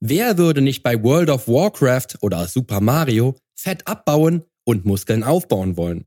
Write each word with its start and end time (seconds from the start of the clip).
Wer 0.00 0.38
würde 0.38 0.60
nicht 0.60 0.84
bei 0.84 1.02
World 1.02 1.28
of 1.28 1.48
Warcraft 1.48 2.18
oder 2.20 2.46
Super 2.46 2.80
Mario 2.80 3.36
Fett 3.56 3.88
abbauen 3.88 4.44
und 4.64 4.84
Muskeln 4.84 5.24
aufbauen 5.24 5.76
wollen? 5.76 6.04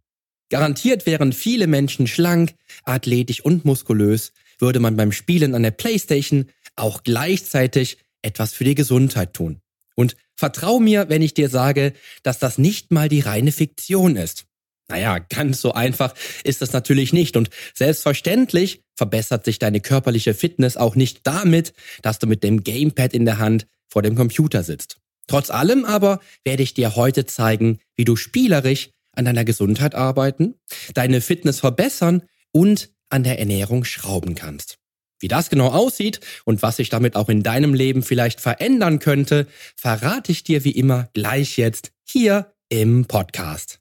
Garantiert 0.49 1.05
wären 1.05 1.33
viele 1.33 1.67
Menschen 1.67 2.07
schlank, 2.07 2.53
athletisch 2.85 3.41
und 3.41 3.65
muskulös, 3.65 4.31
würde 4.59 4.79
man 4.79 4.95
beim 4.95 5.11
Spielen 5.11 5.55
an 5.55 5.63
der 5.63 5.71
Playstation 5.71 6.45
auch 6.77 7.03
gleichzeitig 7.03 7.97
etwas 8.21 8.53
für 8.53 8.63
die 8.63 8.75
Gesundheit 8.75 9.33
tun. 9.33 9.59
Und 9.95 10.15
vertrau 10.35 10.79
mir, 10.79 11.09
wenn 11.09 11.21
ich 11.21 11.33
dir 11.33 11.49
sage, 11.49 11.91
dass 12.23 12.39
das 12.39 12.57
nicht 12.57 12.91
mal 12.91 13.09
die 13.09 13.19
reine 13.19 13.51
Fiktion 13.51 14.15
ist. 14.15 14.45
Naja, 14.91 15.19
ganz 15.19 15.61
so 15.61 15.71
einfach 15.73 16.13
ist 16.43 16.61
es 16.61 16.73
natürlich 16.73 17.13
nicht. 17.13 17.37
Und 17.37 17.49
selbstverständlich 17.73 18.83
verbessert 18.95 19.45
sich 19.45 19.57
deine 19.57 19.79
körperliche 19.79 20.33
Fitness 20.33 20.75
auch 20.75 20.95
nicht 20.95 21.21
damit, 21.23 21.73
dass 22.01 22.19
du 22.19 22.27
mit 22.27 22.43
dem 22.43 22.63
Gamepad 22.63 23.13
in 23.13 23.23
der 23.23 23.37
Hand 23.37 23.67
vor 23.87 24.01
dem 24.01 24.15
Computer 24.15 24.63
sitzt. 24.63 24.97
Trotz 25.27 25.49
allem 25.49 25.85
aber 25.85 26.19
werde 26.43 26.63
ich 26.63 26.73
dir 26.73 26.97
heute 26.97 27.25
zeigen, 27.25 27.79
wie 27.95 28.03
du 28.03 28.17
spielerisch 28.17 28.89
an 29.13 29.23
deiner 29.23 29.45
Gesundheit 29.45 29.95
arbeiten, 29.95 30.55
deine 30.93 31.21
Fitness 31.21 31.61
verbessern 31.61 32.23
und 32.51 32.89
an 33.09 33.23
der 33.23 33.39
Ernährung 33.39 33.85
schrauben 33.85 34.35
kannst. 34.35 34.77
Wie 35.21 35.29
das 35.29 35.49
genau 35.49 35.67
aussieht 35.69 36.19
und 36.43 36.61
was 36.63 36.77
sich 36.77 36.89
damit 36.89 37.15
auch 37.15 37.29
in 37.29 37.43
deinem 37.43 37.73
Leben 37.73 38.03
vielleicht 38.03 38.41
verändern 38.41 38.99
könnte, 38.99 39.47
verrate 39.77 40.33
ich 40.33 40.43
dir 40.43 40.65
wie 40.65 40.71
immer 40.71 41.09
gleich 41.13 41.57
jetzt 41.57 41.93
hier 42.03 42.51
im 42.69 43.05
Podcast. 43.05 43.80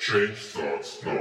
Change 0.00 0.34
starts 0.34 1.02
now. 1.04 1.12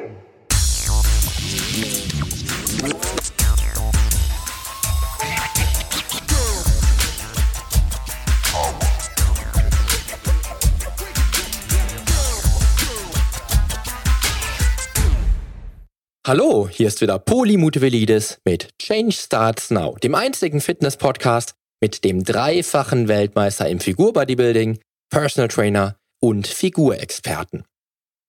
Hallo, 16.26 16.70
hier 16.70 16.88
ist 16.88 17.02
wieder 17.02 17.20
Poli 17.20 17.58
Mutevelidis 17.58 18.40
mit 18.46 18.70
Change 18.82 19.12
Starts 19.12 19.72
Now, 19.72 19.98
dem 20.02 20.16
einzigen 20.16 20.62
Fitness-Podcast 20.62 21.54
mit 21.82 22.06
dem 22.06 22.24
dreifachen 22.24 23.10
Weltmeister 23.10 23.68
im 23.68 23.82
Figurbodybuilding, 23.82 24.80
Personal 25.10 25.50
Trainer 25.50 25.98
und 26.22 26.48
Figurexperten. 26.48 27.66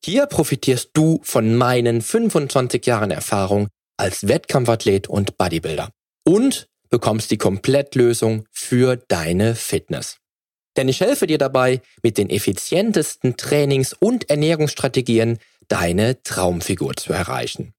Hier 0.02 0.26
profitierst 0.26 0.90
du 0.94 1.20
von 1.22 1.56
meinen 1.56 2.00
25 2.00 2.86
Jahren 2.86 3.10
Erfahrung 3.10 3.68
als 3.98 4.26
Wettkampfathlet 4.26 5.08
und 5.08 5.36
Bodybuilder 5.36 5.90
und 6.26 6.68
bekommst 6.88 7.30
die 7.30 7.36
Komplettlösung 7.36 8.46
für 8.50 8.96
deine 8.96 9.54
Fitness. 9.54 10.16
Denn 10.76 10.88
ich 10.88 11.00
helfe 11.00 11.26
dir 11.26 11.36
dabei, 11.36 11.82
mit 12.02 12.16
den 12.16 12.30
effizientesten 12.30 13.36
Trainings- 13.36 13.92
und 13.92 14.30
Ernährungsstrategien 14.30 15.38
deine 15.68 16.22
Traumfigur 16.22 16.96
zu 16.96 17.12
erreichen. 17.12 17.74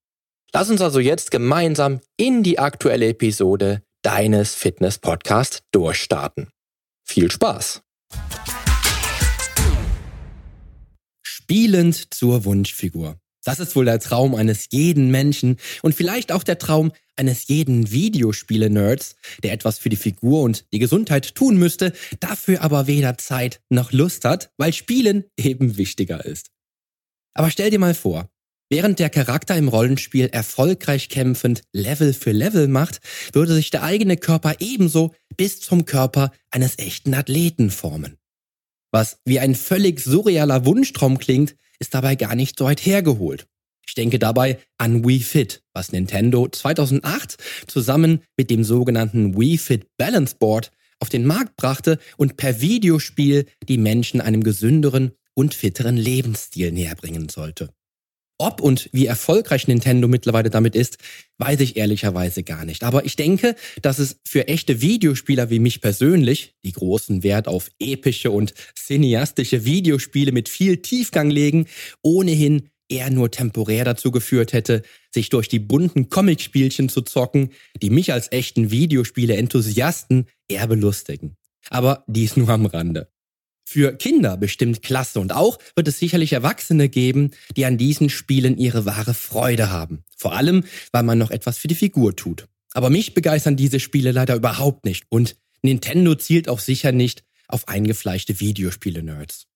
Lass 0.52 0.70
uns 0.70 0.80
also 0.80 1.00
jetzt 1.00 1.30
gemeinsam 1.30 2.00
in 2.16 2.42
die 2.42 2.58
aktuelle 2.58 3.08
Episode 3.08 3.82
deines 4.02 4.54
Fitness 4.54 4.98
Podcast 4.98 5.62
durchstarten. 5.72 6.50
Viel 7.04 7.30
Spaß! 7.30 7.82
Spielend 11.52 12.14
zur 12.14 12.46
Wunschfigur. 12.46 13.20
Das 13.44 13.60
ist 13.60 13.76
wohl 13.76 13.84
der 13.84 14.00
Traum 14.00 14.34
eines 14.34 14.68
jeden 14.70 15.10
Menschen 15.10 15.58
und 15.82 15.94
vielleicht 15.94 16.32
auch 16.32 16.44
der 16.44 16.56
Traum 16.56 16.92
eines 17.14 17.46
jeden 17.46 17.90
Videospiele-Nerds, 17.90 19.16
der 19.42 19.52
etwas 19.52 19.78
für 19.78 19.90
die 19.90 19.96
Figur 19.96 20.40
und 20.40 20.64
die 20.72 20.78
Gesundheit 20.78 21.34
tun 21.34 21.58
müsste, 21.58 21.92
dafür 22.20 22.62
aber 22.62 22.86
weder 22.86 23.18
Zeit 23.18 23.60
noch 23.68 23.92
Lust 23.92 24.24
hat, 24.24 24.50
weil 24.56 24.72
Spielen 24.72 25.24
eben 25.36 25.76
wichtiger 25.76 26.24
ist. 26.24 26.48
Aber 27.34 27.50
stell 27.50 27.68
dir 27.68 27.78
mal 27.78 27.94
vor, 27.94 28.30
Während 28.70 28.98
der 29.00 29.10
Charakter 29.10 29.54
im 29.54 29.68
Rollenspiel 29.68 30.28
erfolgreich 30.28 31.10
kämpfend 31.10 31.60
Level 31.74 32.14
für 32.14 32.32
Level 32.32 32.68
macht, 32.68 33.00
würde 33.34 33.52
sich 33.52 33.68
der 33.68 33.82
eigene 33.82 34.16
Körper 34.16 34.54
ebenso 34.60 35.14
bis 35.36 35.60
zum 35.60 35.84
Körper 35.84 36.32
eines 36.50 36.78
echten 36.78 37.12
Athleten 37.12 37.70
formen. 37.70 38.16
Was 38.92 39.18
wie 39.24 39.40
ein 39.40 39.54
völlig 39.54 40.00
surrealer 40.00 40.66
Wunschtraum 40.66 41.18
klingt, 41.18 41.56
ist 41.78 41.94
dabei 41.94 42.14
gar 42.14 42.36
nicht 42.36 42.58
so 42.58 42.66
weit 42.66 42.84
hergeholt. 42.84 43.46
Ich 43.86 43.94
denke 43.94 44.18
dabei 44.18 44.58
an 44.78 45.04
Wii 45.04 45.20
Fit, 45.20 45.62
was 45.72 45.92
Nintendo 45.92 46.46
2008 46.48 47.36
zusammen 47.66 48.22
mit 48.36 48.50
dem 48.50 48.64
sogenannten 48.64 49.36
Wii 49.36 49.58
Fit 49.58 49.86
Balance 49.96 50.36
Board 50.38 50.70
auf 51.00 51.08
den 51.08 51.26
Markt 51.26 51.56
brachte 51.56 51.98
und 52.16 52.36
per 52.36 52.60
Videospiel 52.60 53.46
die 53.68 53.78
Menschen 53.78 54.20
einem 54.20 54.44
gesünderen 54.44 55.12
und 55.34 55.54
fitteren 55.54 55.96
Lebensstil 55.96 56.70
näherbringen 56.70 57.28
sollte. 57.28 57.70
Ob 58.42 58.60
und 58.60 58.90
wie 58.90 59.06
erfolgreich 59.06 59.68
Nintendo 59.68 60.08
mittlerweile 60.08 60.50
damit 60.50 60.74
ist, 60.74 60.98
weiß 61.38 61.60
ich 61.60 61.76
ehrlicherweise 61.76 62.42
gar 62.42 62.64
nicht. 62.64 62.82
Aber 62.82 63.04
ich 63.04 63.14
denke, 63.14 63.54
dass 63.82 64.00
es 64.00 64.16
für 64.26 64.48
echte 64.48 64.80
Videospieler 64.80 65.48
wie 65.48 65.60
mich 65.60 65.80
persönlich, 65.80 66.56
die 66.64 66.72
großen 66.72 67.22
Wert 67.22 67.46
auf 67.46 67.70
epische 67.78 68.32
und 68.32 68.52
cineastische 68.76 69.64
Videospiele 69.64 70.32
mit 70.32 70.48
viel 70.48 70.78
Tiefgang 70.78 71.30
legen, 71.30 71.66
ohnehin 72.02 72.68
eher 72.88 73.10
nur 73.10 73.30
temporär 73.30 73.84
dazu 73.84 74.10
geführt 74.10 74.52
hätte, 74.52 74.82
sich 75.14 75.28
durch 75.28 75.46
die 75.48 75.60
bunten 75.60 76.08
Comicspielchen 76.08 76.88
zu 76.88 77.02
zocken, 77.02 77.50
die 77.80 77.90
mich 77.90 78.12
als 78.12 78.32
echten 78.32 78.72
Videospiele-Enthusiasten 78.72 80.26
eher 80.48 80.66
belustigen. 80.66 81.36
Aber 81.70 82.02
dies 82.08 82.36
nur 82.36 82.48
am 82.48 82.66
Rande 82.66 83.11
für 83.72 83.96
Kinder 83.96 84.36
bestimmt 84.36 84.82
klasse 84.82 85.18
und 85.18 85.32
auch 85.32 85.58
wird 85.74 85.88
es 85.88 85.98
sicherlich 85.98 86.32
Erwachsene 86.32 86.88
geben, 86.88 87.30
die 87.56 87.64
an 87.64 87.78
diesen 87.78 88.10
Spielen 88.10 88.58
ihre 88.58 88.84
wahre 88.84 89.14
Freude 89.14 89.70
haben. 89.70 90.04
Vor 90.16 90.34
allem, 90.34 90.64
weil 90.92 91.02
man 91.02 91.18
noch 91.18 91.30
etwas 91.30 91.58
für 91.58 91.68
die 91.68 91.74
Figur 91.74 92.14
tut. 92.14 92.46
Aber 92.74 92.90
mich 92.90 93.14
begeistern 93.14 93.56
diese 93.56 93.80
Spiele 93.80 94.12
leider 94.12 94.34
überhaupt 94.34 94.84
nicht 94.84 95.04
und 95.08 95.36
Nintendo 95.62 96.14
zielt 96.14 96.48
auch 96.48 96.60
sicher 96.60 96.92
nicht 96.92 97.24
auf 97.48 97.68
eingefleischte 97.68 98.40
Videospiele-Nerds. 98.40 99.46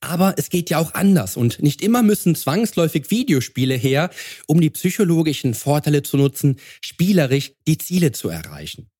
Aber 0.00 0.34
es 0.36 0.48
geht 0.48 0.70
ja 0.70 0.78
auch 0.78 0.94
anders 0.94 1.36
und 1.36 1.60
nicht 1.60 1.82
immer 1.82 2.02
müssen 2.02 2.34
zwangsläufig 2.34 3.10
Videospiele 3.10 3.74
her, 3.74 4.10
um 4.46 4.60
die 4.60 4.70
psychologischen 4.70 5.54
Vorteile 5.54 6.02
zu 6.02 6.16
nutzen, 6.16 6.56
spielerisch 6.80 7.52
die 7.66 7.78
Ziele 7.78 8.12
zu 8.12 8.28
erreichen. 8.28 8.90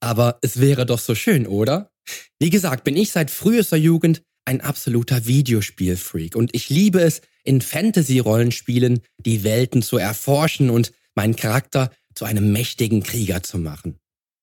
Aber 0.00 0.38
es 0.42 0.60
wäre 0.60 0.86
doch 0.86 0.98
so 0.98 1.14
schön, 1.14 1.46
oder? 1.46 1.90
Wie 2.38 2.50
gesagt, 2.50 2.84
bin 2.84 2.96
ich 2.96 3.10
seit 3.10 3.30
frühester 3.30 3.76
Jugend 3.76 4.22
ein 4.44 4.60
absoluter 4.60 5.26
Videospielfreak. 5.26 6.36
Und 6.36 6.54
ich 6.54 6.68
liebe 6.68 7.00
es, 7.00 7.22
in 7.44 7.60
Fantasy-Rollenspielen 7.60 9.00
die 9.18 9.44
Welten 9.44 9.82
zu 9.82 9.98
erforschen 9.98 10.70
und 10.70 10.92
meinen 11.14 11.36
Charakter 11.36 11.90
zu 12.14 12.24
einem 12.24 12.52
mächtigen 12.52 13.02
Krieger 13.02 13.42
zu 13.42 13.58
machen. 13.58 13.98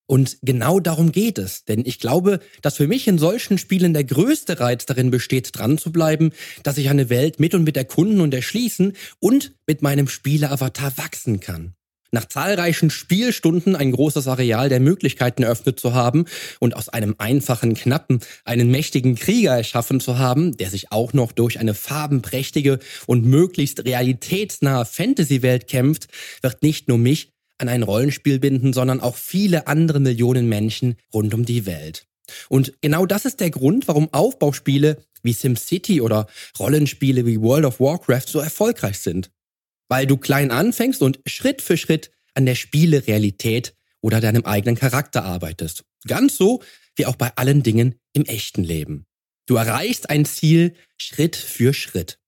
Und 0.08 0.40
genau 0.42 0.80
darum 0.82 1.14
geht 1.14 1.38
es, 1.38 1.64
denn 1.64 1.84
ich 1.86 2.00
glaube, 2.00 2.42
dass 2.62 2.78
für 2.78 2.88
mich 2.88 3.08
in 3.08 3.18
solchen 3.18 3.58
Spielen 3.58 3.94
der 3.94 4.04
größte 4.04 4.60
Reiz 4.60 4.86
darin 4.86 5.10
besteht, 5.10 5.58
dran 5.58 5.78
zu 5.78 5.92
bleiben, 5.92 6.32
dass 6.64 6.78
ich 6.78 6.90
eine 6.90 7.10
Welt 7.10 7.40
mit 7.40 7.56
und 7.56 7.64
mit 7.64 7.78
erkunden 7.78 8.20
und 8.20 8.34
erschließen 8.34 8.94
und 9.20 9.54
mit 9.68 9.82
meinem 9.82 10.10
Spieleravatar 10.10 10.98
wachsen 10.98 11.40
kann 11.40 11.76
nach 12.12 12.26
zahlreichen 12.26 12.90
Spielstunden 12.90 13.76
ein 13.76 13.92
großes 13.92 14.28
Areal 14.28 14.70
der 14.70 14.80
Möglichkeiten 14.80 15.44
eröffnet 15.44 15.80
zu 15.80 15.94
haben 15.94 16.26
und 16.60 16.76
aus 16.76 16.90
einem 16.90 17.16
einfachen 17.18 17.74
Knappen 17.74 18.20
einen 18.46 18.70
mächtigen 18.70 19.16
Krieger 19.16 19.56
erschaffen 19.56 20.00
zu 20.00 20.18
haben, 20.18 20.56
der 20.58 20.70
sich 20.70 20.92
auch 20.92 21.14
noch 21.14 21.32
durch 21.32 21.60
eine 21.60 21.74
farbenprächtige 21.74 22.80
und 23.08 23.26
möglichst 23.26 23.86
realitätsnahe 23.86 24.86
Fantasy-Welt 24.86 25.68
kämpft, 25.68 26.08
wird 26.42 26.62
nicht 26.62 26.88
nur 26.88 26.98
mich 26.98 27.32
an 27.58 27.70
ein 27.70 27.84
Rollenspiel 27.84 28.40
binden, 28.40 28.74
sondern 28.74 29.02
auch 29.02 29.16
viele 29.16 29.68
andere 29.68 30.00
Millionen 30.00 30.50
Menschen 30.50 30.98
rund 31.14 31.34
um 31.34 31.46
die 31.46 31.66
Welt. 31.66 32.08
Und 32.50 32.74
genau 32.82 33.06
das 33.06 33.26
ist 33.26 33.40
der 33.40 33.52
Grund, 33.52 33.88
warum 33.88 34.14
Aufbauspiele 34.14 34.98
wie 35.24 35.34
SimCity 35.34 36.02
oder 36.02 36.28
Rollenspiele 36.60 37.26
wie 37.26 37.40
World 37.40 37.66
of 37.66 37.80
Warcraft 37.80 38.28
so 38.28 38.40
erfolgreich 38.40 39.00
sind 39.00 39.32
weil 39.92 40.08
du 40.08 40.16
klein 40.16 40.52
anfängst 40.52 41.02
und 41.02 41.20
Schritt 41.26 41.62
für 41.62 41.76
Schritt 41.76 42.12
an 42.34 42.46
der 42.46 42.56
Spielerealität 42.56 43.76
oder 44.00 44.22
deinem 44.22 44.46
eigenen 44.46 44.78
Charakter 44.78 45.26
arbeitest. 45.26 45.84
Ganz 46.08 46.38
so 46.38 46.64
wie 46.96 47.06
auch 47.06 47.18
bei 47.18 47.36
allen 47.36 47.62
Dingen 47.62 47.96
im 48.14 48.24
echten 48.24 48.64
Leben. 48.64 49.06
Du 49.48 49.58
erreichst 49.58 50.10
ein 50.10 50.24
Ziel 50.24 50.76
Schritt 50.98 51.36
für 51.36 51.74
Schritt. 51.74 52.20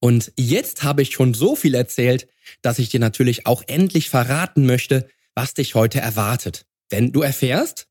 Und 0.00 0.32
jetzt 0.36 0.82
habe 0.82 1.02
ich 1.02 1.12
schon 1.12 1.34
so 1.34 1.54
viel 1.54 1.76
erzählt, 1.76 2.26
dass 2.62 2.80
ich 2.80 2.88
dir 2.88 2.98
natürlich 2.98 3.46
auch 3.46 3.62
endlich 3.68 4.10
verraten 4.10 4.66
möchte, 4.66 5.08
was 5.36 5.54
dich 5.54 5.76
heute 5.76 6.00
erwartet. 6.00 6.66
Denn 6.90 7.12
du 7.12 7.22
erfährst, 7.22 7.86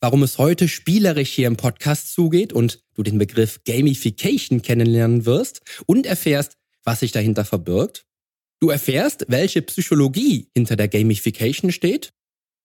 warum 0.00 0.24
es 0.24 0.36
heute 0.36 0.66
spielerisch 0.66 1.30
hier 1.30 1.46
im 1.46 1.56
Podcast 1.56 2.12
zugeht 2.12 2.52
und 2.52 2.82
du 2.94 3.04
den 3.04 3.18
Begriff 3.18 3.60
Gamification 3.64 4.62
kennenlernen 4.62 5.26
wirst 5.26 5.60
und 5.86 6.06
erfährst, 6.06 6.56
was 6.82 7.00
sich 7.00 7.12
dahinter 7.12 7.44
verbirgt. 7.44 8.07
Du 8.60 8.70
erfährst, 8.70 9.26
welche 9.28 9.62
Psychologie 9.62 10.48
hinter 10.54 10.76
der 10.76 10.88
Gamification 10.88 11.72
steht. 11.72 12.12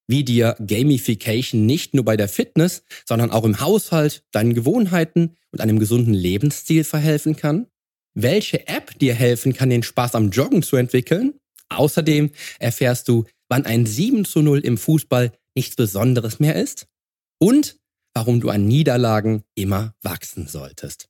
wie 0.08 0.24
dir 0.24 0.56
Gamification 0.60 1.66
nicht 1.66 1.94
nur 1.94 2.04
bei 2.04 2.18
der 2.18 2.28
Fitness, 2.28 2.84
sondern 3.08 3.32
auch 3.32 3.46
im 3.46 3.62
Haushalt, 3.62 4.24
deinen 4.32 4.54
Gewohnheiten 4.54 5.38
und 5.52 5.62
einem 5.62 5.80
gesunden 5.80 6.14
Lebensstil 6.14 6.84
verhelfen 6.84 7.36
kann, 7.36 7.68
welche 8.14 8.68
App 8.68 8.98
dir 9.00 9.14
helfen 9.14 9.54
kann, 9.54 9.70
den 9.70 9.84
Spaß 9.84 10.16
am 10.16 10.30
Joggen 10.30 10.62
zu 10.62 10.76
entwickeln. 10.76 11.36
Außerdem 11.70 12.32
erfährst 12.60 13.08
du, 13.08 13.24
wann 13.50 13.66
ein 13.66 13.86
7 13.86 14.26
zu 14.26 14.42
0 14.42 14.60
im 14.60 14.78
Fußball 14.78 15.32
nichts 15.56 15.76
Besonderes 15.76 16.40
mehr 16.40 16.56
ist 16.56 16.88
und 17.40 17.78
warum 18.14 18.42
du 18.42 18.50
an 18.50 18.68
Niederlagen 18.68 19.44
immer 19.56 19.96
wachsen 20.02 20.48
solltest. 20.48 21.08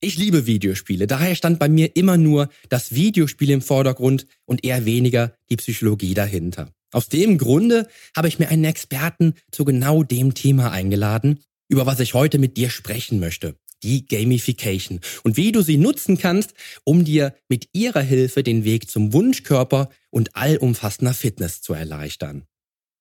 Ich 0.00 0.16
liebe 0.16 0.46
Videospiele, 0.46 1.08
daher 1.08 1.34
stand 1.34 1.58
bei 1.58 1.68
mir 1.68 1.96
immer 1.96 2.16
nur 2.16 2.50
das 2.68 2.94
Videospiel 2.94 3.50
im 3.50 3.60
Vordergrund 3.60 4.26
und 4.44 4.64
eher 4.64 4.84
weniger 4.84 5.34
die 5.50 5.56
Psychologie 5.56 6.14
dahinter. 6.14 6.72
Aus 6.92 7.08
dem 7.08 7.36
Grunde 7.36 7.88
habe 8.16 8.28
ich 8.28 8.38
mir 8.38 8.48
einen 8.48 8.62
Experten 8.62 9.34
zu 9.50 9.64
genau 9.64 10.04
dem 10.04 10.34
Thema 10.34 10.70
eingeladen, 10.70 11.40
über 11.68 11.84
was 11.84 11.98
ich 11.98 12.14
heute 12.14 12.38
mit 12.38 12.56
dir 12.56 12.70
sprechen 12.70 13.18
möchte. 13.18 13.56
Die 13.82 14.06
Gamification 14.06 15.00
und 15.24 15.36
wie 15.36 15.50
du 15.50 15.62
sie 15.62 15.78
nutzen 15.78 16.16
kannst, 16.16 16.54
um 16.84 17.04
dir 17.04 17.34
mit 17.48 17.68
ihrer 17.72 18.00
Hilfe 18.00 18.44
den 18.44 18.62
Weg 18.62 18.88
zum 18.88 19.12
Wunschkörper 19.12 19.90
und 20.10 20.36
allumfassender 20.36 21.14
Fitness 21.14 21.60
zu 21.60 21.74
erleichtern. 21.74 22.44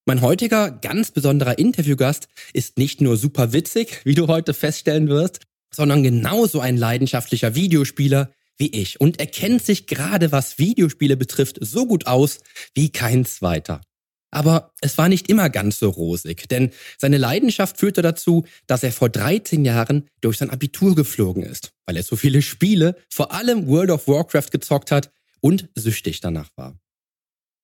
Mein 0.07 0.21
heutiger 0.21 0.71
ganz 0.71 1.11
besonderer 1.11 1.59
Interviewgast 1.59 2.27
ist 2.53 2.79
nicht 2.79 3.01
nur 3.01 3.17
super 3.17 3.53
witzig, 3.53 4.01
wie 4.03 4.15
du 4.15 4.27
heute 4.27 4.53
feststellen 4.53 5.09
wirst, 5.09 5.41
sondern 5.73 6.03
genauso 6.03 6.59
ein 6.59 6.77
leidenschaftlicher 6.77 7.55
Videospieler 7.55 8.31
wie 8.57 8.69
ich 8.69 8.99
und 8.99 9.19
er 9.19 9.27
kennt 9.27 9.63
sich 9.63 9.87
gerade 9.87 10.31
was 10.31 10.57
Videospiele 10.57 11.15
betrifft 11.15 11.57
so 11.61 11.85
gut 11.85 12.07
aus 12.07 12.39
wie 12.73 12.89
kein 12.89 13.25
zweiter. 13.25 13.81
Aber 14.29 14.73
es 14.81 14.97
war 14.97 15.07
nicht 15.07 15.29
immer 15.29 15.49
ganz 15.49 15.79
so 15.79 15.89
rosig, 15.89 16.49
denn 16.49 16.71
seine 16.97 17.17
Leidenschaft 17.17 17.77
führte 17.77 18.01
dazu, 18.01 18.45
dass 18.65 18.83
er 18.83 18.91
vor 18.91 19.09
13 19.09 19.63
Jahren 19.63 20.09
durch 20.21 20.37
sein 20.37 20.49
Abitur 20.49 20.95
geflogen 20.95 21.43
ist, 21.43 21.71
weil 21.85 21.95
er 21.95 22.03
so 22.03 22.15
viele 22.15 22.41
Spiele, 22.41 22.95
vor 23.09 23.31
allem 23.31 23.67
World 23.67 23.89
of 23.89 24.07
Warcraft 24.07 24.51
gezockt 24.51 24.91
hat 24.91 25.11
und 25.39 25.69
süchtig 25.75 26.19
danach 26.19 26.49
war. 26.57 26.77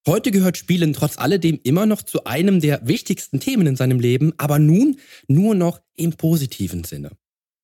Heute 0.07 0.31
gehört 0.31 0.57
Spielen 0.57 0.93
trotz 0.93 1.17
alledem 1.17 1.59
immer 1.63 1.85
noch 1.85 2.01
zu 2.01 2.25
einem 2.25 2.59
der 2.59 2.85
wichtigsten 2.87 3.39
Themen 3.39 3.67
in 3.67 3.75
seinem 3.75 3.99
Leben, 3.99 4.33
aber 4.37 4.59
nun 4.59 4.99
nur 5.27 5.55
noch 5.55 5.81
im 5.95 6.13
positiven 6.13 6.83
Sinne. 6.83 7.11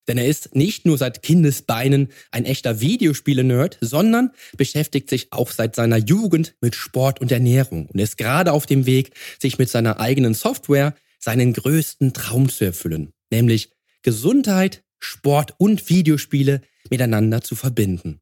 Denn 0.09 0.17
er 0.17 0.27
ist 0.27 0.55
nicht 0.55 0.87
nur 0.87 0.97
seit 0.97 1.21
Kindesbeinen 1.21 2.09
ein 2.31 2.45
echter 2.45 2.81
Videospiele-Nerd, 2.81 3.77
sondern 3.79 4.31
beschäftigt 4.57 5.07
sich 5.07 5.31
auch 5.31 5.51
seit 5.51 5.75
seiner 5.75 5.97
Jugend 5.97 6.55
mit 6.61 6.73
Sport 6.73 7.21
und 7.21 7.31
Ernährung 7.31 7.85
und 7.85 7.99
ist 7.99 8.17
gerade 8.17 8.51
auf 8.51 8.65
dem 8.65 8.87
Weg, 8.87 9.11
sich 9.39 9.59
mit 9.59 9.69
seiner 9.69 9.99
eigenen 9.99 10.33
Software 10.33 10.95
seinen 11.19 11.53
größten 11.53 12.13
Traum 12.13 12.49
zu 12.49 12.65
erfüllen, 12.65 13.13
nämlich 13.29 13.69
Gesundheit, 14.01 14.83
Sport 14.97 15.53
und 15.59 15.89
Videospiele 15.89 16.61
miteinander 16.89 17.41
zu 17.41 17.55
verbinden. 17.55 18.19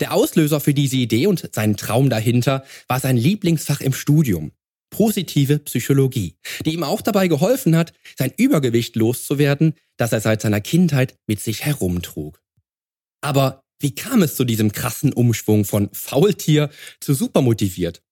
Der 0.00 0.14
Auslöser 0.14 0.58
für 0.58 0.74
diese 0.74 0.96
Idee 0.96 1.28
und 1.28 1.50
sein 1.54 1.76
Traum 1.76 2.10
dahinter 2.10 2.64
war 2.88 2.98
sein 2.98 3.16
Lieblingsfach 3.16 3.80
im 3.80 3.92
Studium, 3.92 4.50
positive 4.90 5.58
Psychologie, 5.60 6.36
die 6.64 6.74
ihm 6.74 6.82
auch 6.82 7.00
dabei 7.00 7.28
geholfen 7.28 7.76
hat, 7.76 7.92
sein 8.16 8.32
Übergewicht 8.36 8.96
loszuwerden, 8.96 9.74
das 9.96 10.12
er 10.12 10.20
seit 10.20 10.42
seiner 10.42 10.60
Kindheit 10.60 11.14
mit 11.26 11.40
sich 11.40 11.64
herumtrug. 11.64 12.42
Aber 13.20 13.64
wie 13.80 13.94
kam 13.94 14.22
es 14.22 14.34
zu 14.34 14.44
diesem 14.44 14.72
krassen 14.72 15.12
Umschwung 15.12 15.64
von 15.64 15.88
Faultier 15.92 16.70
zu 17.00 17.14
supermotiviert? 17.14 18.02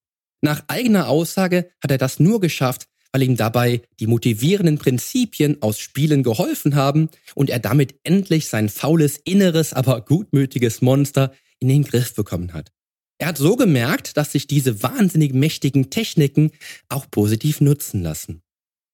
Nach 0.40 0.62
eigener 0.68 1.08
Aussage 1.08 1.70
hat 1.82 1.90
er 1.90 1.98
das 1.98 2.20
nur 2.20 2.40
geschafft, 2.40 2.86
weil 3.12 3.22
ihm 3.22 3.36
dabei 3.36 3.82
die 3.98 4.06
motivierenden 4.06 4.78
Prinzipien 4.78 5.62
aus 5.62 5.78
Spielen 5.78 6.22
geholfen 6.22 6.74
haben 6.74 7.08
und 7.34 7.50
er 7.50 7.58
damit 7.58 7.94
endlich 8.04 8.48
sein 8.48 8.68
faules, 8.68 9.16
inneres, 9.24 9.72
aber 9.72 10.02
gutmütiges 10.02 10.82
Monster 10.82 11.32
in 11.58 11.68
den 11.68 11.84
Griff 11.84 12.14
bekommen 12.14 12.52
hat. 12.52 12.72
Er 13.18 13.28
hat 13.28 13.38
so 13.38 13.56
gemerkt, 13.56 14.16
dass 14.16 14.32
sich 14.32 14.46
diese 14.46 14.82
wahnsinnig 14.82 15.32
mächtigen 15.32 15.88
Techniken 15.88 16.50
auch 16.88 17.10
positiv 17.10 17.62
nutzen 17.62 18.02
lassen. 18.02 18.42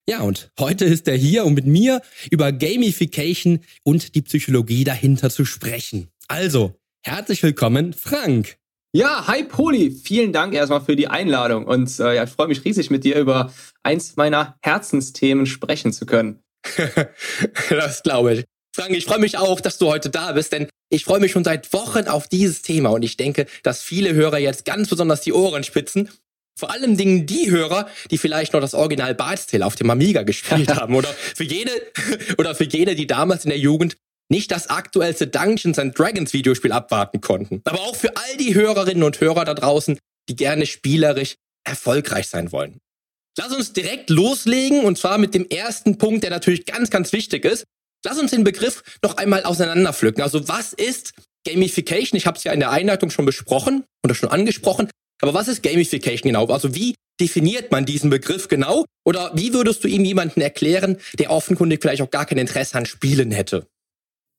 Ja, 0.08 0.20
und 0.20 0.50
heute 0.58 0.84
ist 0.84 1.08
er 1.08 1.16
hier, 1.16 1.44
um 1.44 1.54
mit 1.54 1.66
mir 1.66 2.02
über 2.30 2.52
Gamification 2.52 3.60
und 3.84 4.14
die 4.14 4.22
Psychologie 4.22 4.84
dahinter 4.84 5.30
zu 5.30 5.44
sprechen. 5.44 6.08
Also, 6.28 6.76
herzlich 7.04 7.42
willkommen, 7.42 7.92
Frank. 7.92 8.56
Ja, 8.94 9.26
hi 9.26 9.42
Poli, 9.44 9.90
vielen 9.90 10.32
Dank 10.32 10.54
erstmal 10.54 10.82
für 10.82 10.96
die 10.96 11.08
Einladung 11.08 11.66
und 11.66 11.98
äh, 11.98 12.16
ja, 12.16 12.24
ich 12.24 12.30
freue 12.30 12.48
mich 12.48 12.64
riesig 12.64 12.90
mit 12.90 13.04
dir 13.04 13.18
über 13.18 13.52
eins 13.82 14.16
meiner 14.16 14.56
Herzensthemen 14.62 15.46
sprechen 15.46 15.92
zu 15.92 16.04
können. 16.04 16.42
das 17.70 18.02
glaube 18.02 18.34
ich. 18.34 18.44
Frank, 18.74 18.96
ich 18.96 19.04
freue 19.04 19.18
mich 19.18 19.36
auch, 19.36 19.60
dass 19.60 19.76
du 19.76 19.88
heute 19.88 20.08
da 20.08 20.32
bist, 20.32 20.52
denn 20.52 20.68
ich 20.88 21.04
freue 21.04 21.20
mich 21.20 21.32
schon 21.32 21.44
seit 21.44 21.72
Wochen 21.74 22.08
auf 22.08 22.26
dieses 22.26 22.62
Thema 22.62 22.90
und 22.90 23.02
ich 23.02 23.18
denke, 23.18 23.46
dass 23.62 23.82
viele 23.82 24.14
Hörer 24.14 24.38
jetzt 24.38 24.64
ganz 24.64 24.88
besonders 24.88 25.20
die 25.20 25.32
Ohren 25.32 25.62
spitzen. 25.62 26.10
Vor 26.58 26.70
allem 26.70 26.96
Dingen 26.96 27.26
die 27.26 27.50
Hörer, 27.50 27.88
die 28.10 28.18
vielleicht 28.18 28.52
noch 28.52 28.60
das 28.60 28.74
Original 28.74 29.14
Bard's 29.14 29.46
Tale 29.46 29.66
auf 29.66 29.74
dem 29.74 29.90
Amiga 29.90 30.22
gespielt 30.22 30.74
haben 30.74 30.94
oder 30.94 31.08
für 31.08 31.44
jene 31.44 31.70
oder 32.38 32.54
für 32.54 32.64
jene, 32.64 32.94
die 32.94 33.06
damals 33.06 33.44
in 33.44 33.50
der 33.50 33.58
Jugend 33.58 33.96
nicht 34.30 34.50
das 34.50 34.68
aktuellste 34.68 35.26
Dungeons 35.26 35.78
and 35.78 35.98
Dragons 35.98 36.32
Videospiel 36.32 36.72
abwarten 36.72 37.20
konnten. 37.20 37.60
Aber 37.64 37.80
auch 37.80 37.96
für 37.96 38.16
all 38.16 38.36
die 38.38 38.54
Hörerinnen 38.54 39.02
und 39.02 39.20
Hörer 39.20 39.44
da 39.44 39.52
draußen, 39.52 39.98
die 40.28 40.36
gerne 40.36 40.64
spielerisch 40.64 41.34
erfolgreich 41.64 42.28
sein 42.28 42.52
wollen. 42.52 42.78
Lass 43.38 43.54
uns 43.54 43.72
direkt 43.72 44.10
loslegen 44.10 44.84
und 44.84 44.98
zwar 44.98 45.18
mit 45.18 45.34
dem 45.34 45.46
ersten 45.48 45.98
Punkt, 45.98 46.22
der 46.22 46.30
natürlich 46.30 46.64
ganz, 46.66 46.90
ganz 46.90 47.12
wichtig 47.12 47.44
ist. 47.44 47.64
Lass 48.04 48.18
uns 48.18 48.30
den 48.30 48.44
Begriff 48.44 48.82
noch 49.02 49.16
einmal 49.16 49.44
auseinanderpflücken. 49.44 50.22
Also 50.22 50.48
was 50.48 50.72
ist 50.72 51.14
Gamification? 51.46 52.16
Ich 52.16 52.26
habe 52.26 52.36
es 52.36 52.44
ja 52.44 52.52
in 52.52 52.60
der 52.60 52.70
Einleitung 52.70 53.10
schon 53.10 53.26
besprochen 53.26 53.84
oder 54.04 54.14
schon 54.14 54.28
angesprochen. 54.28 54.88
Aber 55.20 55.34
was 55.34 55.48
ist 55.48 55.62
Gamification 55.62 56.32
genau? 56.32 56.46
Also 56.46 56.74
wie 56.74 56.94
definiert 57.20 57.70
man 57.70 57.86
diesen 57.86 58.10
Begriff 58.10 58.48
genau? 58.48 58.84
Oder 59.04 59.30
wie 59.34 59.54
würdest 59.54 59.84
du 59.84 59.88
ihm 59.88 60.04
jemanden 60.04 60.40
erklären, 60.40 60.98
der 61.18 61.30
offenkundig 61.30 61.80
vielleicht 61.80 62.02
auch 62.02 62.10
gar 62.10 62.26
kein 62.26 62.38
Interesse 62.38 62.76
an 62.76 62.86
Spielen 62.86 63.30
hätte? 63.30 63.66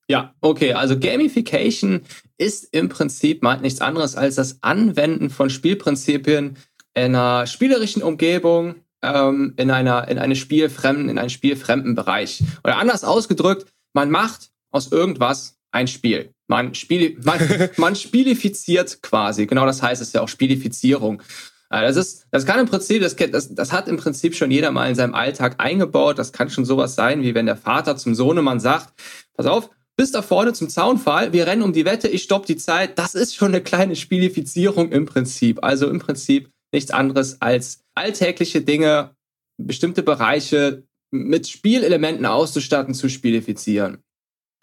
Ja, 0.09 0.35
okay. 0.41 0.73
Also 0.73 0.99
Gamification 0.99 2.01
ist 2.37 2.67
im 2.73 2.89
Prinzip 2.89 3.41
meint 3.41 3.61
nichts 3.61 3.79
anderes 3.79 4.15
als 4.15 4.35
das 4.35 4.57
Anwenden 4.61 5.29
von 5.29 5.49
Spielprinzipien 5.49 6.57
in 6.95 7.15
einer 7.15 7.47
spielerischen 7.47 8.03
Umgebung 8.03 8.75
ähm, 9.03 9.53
in, 9.57 9.69
einer, 9.69 10.07
in, 10.07 10.17
eine 10.17 10.35
spielfremden, 10.35 11.09
in 11.09 11.19
einen 11.19 11.29
spielfremden 11.29 11.93
Bereich. 11.93 12.43
Oder 12.63 12.77
anders 12.77 13.03
ausgedrückt, 13.03 13.67
man 13.93 14.09
macht 14.09 14.49
aus 14.71 14.91
irgendwas 14.91 15.57
ein 15.71 15.87
Spiel. 15.87 16.31
Man, 16.47 16.73
spiel, 16.73 17.17
man, 17.23 17.39
man 17.77 17.95
spielifiziert 17.95 19.01
quasi. 19.01 19.45
Genau 19.45 19.65
das 19.65 19.81
heißt 19.81 20.01
es 20.01 20.13
ja 20.13 20.21
auch 20.21 20.29
Spielifizierung. 20.29 21.21
Äh, 21.69 21.81
das 21.81 21.97
ist, 21.97 22.25
das 22.31 22.45
kann 22.45 22.59
im 22.59 22.67
Prinzip, 22.67 23.01
das, 23.01 23.15
das, 23.15 23.53
das 23.53 23.71
hat 23.71 23.87
im 23.87 23.97
Prinzip 23.97 24.35
schon 24.35 24.51
jeder 24.51 24.71
mal 24.71 24.89
in 24.89 24.95
seinem 24.95 25.15
Alltag 25.15 25.55
eingebaut. 25.57 26.17
Das 26.17 26.31
kann 26.31 26.49
schon 26.49 26.65
sowas 26.65 26.95
sein, 26.95 27.23
wie 27.23 27.35
wenn 27.35 27.45
der 27.45 27.57
Vater 27.57 27.97
zum 27.97 28.15
Sohnemann 28.15 28.59
sagt, 28.59 28.93
pass 29.35 29.45
auf, 29.45 29.69
bis 29.95 30.11
da 30.11 30.21
vorne 30.21 30.53
zum 30.53 30.69
Zaunfall, 30.69 31.33
wir 31.33 31.45
rennen 31.45 31.61
um 31.61 31.73
die 31.73 31.85
Wette, 31.85 32.07
ich 32.07 32.23
stopp 32.23 32.47
die 32.47 32.57
Zeit. 32.57 32.97
Das 32.97 33.13
ist 33.13 33.35
schon 33.35 33.49
eine 33.49 33.61
kleine 33.61 33.95
Spielifizierung 33.95 34.91
im 34.91 35.05
Prinzip. 35.05 35.63
Also 35.63 35.87
im 35.87 35.99
Prinzip 35.99 36.49
nichts 36.73 36.91
anderes 36.91 37.41
als 37.41 37.83
alltägliche 37.95 38.61
Dinge, 38.61 39.15
bestimmte 39.57 40.03
Bereiche 40.03 40.83
mit 41.11 41.47
Spielelementen 41.47 42.25
auszustatten, 42.25 42.93
zu 42.93 43.07
spielifizieren. 43.07 43.99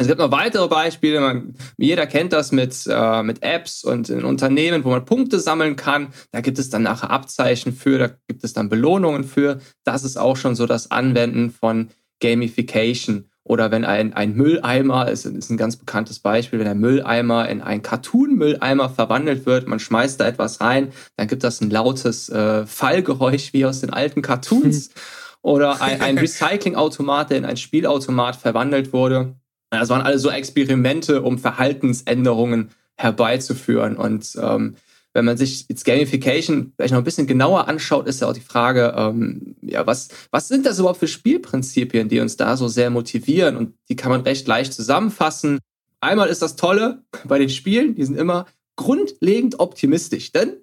Es 0.01 0.07
gibt 0.07 0.19
noch 0.19 0.33
weitere 0.33 0.67
Beispiele. 0.67 1.21
Man, 1.21 1.55
jeder 1.77 2.07
kennt 2.07 2.33
das 2.33 2.53
mit, 2.53 2.87
äh, 2.89 3.23
mit 3.23 3.43
Apps 3.43 3.85
und 3.85 4.09
in 4.09 4.25
Unternehmen, 4.25 4.83
wo 4.83 4.91
man 4.91 5.05
Punkte 5.05 5.39
sammeln 5.39 5.77
kann. 5.77 6.09
Da 6.33 6.41
gibt 6.41 6.59
es 6.59 6.71
dann 6.71 6.83
nachher 6.83 7.11
Abzeichen 7.11 7.75
für, 7.75 7.99
da 7.99 8.11
gibt 8.27 8.43
es 8.43 8.55
dann 8.55 8.71
Belohnungen 8.71 9.25
für. 9.25 9.61
Das 9.85 10.03
ist 10.03 10.17
auch 10.17 10.37
schon 10.37 10.55
so 10.55 10.67
das 10.67 10.91
Anwenden 10.91 11.51
von 11.51 11.91
Gamification. 12.21 13.30
Oder 13.45 13.71
wenn 13.71 13.85
ein, 13.85 14.13
ein 14.13 14.35
Mülleimer, 14.35 15.11
ist, 15.11 15.25
ist 15.25 15.51
ein 15.51 15.57
ganz 15.57 15.77
bekanntes 15.77 16.21
Beispiel, 16.21 16.59
wenn 16.59 16.69
ein 16.69 16.79
Mülleimer 16.79 17.49
in 17.49 17.63
einen 17.63 17.83
Cartoon-Mülleimer 17.83 18.91
verwandelt 18.91 19.47
wird, 19.47 19.67
man 19.67 19.81
schmeißt 19.81 20.21
da 20.21 20.27
etwas 20.27 20.61
rein, 20.61 20.93
dann 21.17 21.27
gibt 21.27 21.43
das 21.43 21.61
ein 21.61 21.71
lautes 21.71 22.29
äh, 22.29 22.67
Fallgeräusch 22.67 23.53
wie 23.53 23.65
aus 23.65 23.81
den 23.81 23.91
alten 23.91 24.23
Cartoons. 24.23 24.91
Oder 25.43 25.81
ein, 25.81 26.03
ein 26.03 26.19
Recyclingautomat, 26.19 27.31
der 27.31 27.39
in 27.39 27.45
ein 27.47 27.57
Spielautomat 27.57 28.37
verwandelt 28.37 28.93
wurde. 28.93 29.37
Das 29.71 29.89
waren 29.89 30.03
alle 30.03 30.19
so 30.19 30.29
Experimente, 30.31 31.23
um 31.23 31.39
Verhaltensänderungen 31.39 32.71
herbeizuführen. 32.97 33.97
Und 33.97 34.37
ähm, 34.41 34.77
wenn 35.13 35.25
man 35.25 35.37
sich 35.37 35.67
jetzt 35.69 35.85
Gamification 35.85 36.73
vielleicht 36.77 36.93
noch 36.93 37.01
ein 37.01 37.05
bisschen 37.05 37.27
genauer 37.27 37.69
anschaut, 37.69 38.07
ist 38.07 38.21
ja 38.21 38.29
auch 38.29 38.33
die 38.33 38.41
Frage, 38.41 38.95
ähm, 38.97 39.57
ja, 39.61 39.87
was, 39.87 40.09
was 40.31 40.49
sind 40.49 40.67
das 40.67 40.79
überhaupt 40.79 41.01
für 41.01 41.09
Spielprinzipien, 41.09 42.09
die 42.09 42.21
uns 42.21 42.37
da 42.37 42.57
so 42.57 42.69
sehr 42.69 42.91
motivieren? 42.91 43.57
Und 43.57 43.75
die 43.89 43.97
kann 43.97 44.11
man 44.11 44.21
recht 44.21 44.47
leicht 44.47 44.73
zusammenfassen. 44.73 45.59
Einmal 46.01 46.29
ist 46.29 46.43
das 46.43 46.57
Tolle 46.57 47.03
bei 47.25 47.39
den 47.39 47.49
Spielen, 47.49 47.95
die 47.95 48.05
sind 48.05 48.17
immer 48.17 48.47
grundlegend 48.77 49.59
optimistisch, 49.59 50.33
denn 50.33 50.57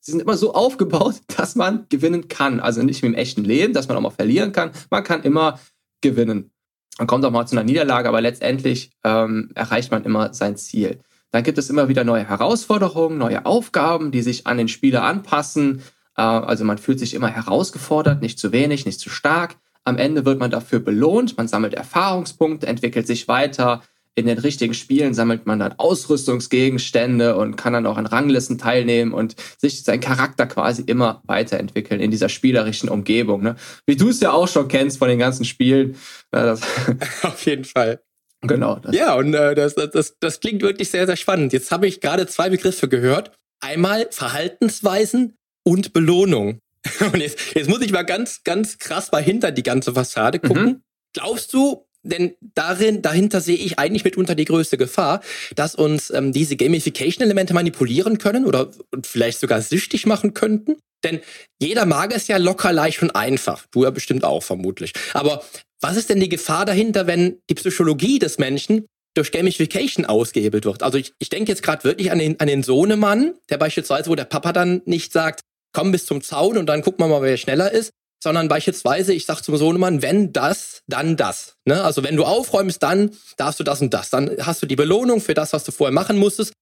sie 0.00 0.12
sind 0.12 0.20
immer 0.20 0.36
so 0.36 0.52
aufgebaut, 0.52 1.16
dass 1.36 1.54
man 1.54 1.86
gewinnen 1.88 2.28
kann. 2.28 2.60
Also 2.60 2.82
nicht 2.82 3.02
wie 3.02 3.06
im 3.06 3.14
echten 3.14 3.44
Leben, 3.44 3.72
dass 3.72 3.88
man 3.88 3.96
auch 3.96 4.02
mal 4.02 4.10
verlieren 4.10 4.52
kann. 4.52 4.72
Man 4.90 5.04
kann 5.04 5.22
immer 5.22 5.60
gewinnen. 6.00 6.50
Man 6.98 7.06
kommt 7.06 7.24
auch 7.24 7.30
mal 7.30 7.46
zu 7.46 7.54
einer 7.56 7.64
Niederlage, 7.64 8.08
aber 8.08 8.20
letztendlich 8.20 8.90
ähm, 9.04 9.50
erreicht 9.54 9.90
man 9.90 10.04
immer 10.04 10.34
sein 10.34 10.56
Ziel. 10.56 11.00
Dann 11.32 11.42
gibt 11.42 11.58
es 11.58 11.70
immer 11.70 11.88
wieder 11.88 12.04
neue 12.04 12.28
Herausforderungen, 12.28 13.18
neue 13.18 13.46
Aufgaben, 13.46 14.10
die 14.10 14.22
sich 14.22 14.46
an 14.46 14.58
den 14.58 14.68
Spieler 14.68 15.04
anpassen. 15.04 15.82
Äh, 16.16 16.22
also 16.22 16.64
man 16.64 16.78
fühlt 16.78 16.98
sich 16.98 17.14
immer 17.14 17.28
herausgefordert, 17.28 18.22
nicht 18.22 18.38
zu 18.38 18.52
wenig, 18.52 18.86
nicht 18.86 19.00
zu 19.00 19.10
stark. 19.10 19.56
Am 19.84 19.96
Ende 19.96 20.24
wird 20.24 20.38
man 20.38 20.50
dafür 20.50 20.80
belohnt, 20.80 21.36
man 21.36 21.48
sammelt 21.48 21.74
Erfahrungspunkte, 21.74 22.66
entwickelt 22.66 23.06
sich 23.06 23.28
weiter, 23.28 23.82
in 24.16 24.26
den 24.26 24.38
richtigen 24.38 24.74
Spielen 24.74 25.14
sammelt 25.14 25.46
man 25.46 25.58
dann 25.58 25.74
Ausrüstungsgegenstände 25.78 27.36
und 27.36 27.56
kann 27.56 27.72
dann 27.72 27.86
auch 27.86 27.96
an 27.96 28.06
Ranglisten 28.06 28.58
teilnehmen 28.58 29.12
und 29.12 29.36
sich 29.58 29.84
sein 29.84 30.00
Charakter 30.00 30.46
quasi 30.46 30.82
immer 30.82 31.22
weiterentwickeln 31.26 32.00
in 32.00 32.10
dieser 32.10 32.28
spielerischen 32.28 32.88
Umgebung. 32.88 33.42
Ne? 33.42 33.56
Wie 33.86 33.96
du 33.96 34.08
es 34.08 34.20
ja 34.20 34.32
auch 34.32 34.48
schon 34.48 34.68
kennst 34.68 34.98
von 34.98 35.08
den 35.08 35.18
ganzen 35.18 35.44
Spielen. 35.44 35.96
Auf 36.32 37.46
jeden 37.46 37.64
Fall. 37.64 38.02
Genau. 38.42 38.80
ja, 38.90 39.14
und 39.14 39.34
äh, 39.34 39.54
das, 39.54 39.74
das, 39.74 40.14
das 40.18 40.40
klingt 40.40 40.62
wirklich 40.62 40.90
sehr, 40.90 41.06
sehr 41.06 41.16
spannend. 41.16 41.52
Jetzt 41.52 41.70
habe 41.70 41.86
ich 41.86 42.00
gerade 42.00 42.26
zwei 42.26 42.48
Begriffe 42.48 42.88
gehört. 42.88 43.32
Einmal 43.60 44.08
Verhaltensweisen 44.10 45.34
und 45.64 45.92
Belohnung. 45.92 46.58
Und 47.00 47.20
jetzt, 47.20 47.38
jetzt 47.54 47.68
muss 47.68 47.82
ich 47.82 47.92
mal 47.92 48.04
ganz, 48.04 48.42
ganz 48.42 48.78
krass 48.78 49.12
mal 49.12 49.22
hinter 49.22 49.50
die 49.50 49.62
ganze 49.62 49.92
Fassade 49.92 50.38
gucken. 50.38 50.64
Mhm. 50.64 50.82
Glaubst 51.12 51.52
du, 51.52 51.84
denn 52.02 52.34
darin, 52.54 53.02
dahinter 53.02 53.40
sehe 53.40 53.56
ich 53.56 53.78
eigentlich 53.78 54.04
mitunter 54.04 54.34
die 54.34 54.46
größte 54.46 54.78
Gefahr, 54.78 55.20
dass 55.54 55.74
uns 55.74 56.10
ähm, 56.10 56.32
diese 56.32 56.56
Gamification-Elemente 56.56 57.52
manipulieren 57.52 58.16
können 58.16 58.46
oder 58.46 58.70
vielleicht 59.04 59.40
sogar 59.40 59.60
süchtig 59.60 60.06
machen 60.06 60.32
könnten. 60.32 60.76
Denn 61.04 61.20
jeder 61.60 61.86
mag 61.86 62.14
es 62.14 62.28
ja 62.28 62.38
locker, 62.38 62.72
leicht 62.72 63.02
und 63.02 63.14
einfach. 63.14 63.66
Du 63.70 63.84
ja 63.84 63.90
bestimmt 63.90 64.24
auch, 64.24 64.42
vermutlich. 64.42 64.92
Aber 65.12 65.42
was 65.80 65.96
ist 65.96 66.10
denn 66.10 66.20
die 66.20 66.28
Gefahr 66.28 66.64
dahinter, 66.64 67.06
wenn 67.06 67.40
die 67.48 67.54
Psychologie 67.54 68.18
des 68.18 68.38
Menschen 68.38 68.86
durch 69.14 69.32
Gamification 69.32 70.04
ausgehebelt 70.04 70.64
wird? 70.64 70.82
Also 70.82 70.98
ich, 70.98 71.14
ich 71.18 71.30
denke 71.30 71.50
jetzt 71.50 71.62
gerade 71.62 71.84
wirklich 71.84 72.12
an 72.12 72.18
den, 72.18 72.38
an 72.38 72.46
den 72.46 72.62
Sohnemann, 72.62 73.34
der 73.48 73.58
beispielsweise, 73.58 74.10
wo 74.10 74.14
der 74.14 74.24
Papa 74.24 74.52
dann 74.52 74.82
nicht 74.84 75.12
sagt, 75.12 75.40
komm 75.72 75.92
bis 75.92 76.06
zum 76.06 76.22
Zaun 76.22 76.58
und 76.58 76.66
dann 76.66 76.82
gucken 76.82 77.04
wir 77.04 77.08
mal, 77.08 77.22
wer 77.22 77.36
schneller 77.36 77.72
ist, 77.72 77.90
sondern 78.22 78.48
beispielsweise, 78.48 79.14
ich 79.14 79.24
sag 79.24 79.40
zum 79.42 79.56
Sohnemann, 79.56 80.02
wenn 80.02 80.32
das, 80.32 80.82
dann 80.86 81.16
das. 81.16 81.54
Ne? 81.64 81.82
Also 81.82 82.02
wenn 82.02 82.16
du 82.16 82.24
aufräumst, 82.24 82.82
dann 82.82 83.16
darfst 83.36 83.60
du 83.60 83.64
das 83.64 83.80
und 83.80 83.94
das. 83.94 84.10
Dann 84.10 84.36
hast 84.40 84.62
du 84.62 84.66
die 84.66 84.76
Belohnung 84.76 85.20
für 85.20 85.34
das, 85.34 85.52
was 85.52 85.64
du 85.64 85.72
vorher 85.72 85.94
machen 85.94 86.18
musstest. 86.18 86.52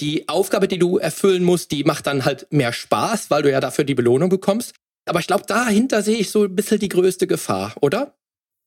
Die 0.00 0.28
Aufgabe, 0.28 0.68
die 0.68 0.78
du 0.78 0.98
erfüllen 0.98 1.42
musst, 1.42 1.72
die 1.72 1.82
macht 1.82 2.06
dann 2.06 2.24
halt 2.24 2.46
mehr 2.52 2.72
Spaß, 2.72 3.30
weil 3.30 3.42
du 3.42 3.50
ja 3.50 3.58
dafür 3.58 3.84
die 3.84 3.96
Belohnung 3.96 4.28
bekommst. 4.28 4.74
Aber 5.08 5.18
ich 5.18 5.26
glaube, 5.26 5.44
dahinter 5.46 6.02
sehe 6.02 6.18
ich 6.18 6.30
so 6.30 6.44
ein 6.44 6.54
bisschen 6.54 6.78
die 6.78 6.88
größte 6.88 7.26
Gefahr, 7.26 7.74
oder? 7.80 8.14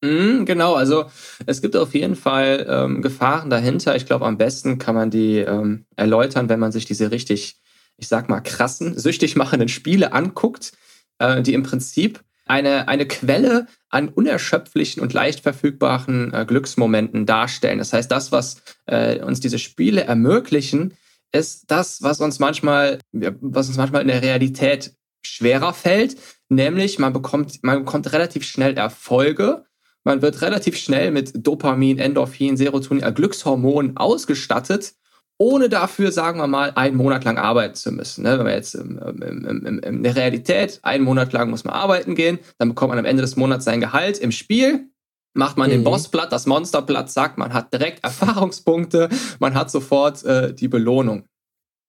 Mm, 0.04 0.46
genau, 0.46 0.74
also 0.74 1.06
es 1.46 1.62
gibt 1.62 1.76
auf 1.76 1.94
jeden 1.94 2.16
Fall 2.16 2.66
ähm, 2.68 3.02
Gefahren 3.02 3.50
dahinter. 3.50 3.96
Ich 3.96 4.06
glaube, 4.06 4.26
am 4.26 4.38
besten 4.38 4.80
kann 4.80 4.96
man 4.96 5.12
die 5.12 5.38
ähm, 5.38 5.86
erläutern, 5.96 6.50
wenn 6.50 6.60
man 6.60 6.72
sich 6.72 6.86
diese 6.86 7.12
richtig, 7.12 7.62
ich 7.98 8.08
sag 8.08 8.28
mal, 8.28 8.42
krassen, 8.42 8.98
süchtig 8.98 9.36
machenden 9.36 9.70
Spiele 9.70 10.12
anguckt, 10.14 10.74
äh, 11.20 11.44
die 11.44 11.54
im 11.54 11.62
Prinzip 11.64 12.22
eine, 12.48 12.88
eine 12.88 13.08
Quelle 13.08 13.68
an 13.90 14.10
unerschöpflichen 14.10 15.02
und 15.04 15.14
leicht 15.14 15.42
verfügbaren 15.42 16.34
äh, 16.34 16.46
Glücksmomenten 16.46 17.28
darstellen. 17.28 17.78
Das 17.78 17.94
heißt, 17.94 18.12
das, 18.12 18.32
was 18.32 18.62
äh, 18.88 19.20
uns 19.20 19.40
diese 19.40 19.60
Spiele 19.60 20.02
ermöglichen, 20.04 20.96
ist 21.32 21.70
das, 21.70 22.02
was 22.02 22.20
uns 22.20 22.40
manchmal, 22.40 23.00
was 23.14 23.68
uns 23.68 23.78
manchmal 23.78 24.02
in 24.02 24.10
der 24.10 24.22
Realität 24.22 24.94
schwerer 25.24 25.74
fällt, 25.74 26.18
nämlich 26.50 27.00
man 27.00 27.14
bekommt, 27.14 27.64
man 27.64 27.86
bekommt 27.86 28.12
relativ 28.12 28.44
schnell 28.44 28.76
Erfolge, 28.76 29.66
man 30.04 30.22
wird 30.22 30.42
relativ 30.42 30.78
schnell 30.78 31.12
mit 31.12 31.46
Dopamin, 31.46 32.00
Endorphin, 32.00 32.58
Serotonin, 32.58 33.04
äh, 33.04 33.12
Glückshormonen 33.12 33.98
ausgestattet 33.98 34.94
ohne 35.42 35.70
dafür, 35.70 36.12
sagen 36.12 36.40
wir 36.40 36.46
mal, 36.46 36.72
einen 36.76 36.96
Monat 36.96 37.24
lang 37.24 37.40
arbeiten 37.40 37.74
zu 37.74 37.92
müssen. 37.92 38.24
Ne? 38.24 38.38
Wenn 38.38 38.46
man 38.46 38.54
jetzt 38.54 38.76
im, 38.76 39.00
im, 39.00 39.66
im, 39.66 39.80
in 39.80 40.04
der 40.04 40.16
Realität 40.16 40.80
einen 40.84 41.04
Monat 41.04 41.34
lang 41.34 41.50
muss 41.50 41.64
man 41.64 41.74
arbeiten 41.74 42.14
gehen, 42.14 42.38
dann 42.60 42.70
bekommt 42.70 42.90
man 42.90 43.00
am 43.00 43.06
Ende 43.06 43.22
des 43.22 43.38
Monats 43.38 43.66
sein 43.66 43.82
Gehalt. 43.82 44.20
Im 44.20 44.32
Spiel 44.32 44.92
macht 45.34 45.58
man 45.58 45.70
mhm. 45.70 45.72
den 45.72 45.84
Bossblatt, 45.84 46.32
das 46.32 46.46
Monsterblatt, 46.46 47.10
sagt, 47.10 47.40
man 47.40 47.54
hat 47.54 47.74
direkt 47.74 48.04
Erfahrungspunkte, 48.04 49.10
man 49.40 49.56
hat 49.56 49.72
sofort 49.72 50.24
äh, 50.26 50.54
die 50.54 50.68
Belohnung. 50.68 51.26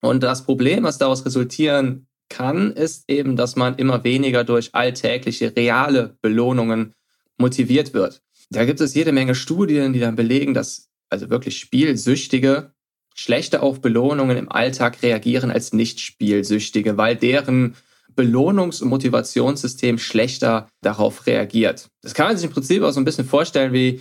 Und 0.02 0.22
das 0.22 0.44
Problem, 0.44 0.84
was 0.84 0.96
daraus 0.96 1.26
resultieren 1.26 2.06
kann, 2.30 2.72
ist 2.72 3.04
eben, 3.08 3.36
dass 3.36 3.56
man 3.56 3.76
immer 3.76 4.02
weniger 4.02 4.44
durch 4.44 4.74
alltägliche, 4.74 5.54
reale 5.54 6.16
Belohnungen 6.22 6.94
motiviert 7.42 7.92
wird. 7.92 8.22
Da 8.48 8.64
gibt 8.64 8.80
es 8.80 8.94
jede 8.94 9.12
Menge 9.12 9.34
Studien, 9.34 9.92
die 9.92 10.00
dann 10.00 10.16
belegen, 10.16 10.54
dass 10.54 10.88
also 11.10 11.28
wirklich 11.28 11.58
Spielsüchtige 11.58 12.72
schlechter 13.14 13.62
auf 13.62 13.82
Belohnungen 13.82 14.38
im 14.38 14.50
Alltag 14.50 15.02
reagieren 15.02 15.50
als 15.50 15.74
Nicht-Spielsüchtige, 15.74 16.96
weil 16.96 17.16
deren 17.16 17.76
Belohnungs- 18.16 18.82
und 18.82 18.88
Motivationssystem 18.88 19.98
schlechter 19.98 20.68
darauf 20.80 21.26
reagiert. 21.26 21.88
Das 22.02 22.14
kann 22.14 22.28
man 22.28 22.36
sich 22.36 22.46
im 22.46 22.52
Prinzip 22.52 22.82
auch 22.82 22.92
so 22.92 23.00
ein 23.00 23.04
bisschen 23.04 23.26
vorstellen 23.26 23.72
wie 23.72 24.00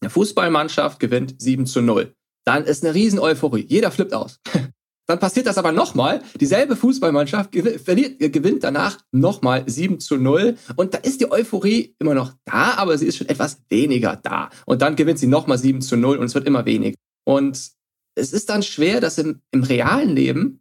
eine 0.00 0.10
Fußballmannschaft 0.10 1.00
gewinnt 1.00 1.40
7 1.40 1.66
zu 1.66 1.80
0. 1.80 2.12
Dann 2.44 2.64
ist 2.64 2.84
eine 2.84 2.94
riesen 2.94 3.18
Euphorie. 3.18 3.66
Jeder 3.68 3.90
flippt 3.90 4.14
aus. 4.14 4.40
Dann 5.08 5.18
passiert 5.18 5.46
das 5.46 5.56
aber 5.56 5.72
nochmal. 5.72 6.22
Dieselbe 6.38 6.76
Fußballmannschaft 6.76 7.56
verliert, 7.82 8.18
gewinnt 8.32 8.62
danach 8.62 8.98
nochmal 9.10 9.64
7 9.66 10.00
zu 10.00 10.18
0. 10.18 10.56
Und 10.76 10.92
da 10.92 10.98
ist 10.98 11.22
die 11.22 11.30
Euphorie 11.30 11.96
immer 11.98 12.12
noch 12.12 12.34
da, 12.44 12.74
aber 12.74 12.98
sie 12.98 13.06
ist 13.06 13.16
schon 13.16 13.28
etwas 13.28 13.62
weniger 13.70 14.16
da. 14.16 14.50
Und 14.66 14.82
dann 14.82 14.96
gewinnt 14.96 15.18
sie 15.18 15.26
nochmal 15.26 15.56
7 15.56 15.80
zu 15.80 15.96
0 15.96 16.18
und 16.18 16.26
es 16.26 16.34
wird 16.34 16.46
immer 16.46 16.66
weniger. 16.66 16.96
Und 17.24 17.70
es 18.16 18.32
ist 18.32 18.50
dann 18.50 18.62
schwer, 18.62 19.00
das 19.00 19.16
im, 19.16 19.40
im 19.50 19.62
realen 19.62 20.14
Leben 20.14 20.60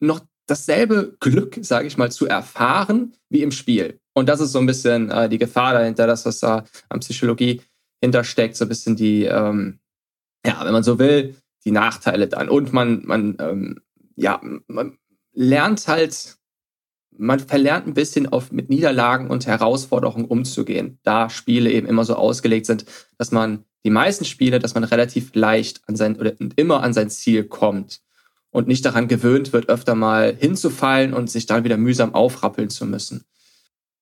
noch 0.00 0.20
dasselbe 0.46 1.16
Glück, 1.20 1.58
sage 1.62 1.86
ich 1.86 1.96
mal, 1.96 2.12
zu 2.12 2.26
erfahren 2.26 3.14
wie 3.30 3.42
im 3.42 3.52
Spiel. 3.52 4.00
Und 4.12 4.28
das 4.28 4.40
ist 4.40 4.52
so 4.52 4.58
ein 4.58 4.66
bisschen 4.66 5.10
äh, 5.10 5.30
die 5.30 5.38
Gefahr 5.38 5.72
dahinter, 5.72 6.06
das, 6.06 6.26
was 6.26 6.40
da 6.40 6.64
an 6.90 7.00
Psychologie 7.00 7.62
hintersteckt, 8.02 8.56
so 8.56 8.66
ein 8.66 8.68
bisschen 8.68 8.96
die, 8.96 9.24
ähm, 9.24 9.78
ja, 10.44 10.62
wenn 10.64 10.72
man 10.72 10.82
so 10.82 10.98
will, 10.98 11.36
die 11.64 11.70
Nachteile 11.70 12.28
dann. 12.28 12.48
Und 12.48 12.72
man, 12.72 13.02
man, 13.04 13.36
ähm, 13.40 13.80
ja, 14.16 14.40
man 14.66 14.98
lernt 15.32 15.86
halt, 15.88 16.36
man 17.16 17.40
verlernt 17.40 17.86
ein 17.86 17.94
bisschen 17.94 18.26
auf, 18.26 18.52
mit 18.52 18.70
Niederlagen 18.70 19.28
und 19.28 19.46
Herausforderungen 19.46 20.26
umzugehen, 20.26 20.98
da 21.02 21.30
Spiele 21.30 21.70
eben 21.70 21.86
immer 21.86 22.04
so 22.04 22.14
ausgelegt 22.14 22.66
sind, 22.66 22.84
dass 23.18 23.32
man 23.32 23.64
die 23.84 23.90
meisten 23.90 24.24
Spiele, 24.24 24.58
dass 24.58 24.74
man 24.74 24.84
relativ 24.84 25.34
leicht 25.34 25.82
an 25.86 25.96
sein 25.96 26.16
oder 26.18 26.34
immer 26.56 26.82
an 26.82 26.92
sein 26.92 27.10
Ziel 27.10 27.44
kommt 27.44 28.00
und 28.50 28.68
nicht 28.68 28.84
daran 28.84 29.08
gewöhnt 29.08 29.52
wird, 29.52 29.68
öfter 29.68 29.94
mal 29.94 30.34
hinzufallen 30.34 31.14
und 31.14 31.30
sich 31.30 31.46
dann 31.46 31.64
wieder 31.64 31.76
mühsam 31.76 32.14
aufrappeln 32.14 32.70
zu 32.70 32.86
müssen. 32.86 33.24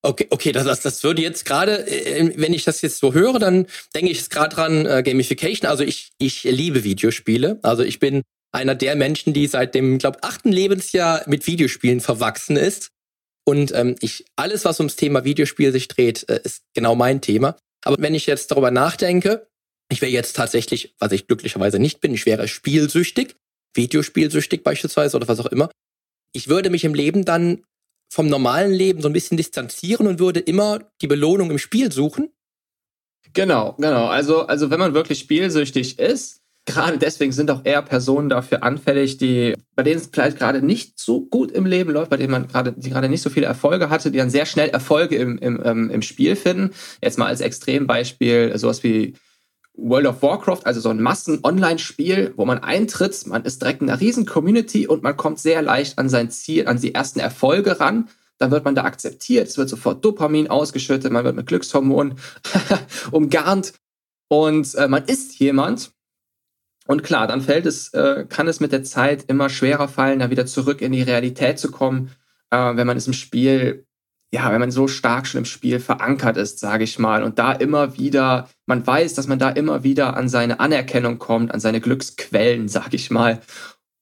Okay, 0.02 0.26
okay, 0.30 0.52
das, 0.52 0.64
das, 0.64 0.80
das 0.80 1.04
würde 1.04 1.21
jetzt 1.21 1.45
gerade, 1.45 1.87
äh, 1.87 2.33
wenn 2.37 2.54
ich 2.54 2.64
das 2.64 2.80
jetzt 2.80 2.99
so 2.99 3.12
höre, 3.12 3.38
dann 3.38 3.66
denke 3.95 4.11
ich 4.11 4.19
jetzt 4.19 4.30
gerade 4.30 4.54
dran 4.54 4.87
äh, 4.87 5.02
Gamification. 5.02 5.69
Also 5.69 5.85
ich, 5.85 6.11
ich 6.19 6.45
liebe 6.45 6.85
Videospiele. 6.85 7.59
Also 7.62 7.83
ich 7.83 7.99
bin 7.99 8.23
einer 8.52 8.75
der 8.75 8.97
Menschen, 8.97 9.35
die 9.35 9.47
seit 9.47 9.75
dem, 9.75 9.99
glaube 9.99 10.23
achten 10.23 10.52
Lebensjahr 10.52 11.23
mit 11.26 11.47
Videospielen 11.47 12.00
verwachsen 12.00 12.57
ist. 12.57 12.90
Und 13.47 13.73
ähm, 13.75 13.97
ich 14.00 14.25
alles, 14.37 14.64
was 14.64 14.80
ums 14.80 14.97
Thema 14.97 15.25
Videospiel 15.25 15.73
sich 15.73 15.88
dreht, 15.88 16.28
äh, 16.28 16.40
ist 16.45 16.62
genau 16.75 16.95
mein 16.95 17.21
Thema. 17.21 17.57
Aber 17.85 17.97
wenn 17.99 18.14
ich 18.14 18.26
jetzt 18.26 18.50
darüber 18.50 18.71
nachdenke, 18.71 19.49
ich 19.90 20.00
wäre 20.00 20.12
jetzt 20.12 20.37
tatsächlich, 20.37 20.95
was 20.99 21.12
ich 21.12 21.26
glücklicherweise 21.26 21.78
nicht 21.78 22.00
bin, 22.00 22.14
ich 22.14 22.26
wäre 22.26 22.49
spielsüchtig, 22.49 23.37
Videospielsüchtig 23.75 24.62
beispielsweise 24.62 25.16
oder 25.16 25.28
was 25.28 25.40
auch 25.40 25.47
immer. 25.47 25.71
Ich 26.33 26.49
würde 26.49 26.71
mich 26.71 26.85
im 26.85 26.95
Leben 26.95 27.25
dann 27.25 27.64
vom 28.11 28.26
normalen 28.26 28.73
Leben 28.73 29.00
so 29.00 29.09
ein 29.09 29.12
bisschen 29.12 29.37
distanzieren 29.37 30.07
und 30.07 30.19
würde 30.19 30.40
immer 30.40 30.81
die 31.00 31.07
Belohnung 31.07 31.50
im 31.50 31.59
Spiel 31.59 31.93
suchen. 31.93 32.31
Genau, 33.33 33.76
genau. 33.79 34.07
Also, 34.07 34.47
also 34.47 34.71
wenn 34.71 34.81
man 34.81 34.95
wirklich 34.95 35.21
spielsüchtig 35.21 35.99
ist, 36.00 36.40
gerade 36.67 36.99
deswegen 36.99 37.31
sind 37.31 37.50
auch 37.50 37.64
eher 37.64 37.83
Personen 37.83 38.29
dafür 38.29 38.64
anfällig, 38.64 39.19
die, 39.19 39.55
bei 39.76 39.85
denen 39.85 40.00
es 40.00 40.11
vielleicht 40.12 40.38
gerade 40.38 40.61
nicht 40.61 40.99
so 40.99 41.21
gut 41.26 41.52
im 41.52 41.67
Leben 41.67 41.93
läuft, 41.93 42.11
bei 42.11 42.17
denen 42.17 42.33
man 42.33 42.49
gerade, 42.49 42.73
die 42.73 42.90
gerade 42.90 43.09
nicht 43.09 43.23
so 43.23 43.31
viele 43.31 43.47
Erfolge 43.47 43.90
hatte, 43.90 44.11
die 44.11 44.19
dann 44.19 44.31
sehr 44.31 44.47
schnell 44.47 44.69
Erfolge 44.71 45.17
im, 45.17 45.38
im, 45.38 45.62
ähm, 45.64 45.90
im 45.90 46.02
Spiel 46.02 46.35
finden. 46.35 46.71
Jetzt 47.02 47.19
mal 47.19 47.26
als 47.26 47.40
Extrembeispiel 47.40 48.59
sowas 48.59 48.83
wie 48.83 49.14
World 49.75 50.07
of 50.07 50.23
Warcraft, 50.23 50.61
also 50.65 50.81
so 50.81 50.91
ein 50.91 51.00
Massen-Online-Spiel, 51.00 52.35
wo 52.37 52.45
man 52.45 52.59
eintritt, 52.59 53.27
man 53.27 53.45
ist 53.45 53.62
direkt 53.62 53.83
in 53.83 53.89
einer 53.89 54.00
riesen 54.00 54.27
Community 54.27 54.87
und 54.87 55.03
man 55.03 55.17
kommt 55.17 55.39
sehr 55.39 55.62
leicht 55.62 55.99
an 55.99 56.09
sein 56.09 56.31
Ziel, 56.31 56.67
an 56.67 56.81
die 56.81 56.95
ersten 56.95 57.21
Erfolge 57.21 57.81
ran. 57.81 58.09
Dann 58.39 58.50
wird 58.50 58.65
man 58.65 58.75
da 58.75 58.85
akzeptiert, 58.85 59.49
es 59.49 59.59
wird 59.59 59.69
sofort 59.69 60.05
Dopamin 60.05 60.49
ausgeschüttet, 60.49 61.12
man 61.12 61.25
wird 61.25 61.37
mit 61.37 61.47
Glückshormonen 61.47 62.15
umgarnt 63.11 63.75
und 64.29 64.75
äh, 64.75 64.89
man 64.89 65.05
ist 65.05 65.39
jemand. 65.39 65.93
Und 66.87 67.03
klar, 67.03 67.27
dann 67.27 67.43
fällt 67.43 67.67
es, 67.67 67.93
äh, 67.95 68.27
kann 68.29 68.49
es 68.49 68.61
mit 68.61 68.73
der 68.73 68.83
Zeit 68.83 69.25
immer 69.29 69.49
schwerer 69.49 69.89
fallen, 69.89 70.19
da 70.19 70.31
wieder 70.31 70.47
zurück 70.47 70.81
in 70.83 70.93
die 70.93 71.03
Realität 71.03 71.59
zu 71.59 71.71
kommen 71.71 72.11
äh, 72.50 72.77
wenn 72.77 72.87
man 72.87 72.97
es 72.97 73.07
im 73.07 73.12
Spiel, 73.12 73.87
ja, 74.33 74.53
wenn 74.53 74.61
man 74.61 74.71
so 74.71 74.87
stark 74.87 75.27
schon 75.27 75.39
im 75.39 75.45
Spiel 75.45 75.81
verankert 75.81 76.37
ist, 76.37 76.61
sage 76.61 76.85
ich 76.85 76.99
mal, 76.99 77.25
und 77.25 77.39
da 77.39 77.53
immer 77.53 77.97
wieder, 77.99 78.49
man 78.67 78.87
weiß, 78.87 79.15
dass 79.15 79.27
man 79.27 79.41
da 79.41 79.51
immer 79.51 79.83
wieder 79.83 80.17
an 80.17 80.29
seine 80.29 80.61
Anerkennung 80.61 81.19
kommt, 81.19 81.53
an 81.53 81.59
seine 81.59 81.81
Glücksquellen, 81.81 82.69
sage 82.69 82.95
ich 82.97 83.11
mal. 83.11 83.41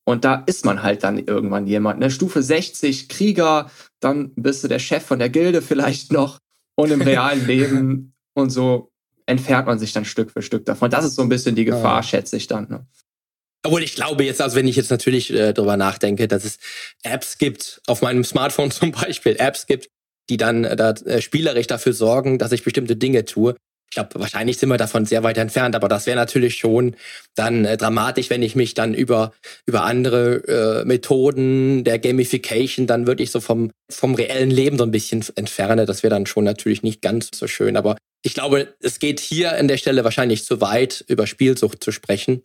Und 0.04 0.24
da 0.24 0.42
ist 0.46 0.64
man 0.64 0.82
halt 0.82 1.02
dann 1.02 1.18
irgendwann 1.18 1.66
jemand. 1.66 2.00
Ne? 2.00 2.10
Stufe 2.10 2.42
60, 2.42 3.08
Krieger, 3.08 3.70
dann 4.00 4.32
bist 4.36 4.64
du 4.64 4.68
der 4.68 4.78
Chef 4.78 5.04
von 5.04 5.18
der 5.18 5.30
Gilde 5.30 5.62
vielleicht 5.62 6.12
noch. 6.12 6.38
Und 6.76 6.90
im 6.90 7.02
realen 7.02 7.46
Leben 7.46 8.14
und 8.34 8.50
so 8.50 8.90
entfernt 9.26 9.66
man 9.66 9.78
sich 9.78 9.92
dann 9.92 10.04
Stück 10.04 10.30
für 10.30 10.42
Stück 10.42 10.64
davon. 10.66 10.90
Das 10.90 11.04
ist 11.04 11.14
so 11.14 11.22
ein 11.22 11.28
bisschen 11.28 11.56
die 11.56 11.64
Gefahr, 11.64 11.96
ja. 11.96 12.02
schätze 12.02 12.36
ich 12.36 12.46
dann. 12.46 12.68
Ne? 12.68 12.86
Obwohl 13.64 13.82
ich 13.82 13.94
glaube 13.94 14.24
jetzt, 14.24 14.40
also 14.40 14.56
wenn 14.56 14.68
ich 14.68 14.76
jetzt 14.76 14.90
natürlich 14.90 15.32
äh, 15.32 15.52
darüber 15.52 15.76
nachdenke, 15.76 16.28
dass 16.28 16.44
es 16.44 16.58
Apps 17.02 17.38
gibt, 17.38 17.82
auf 17.86 18.02
meinem 18.02 18.24
Smartphone 18.24 18.70
zum 18.70 18.92
Beispiel, 18.92 19.36
Apps 19.38 19.66
gibt, 19.66 19.90
die 20.30 20.36
dann 20.36 20.64
äh, 20.64 20.76
da, 20.76 20.90
äh, 20.90 21.20
spielerisch 21.20 21.66
dafür 21.66 21.92
sorgen, 21.92 22.38
dass 22.38 22.52
ich 22.52 22.64
bestimmte 22.64 22.96
Dinge 22.96 23.24
tue. 23.24 23.54
Ich 23.90 23.94
glaube, 23.94 24.20
wahrscheinlich 24.20 24.58
sind 24.58 24.68
wir 24.68 24.76
davon 24.76 25.06
sehr 25.06 25.22
weit 25.22 25.38
entfernt, 25.38 25.74
aber 25.74 25.88
das 25.88 26.04
wäre 26.04 26.16
natürlich 26.16 26.56
schon 26.56 26.94
dann 27.34 27.64
äh, 27.64 27.78
dramatisch, 27.78 28.28
wenn 28.28 28.42
ich 28.42 28.54
mich 28.54 28.74
dann 28.74 28.92
über, 28.92 29.32
über 29.64 29.84
andere 29.84 30.82
äh, 30.82 30.84
Methoden 30.84 31.84
der 31.84 31.98
Gamification 31.98 32.86
dann 32.86 33.06
wirklich 33.06 33.30
so 33.30 33.40
vom, 33.40 33.70
vom 33.90 34.14
reellen 34.14 34.50
Leben 34.50 34.76
so 34.76 34.84
ein 34.84 34.90
bisschen 34.90 35.24
entferne. 35.36 35.86
Das 35.86 36.02
wäre 36.02 36.10
dann 36.10 36.26
schon 36.26 36.44
natürlich 36.44 36.82
nicht 36.82 37.00
ganz 37.00 37.30
so 37.34 37.46
schön. 37.46 37.78
Aber 37.78 37.96
ich 38.22 38.34
glaube, 38.34 38.74
es 38.80 38.98
geht 38.98 39.20
hier 39.20 39.56
an 39.56 39.68
der 39.68 39.78
Stelle 39.78 40.04
wahrscheinlich 40.04 40.44
zu 40.44 40.60
weit, 40.60 41.02
über 41.08 41.26
Spielsucht 41.26 41.82
zu 41.82 41.90
sprechen. 41.90 42.42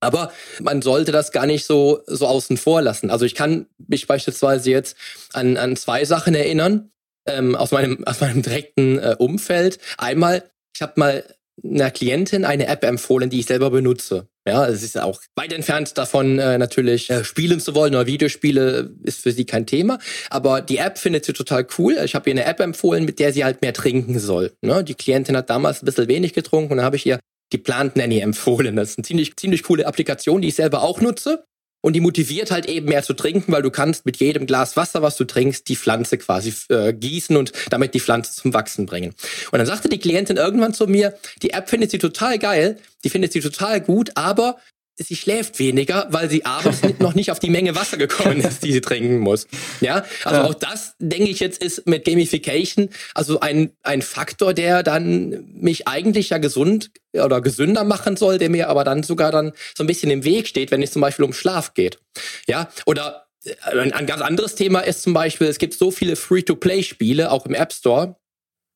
Aber 0.00 0.30
man 0.60 0.82
sollte 0.82 1.10
das 1.10 1.32
gar 1.32 1.46
nicht 1.46 1.64
so, 1.64 2.02
so 2.06 2.26
außen 2.26 2.58
vor 2.58 2.82
lassen. 2.82 3.10
Also 3.10 3.24
ich 3.24 3.34
kann 3.34 3.66
mich 3.78 4.06
beispielsweise 4.06 4.70
jetzt 4.70 4.94
an, 5.32 5.56
an 5.56 5.74
zwei 5.76 6.04
Sachen 6.04 6.34
erinnern 6.34 6.90
ähm, 7.26 7.54
aus, 7.54 7.70
meinem, 7.70 8.04
aus 8.06 8.20
meinem 8.20 8.42
direkten 8.42 8.98
äh, 8.98 9.16
Umfeld. 9.18 9.78
Einmal, 9.98 10.44
ich 10.74 10.82
habe 10.82 10.92
mal 10.96 11.24
einer 11.64 11.90
Klientin 11.90 12.44
eine 12.44 12.66
App 12.66 12.84
empfohlen, 12.84 13.30
die 13.30 13.40
ich 13.40 13.46
selber 13.46 13.70
benutze. 13.70 14.28
Ja, 14.46 14.68
es 14.68 14.84
ist 14.84 14.98
auch 14.98 15.20
weit 15.34 15.52
entfernt 15.52 15.98
davon, 15.98 16.38
äh, 16.38 16.56
natürlich 16.56 17.10
äh, 17.10 17.24
spielen 17.24 17.58
zu 17.58 17.74
wollen 17.74 17.94
oder 17.94 18.06
Videospiele 18.06 18.94
ist 19.02 19.22
für 19.22 19.32
sie 19.32 19.44
kein 19.44 19.66
Thema. 19.66 19.98
Aber 20.30 20.60
die 20.60 20.76
App 20.76 20.98
findet 20.98 21.24
sie 21.24 21.32
total 21.32 21.66
cool. 21.78 21.96
Ich 22.04 22.14
habe 22.14 22.30
ihr 22.30 22.34
eine 22.34 22.44
App 22.44 22.60
empfohlen, 22.60 23.04
mit 23.04 23.18
der 23.18 23.32
sie 23.32 23.44
halt 23.44 23.62
mehr 23.62 23.72
trinken 23.72 24.20
soll. 24.20 24.52
Ne? 24.60 24.84
Die 24.84 24.94
Klientin 24.94 25.36
hat 25.36 25.50
damals 25.50 25.82
ein 25.82 25.86
bisschen 25.86 26.06
wenig 26.06 26.32
getrunken 26.32 26.72
und 26.72 26.76
dann 26.76 26.86
habe 26.86 26.96
ich 26.96 27.06
ihr 27.06 27.18
die 27.52 27.58
Plant 27.58 27.96
Nanny 27.96 28.18
empfohlen. 28.20 28.76
Das 28.76 28.90
ist 28.90 28.98
eine 28.98 29.04
ziemlich, 29.04 29.36
ziemlich 29.36 29.64
coole 29.64 29.86
Applikation, 29.86 30.42
die 30.42 30.48
ich 30.48 30.54
selber 30.54 30.82
auch 30.82 31.00
nutze. 31.00 31.44
Und 31.86 31.92
die 31.92 32.00
motiviert 32.00 32.50
halt 32.50 32.66
eben 32.66 32.88
mehr 32.88 33.04
zu 33.04 33.14
trinken, 33.14 33.52
weil 33.52 33.62
du 33.62 33.70
kannst 33.70 34.06
mit 34.06 34.16
jedem 34.16 34.46
Glas 34.46 34.76
Wasser, 34.76 35.02
was 35.02 35.14
du 35.14 35.22
trinkst, 35.22 35.68
die 35.68 35.76
Pflanze 35.76 36.18
quasi 36.18 36.52
äh, 36.68 36.92
gießen 36.92 37.36
und 37.36 37.52
damit 37.70 37.94
die 37.94 38.00
Pflanze 38.00 38.34
zum 38.34 38.52
Wachsen 38.54 38.86
bringen. 38.86 39.14
Und 39.52 39.60
dann 39.60 39.68
sagte 39.68 39.88
die 39.88 40.00
Klientin 40.00 40.36
irgendwann 40.36 40.74
zu 40.74 40.88
mir, 40.88 41.16
die 41.42 41.50
App 41.50 41.70
findet 41.70 41.92
sie 41.92 41.98
total 41.98 42.40
geil, 42.40 42.78
die 43.04 43.08
findet 43.08 43.32
sie 43.32 43.38
total 43.38 43.80
gut, 43.80 44.10
aber 44.16 44.56
sie 44.96 45.16
schläft 45.16 45.58
weniger, 45.58 46.06
weil 46.10 46.30
sie 46.30 46.44
abends 46.44 46.80
noch 46.98 47.14
nicht 47.14 47.30
auf 47.30 47.38
die 47.38 47.50
Menge 47.50 47.74
Wasser 47.74 47.96
gekommen 47.96 48.40
ist, 48.40 48.64
die 48.64 48.72
sie 48.72 48.80
trinken 48.80 49.18
muss. 49.18 49.46
Ja, 49.80 50.04
also 50.24 50.40
ja. 50.40 50.44
auch 50.44 50.54
das, 50.54 50.94
denke 50.98 51.30
ich 51.30 51.40
jetzt, 51.40 51.62
ist 51.62 51.86
mit 51.86 52.04
Gamification 52.04 52.88
also 53.14 53.40
ein, 53.40 53.72
ein 53.82 54.02
Faktor, 54.02 54.54
der 54.54 54.82
dann 54.82 55.44
mich 55.52 55.86
eigentlich 55.86 56.30
ja 56.30 56.38
gesund 56.38 56.90
oder 57.12 57.40
gesünder 57.40 57.84
machen 57.84 58.16
soll, 58.16 58.38
der 58.38 58.50
mir 58.50 58.68
aber 58.68 58.84
dann 58.84 59.02
sogar 59.02 59.32
dann 59.32 59.52
so 59.74 59.84
ein 59.84 59.86
bisschen 59.86 60.10
im 60.10 60.24
Weg 60.24 60.48
steht, 60.48 60.70
wenn 60.70 60.82
es 60.82 60.92
zum 60.92 61.02
Beispiel 61.02 61.24
um 61.24 61.32
Schlaf 61.32 61.74
geht. 61.74 61.98
Ja, 62.46 62.68
oder 62.86 63.26
äh, 63.44 63.78
ein, 63.78 63.92
ein 63.92 64.06
ganz 64.06 64.22
anderes 64.22 64.54
Thema 64.54 64.80
ist 64.80 65.02
zum 65.02 65.12
Beispiel, 65.12 65.46
es 65.46 65.58
gibt 65.58 65.74
so 65.74 65.90
viele 65.90 66.16
Free-to-Play-Spiele, 66.16 67.30
auch 67.30 67.46
im 67.46 67.54
App 67.54 67.72
Store, 67.72 68.16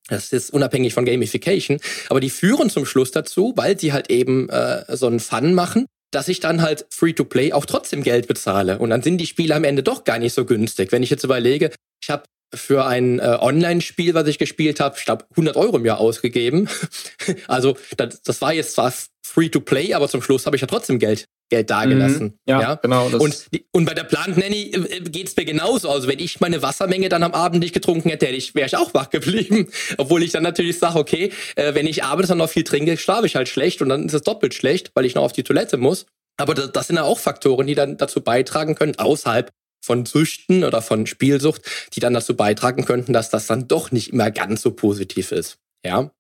das 0.09 0.33
ist 0.33 0.51
unabhängig 0.51 0.93
von 0.93 1.05
Gamification, 1.05 1.79
aber 2.09 2.21
die 2.21 2.31
führen 2.31 2.69
zum 2.69 2.85
Schluss 2.85 3.13
dazu, 3.13 3.53
weil 3.57 3.79
sie 3.79 3.93
halt 3.93 4.11
eben 4.11 4.49
äh, 4.49 4.85
so 4.97 5.07
einen 5.07 5.21
Fun 5.21 5.55
machen, 5.55 5.87
dass 6.11 6.29
ich 6.29 6.41
dann 6.41 6.63
halt 6.63 6.87
Free-to-Play 6.91 7.53
auch 7.53 7.67
trotzdem 7.67 8.03
Geld 8.03 8.27
bezahle. 8.27 8.79
Und 8.79 8.91
dann 8.91 9.03
sind 9.03 9.19
die 9.19 9.27
Spiele 9.27 9.55
am 9.55 9.65
Ende 9.65 9.83
doch 9.83 10.05
gar 10.05 10.19
nicht 10.19 10.35
so 10.35 10.45
günstig. 10.45 10.93
Wenn 10.93 11.03
ich 11.03 11.11
jetzt 11.11 11.25
überlege, 11.25 11.71
ich 12.03 12.11
habe 12.11 12.25
für 12.53 12.85
ein 12.85 13.21
äh, 13.21 13.39
Online-Spiel, 13.41 14.15
was 14.15 14.27
ich 14.27 14.39
gespielt 14.39 14.81
habe, 14.81 14.97
ich 14.99 15.05
glaube 15.05 15.27
100 15.31 15.57
Euro 15.57 15.77
im 15.77 15.87
Jahr 15.87 15.99
ausgegeben. 15.99 16.69
also 17.47 17.77
das, 17.97 18.23
das 18.23 18.41
war 18.43 18.53
jetzt 18.53 18.73
zwar 18.73 18.93
Free-to-Play, 19.25 19.95
aber 19.95 20.09
zum 20.09 20.23
Schluss 20.23 20.47
habe 20.47 20.57
ich 20.57 20.63
ja 20.63 20.67
trotzdem 20.67 20.99
Geld 20.99 21.27
Geld 21.51 21.69
dagelassen. 21.69 22.27
Mhm, 22.27 22.39
ja, 22.47 22.61
ja, 22.61 22.75
genau. 22.77 23.07
und, 23.09 23.49
und 23.73 23.85
bei 23.85 23.93
der 23.93 24.05
Plant 24.05 24.39
Nanny 24.39 24.71
äh, 24.71 25.01
geht's 25.01 25.37
mir 25.37 25.45
genauso. 25.45 25.91
Also 25.91 26.09
wenn 26.09 26.21
ich 26.21 26.41
meine 26.41 26.63
Wassermenge 26.63 27.09
dann 27.09 27.23
am 27.23 27.33
Abend 27.33 27.61
nicht 27.61 27.75
getrunken 27.75 28.09
hätte, 28.09 28.27
hätte 28.27 28.37
ich, 28.37 28.55
wäre 28.55 28.67
ich 28.67 28.77
auch 28.77 28.95
wach 28.95 29.11
geblieben. 29.11 29.69
Obwohl 29.99 30.23
ich 30.23 30.31
dann 30.31 30.45
natürlich 30.45 30.79
sage, 30.79 30.99
okay, 30.99 31.33
äh, 31.57 31.75
wenn 31.75 31.87
ich 31.87 32.05
abends 32.05 32.29
dann 32.29 32.39
noch 32.39 32.49
viel 32.49 32.65
trinke, 32.65 32.97
schlafe 32.97 33.27
ich 33.27 33.37
halt 33.37 33.49
schlecht 33.49 33.83
und 33.83 33.89
dann 33.89 34.07
ist 34.07 34.15
es 34.15 34.23
doppelt 34.23 34.55
schlecht, 34.55 34.93
weil 34.95 35.05
ich 35.05 35.15
noch 35.15 35.25
auf 35.25 35.33
die 35.33 35.43
Toilette 35.43 35.77
muss. 35.77 36.07
Aber 36.39 36.55
das, 36.55 36.73
das 36.73 36.87
sind 36.87 36.97
ja 36.97 37.03
auch 37.03 37.19
Faktoren, 37.19 37.67
die 37.67 37.75
dann 37.75 37.99
dazu 37.99 38.21
beitragen 38.21 38.77
können, 38.77 38.97
außerhalb 38.97 39.51
von 39.85 40.07
Süchten 40.07 40.63
oder 40.65 40.83
von 40.83 41.07
Spielsucht, 41.07 41.63
die 41.95 42.01
dann 42.01 42.15
dazu 42.15 42.37
beitragen 42.37 42.85
könnten, 42.85 43.13
dass 43.13 43.31
das 43.31 43.47
dann 43.47 43.67
doch 43.67 43.91
nicht 43.91 44.13
immer 44.13 44.31
ganz 44.31 44.63
so 44.63 44.71
positiv 44.71 45.33
ist. 45.33 45.59
Ja. 45.85 46.11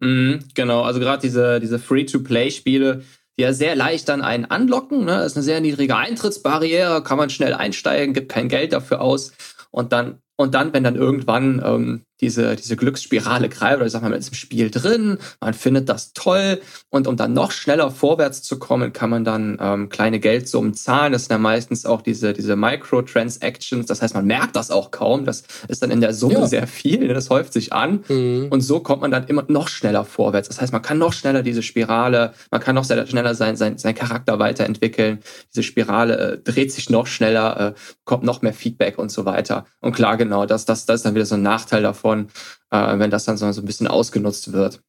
Mhm, 0.00 0.44
genau, 0.54 0.82
also 0.82 1.00
gerade 1.00 1.20
diese, 1.20 1.60
diese 1.60 1.78
Free-to-Play-Spiele, 1.78 3.02
ja 3.40 3.52
sehr 3.52 3.74
leicht 3.74 4.08
dann 4.08 4.22
einen 4.22 4.44
anlocken. 4.44 5.04
Ne? 5.04 5.12
Das 5.12 5.32
ist 5.32 5.36
eine 5.36 5.44
sehr 5.44 5.60
niedrige 5.60 5.96
Eintrittsbarriere, 5.96 7.02
kann 7.02 7.18
man 7.18 7.30
schnell 7.30 7.54
einsteigen, 7.54 8.14
gibt 8.14 8.30
kein 8.30 8.48
Geld 8.48 8.72
dafür 8.72 9.00
aus. 9.00 9.32
Und 9.70 9.92
dann, 9.92 10.20
und 10.36 10.54
dann, 10.54 10.72
wenn 10.72 10.84
dann 10.84 10.96
irgendwann 10.96 11.62
ähm, 11.64 12.02
diese, 12.20 12.56
diese 12.56 12.76
Glücksspirale 12.76 13.48
greift, 13.48 13.76
oder 13.76 13.86
ich 13.86 13.92
sag 13.92 14.02
mal, 14.02 14.10
man 14.10 14.18
ist 14.18 14.28
im 14.28 14.34
Spiel 14.34 14.70
drin, 14.70 15.18
man 15.40 15.54
findet 15.54 15.88
das 15.88 16.12
toll 16.12 16.60
und 16.90 17.06
um 17.06 17.16
dann 17.16 17.32
noch 17.32 17.50
schneller 17.52 17.90
vorwärts 17.90 18.42
zu 18.42 18.58
kommen, 18.58 18.92
kann 18.92 19.10
man 19.10 19.24
dann 19.24 19.58
ähm, 19.60 19.88
kleine 19.88 20.20
Geldsummen 20.20 20.74
zahlen. 20.74 21.12
Das 21.12 21.22
sind 21.22 21.32
dann 21.32 21.42
meistens 21.42 21.86
auch 21.86 22.02
diese, 22.02 22.32
diese 22.32 22.56
Microtransactions. 22.56 23.86
Das 23.86 24.02
heißt, 24.02 24.14
man 24.14 24.26
merkt 24.26 24.56
das 24.56 24.70
auch 24.70 24.90
kaum. 24.90 25.24
Das 25.24 25.44
ist 25.68 25.82
dann 25.82 25.90
in 25.90 26.00
der 26.00 26.14
Summe 26.14 26.34
ja. 26.34 26.46
sehr 26.46 26.66
viel. 26.66 27.08
Das 27.08 27.30
häuft 27.30 27.52
sich 27.52 27.72
an. 27.72 28.04
Mhm. 28.08 28.48
Und 28.50 28.60
so 28.60 28.80
kommt 28.80 29.02
man 29.02 29.10
dann 29.10 29.26
immer 29.26 29.44
noch 29.48 29.68
schneller 29.68 30.04
vorwärts. 30.04 30.48
Das 30.48 30.60
heißt, 30.60 30.72
man 30.72 30.82
kann 30.82 30.98
noch 30.98 31.12
schneller 31.12 31.42
diese 31.42 31.62
Spirale, 31.62 32.32
man 32.50 32.60
kann 32.60 32.74
noch 32.74 32.84
schneller 32.84 33.34
sein, 33.34 33.56
sein, 33.56 33.78
sein 33.78 33.94
Charakter 33.94 34.38
weiterentwickeln. 34.38 35.20
Diese 35.54 35.62
Spirale 35.62 36.18
äh, 36.18 36.38
dreht 36.38 36.72
sich 36.72 36.90
noch 36.90 37.06
schneller, 37.06 37.74
äh, 37.74 37.80
kommt 38.04 38.24
noch 38.24 38.42
mehr 38.42 38.52
Feedback 38.52 38.98
und 38.98 39.10
so 39.10 39.24
weiter. 39.24 39.64
Und 39.80 39.94
klar, 39.94 40.16
genau, 40.16 40.46
das, 40.46 40.64
das, 40.64 40.86
das 40.86 40.96
ist 40.96 41.06
dann 41.06 41.14
wieder 41.14 41.26
so 41.26 41.36
ein 41.36 41.42
Nachteil 41.42 41.82
davon 41.82 42.09
davon, 42.10 42.28
äh, 42.70 42.98
wenn 42.98 43.10
das 43.10 43.24
dann 43.24 43.36
so, 43.36 43.50
so 43.52 43.62
ein 43.62 43.66
bisschen 43.66 43.86
ausgenutzt 43.86 44.52
wird. 44.52 44.80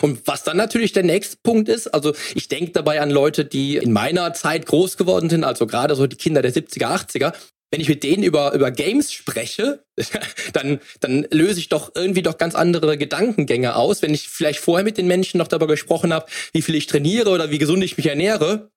Und 0.00 0.26
was 0.26 0.42
dann 0.42 0.56
natürlich 0.56 0.92
der 0.92 1.04
nächste 1.04 1.36
Punkt 1.42 1.68
ist, 1.68 1.86
also 1.88 2.12
ich 2.34 2.48
denke 2.48 2.72
dabei 2.72 3.00
an 3.00 3.10
Leute, 3.10 3.44
die 3.44 3.76
in 3.76 3.92
meiner 3.92 4.34
Zeit 4.34 4.66
groß 4.66 4.96
geworden 4.96 5.30
sind, 5.30 5.44
also 5.44 5.66
gerade 5.66 5.94
so 5.94 6.06
die 6.06 6.16
Kinder 6.16 6.42
der 6.42 6.52
70er, 6.52 6.86
80er. 6.86 7.32
Wenn 7.70 7.80
ich 7.80 7.88
mit 7.88 8.02
denen 8.02 8.22
über, 8.22 8.52
über 8.52 8.70
Games 8.70 9.12
spreche, 9.12 9.84
dann, 10.52 10.80
dann 11.00 11.26
löse 11.30 11.60
ich 11.60 11.68
doch 11.68 11.92
irgendwie 11.94 12.22
doch 12.22 12.36
ganz 12.36 12.54
andere 12.54 12.98
Gedankengänge 12.98 13.76
aus. 13.76 14.02
Wenn 14.02 14.12
ich 14.12 14.28
vielleicht 14.28 14.58
vorher 14.58 14.84
mit 14.84 14.98
den 14.98 15.06
Menschen 15.06 15.38
noch 15.38 15.48
darüber 15.48 15.68
gesprochen 15.68 16.12
habe, 16.12 16.26
wie 16.52 16.62
viel 16.62 16.74
ich 16.74 16.86
trainiere 16.86 17.30
oder 17.30 17.50
wie 17.50 17.58
gesund 17.58 17.82
ich 17.84 17.96
mich 17.96 18.06
ernähre, 18.06 18.70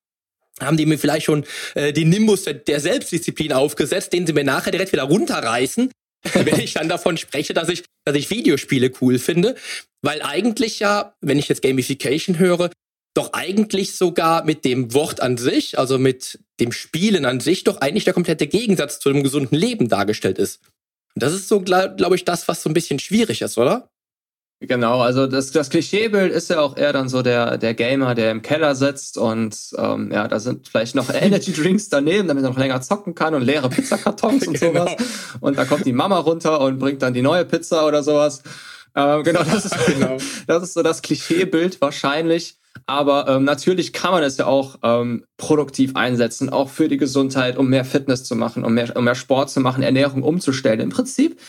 haben 0.61 0.77
die 0.77 0.85
mir 0.85 0.97
vielleicht 0.97 1.25
schon 1.25 1.43
äh, 1.73 1.91
den 1.91 2.09
Nimbus 2.09 2.43
der, 2.43 2.53
der 2.53 2.79
Selbstdisziplin 2.79 3.51
aufgesetzt, 3.51 4.13
den 4.13 4.25
sie 4.25 4.31
mir 4.31 4.45
nachher 4.45 4.71
direkt 4.71 4.93
wieder 4.93 5.03
runterreißen, 5.03 5.91
wenn 6.33 6.59
ich 6.59 6.73
dann 6.73 6.89
davon 6.89 7.17
spreche, 7.17 7.53
dass 7.53 7.69
ich, 7.69 7.83
dass 8.05 8.15
ich 8.15 8.29
Videospiele 8.29 8.91
cool 9.01 9.19
finde. 9.19 9.55
Weil 10.01 10.21
eigentlich 10.21 10.79
ja, 10.79 11.15
wenn 11.21 11.39
ich 11.39 11.47
jetzt 11.47 11.61
Gamification 11.61 12.39
höre, 12.39 12.69
doch 13.15 13.33
eigentlich 13.33 13.95
sogar 13.95 14.43
mit 14.43 14.65
dem 14.65 14.93
Wort 14.93 15.21
an 15.21 15.37
sich, 15.37 15.79
also 15.79 15.97
mit 15.97 16.39
dem 16.59 16.71
Spielen 16.71 17.25
an 17.25 17.39
sich, 17.39 17.63
doch 17.63 17.77
eigentlich 17.77 18.03
der 18.03 18.13
komplette 18.13 18.47
Gegensatz 18.47 18.99
zu 18.99 19.09
einem 19.09 19.23
gesunden 19.23 19.57
Leben 19.57 19.87
dargestellt 19.87 20.37
ist. 20.37 20.59
Und 21.15 21.23
das 21.23 21.33
ist 21.33 21.47
so, 21.47 21.61
glaube 21.61 21.95
glaub 21.95 22.13
ich, 22.13 22.25
das, 22.25 22.47
was 22.47 22.61
so 22.61 22.69
ein 22.69 22.73
bisschen 22.73 22.99
schwierig 22.99 23.41
ist, 23.41 23.57
oder? 23.57 23.89
Genau, 24.61 25.01
also 25.01 25.27
das, 25.27 25.51
das 25.51 25.69
Klischeebild 25.69 26.31
ist 26.31 26.49
ja 26.49 26.61
auch 26.61 26.77
eher 26.77 26.93
dann 26.93 27.09
so 27.09 27.21
der, 27.21 27.57
der 27.57 27.73
Gamer, 27.73 28.15
der 28.15 28.31
im 28.31 28.41
Keller 28.41 28.73
sitzt 28.73 29.17
und 29.17 29.55
ähm, 29.77 30.11
ja, 30.13 30.29
da 30.29 30.39
sind 30.39 30.69
vielleicht 30.69 30.95
noch 30.95 31.09
Energy 31.13 31.51
Drinks 31.51 31.89
daneben, 31.89 32.27
damit 32.29 32.43
er 32.43 32.51
noch 32.51 32.57
länger 32.57 32.81
zocken 32.81 33.15
kann 33.15 33.35
und 33.35 33.41
leere 33.41 33.69
Pizzakartons 33.69 34.47
und 34.47 34.59
genau. 34.59 34.85
sowas. 34.85 34.95
Und 35.41 35.57
da 35.57 35.65
kommt 35.65 35.85
die 35.85 35.93
Mama 35.93 36.19
runter 36.19 36.61
und 36.61 36.79
bringt 36.79 37.01
dann 37.01 37.13
die 37.13 37.21
neue 37.21 37.43
Pizza 37.43 37.85
oder 37.85 38.01
sowas. 38.01 38.43
Ähm, 38.95 39.23
genau, 39.23 39.43
das 39.43 39.65
ist, 39.65 39.85
genau. 39.87 40.17
das 40.47 40.63
ist 40.63 40.73
so 40.73 40.83
das 40.83 41.01
Klischeebild 41.01 41.81
wahrscheinlich. 41.81 42.57
Aber 42.87 43.27
ähm, 43.27 43.43
natürlich 43.43 43.93
kann 43.93 44.11
man 44.11 44.23
es 44.23 44.37
ja 44.37 44.45
auch 44.45 44.77
ähm, 44.83 45.25
produktiv 45.37 45.95
einsetzen, 45.95 46.49
auch 46.49 46.69
für 46.69 46.87
die 46.87 46.97
Gesundheit, 46.97 47.57
um 47.57 47.69
mehr 47.69 47.85
Fitness 47.85 48.23
zu 48.23 48.35
machen, 48.35 48.63
um 48.63 48.73
mehr, 48.73 48.95
um 48.95 49.03
mehr 49.03 49.15
Sport 49.15 49.49
zu 49.49 49.59
machen, 49.59 49.83
Ernährung 49.83 50.23
umzustellen. 50.23 50.79
Im 50.79 50.89
Prinzip 50.89 51.39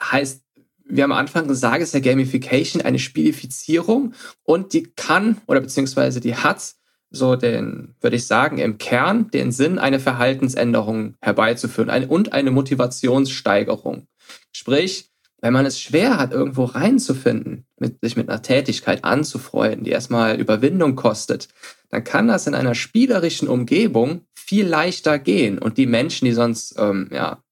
heißt 0.00 0.42
wir 0.90 1.04
am 1.04 1.12
Anfang 1.12 1.48
gesagt, 1.48 1.82
ist 1.82 1.94
ja 1.94 2.00
Gamification 2.00 2.82
eine 2.82 2.98
Spielifizierung 2.98 4.14
und 4.42 4.72
die 4.72 4.84
kann 4.96 5.38
oder 5.46 5.60
beziehungsweise 5.60 6.20
die 6.20 6.36
hat 6.36 6.74
so 7.10 7.34
den, 7.36 7.94
würde 8.00 8.16
ich 8.16 8.26
sagen, 8.26 8.58
im 8.58 8.78
Kern 8.78 9.30
den 9.30 9.50
Sinn, 9.50 9.78
eine 9.78 9.98
Verhaltensänderung 9.98 11.16
herbeizuführen 11.20 11.90
ein, 11.90 12.08
und 12.08 12.32
eine 12.32 12.52
Motivationssteigerung. 12.52 14.06
Sprich, 14.52 15.10
wenn 15.40 15.52
man 15.52 15.66
es 15.66 15.80
schwer 15.80 16.18
hat, 16.18 16.32
irgendwo 16.32 16.64
reinzufinden, 16.64 17.66
mit, 17.78 17.98
sich 18.02 18.16
mit 18.16 18.28
einer 18.28 18.42
Tätigkeit 18.42 19.04
anzufreunden, 19.04 19.84
die 19.84 19.90
erstmal 19.90 20.38
Überwindung 20.38 20.96
kostet, 20.96 21.48
dann 21.88 22.04
kann 22.04 22.28
das 22.28 22.46
in 22.46 22.54
einer 22.54 22.74
spielerischen 22.74 23.48
Umgebung 23.48 24.26
viel 24.34 24.66
leichter 24.66 25.18
gehen. 25.18 25.58
Und 25.58 25.78
die 25.78 25.86
Menschen, 25.86 26.26
die 26.26 26.32
sonst 26.32 26.74
ähm, 26.78 27.08
ja, 27.10 27.42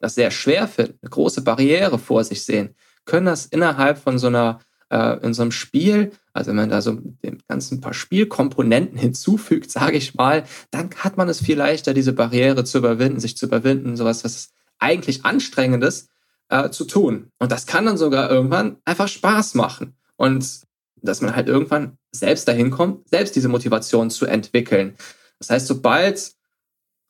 das 0.00 0.14
sehr 0.14 0.30
schwer 0.30 0.66
finden, 0.66 0.98
eine 1.02 1.10
große 1.10 1.42
Barriere 1.42 1.98
vor 1.98 2.24
sich 2.24 2.44
sehen, 2.44 2.74
können 3.04 3.26
das 3.26 3.46
innerhalb 3.46 3.98
von 3.98 4.18
so 4.18 4.28
einer, 4.28 4.60
äh, 4.90 5.18
in 5.24 5.34
so 5.34 5.42
einem 5.42 5.52
Spiel, 5.52 6.12
also 6.32 6.48
wenn 6.48 6.56
man 6.56 6.70
da 6.70 6.82
so 6.82 6.92
dem 6.92 7.38
ganzen 7.48 7.80
paar 7.80 7.94
Spielkomponenten 7.94 8.98
hinzufügt, 8.98 9.70
sage 9.70 9.96
ich 9.96 10.14
mal, 10.14 10.44
dann 10.70 10.90
hat 10.98 11.16
man 11.16 11.28
es 11.28 11.40
viel 11.40 11.56
leichter, 11.56 11.94
diese 11.94 12.12
Barriere 12.12 12.64
zu 12.64 12.78
überwinden, 12.78 13.20
sich 13.20 13.36
zu 13.36 13.46
überwinden, 13.46 13.96
sowas, 13.96 14.24
was 14.24 14.50
eigentlich 14.78 15.24
anstrengendes 15.24 16.08
äh, 16.48 16.70
zu 16.70 16.84
tun. 16.84 17.30
Und 17.38 17.52
das 17.52 17.66
kann 17.66 17.86
dann 17.86 17.96
sogar 17.96 18.30
irgendwann 18.30 18.76
einfach 18.84 19.08
Spaß 19.08 19.54
machen. 19.54 19.96
Und 20.16 20.62
dass 20.96 21.20
man 21.20 21.36
halt 21.36 21.48
irgendwann 21.48 21.98
selbst 22.12 22.48
dahin 22.48 22.70
kommt, 22.70 23.08
selbst 23.08 23.36
diese 23.36 23.48
Motivation 23.48 24.10
zu 24.10 24.26
entwickeln. 24.26 24.96
Das 25.38 25.50
heißt, 25.50 25.66
sobald 25.66 26.32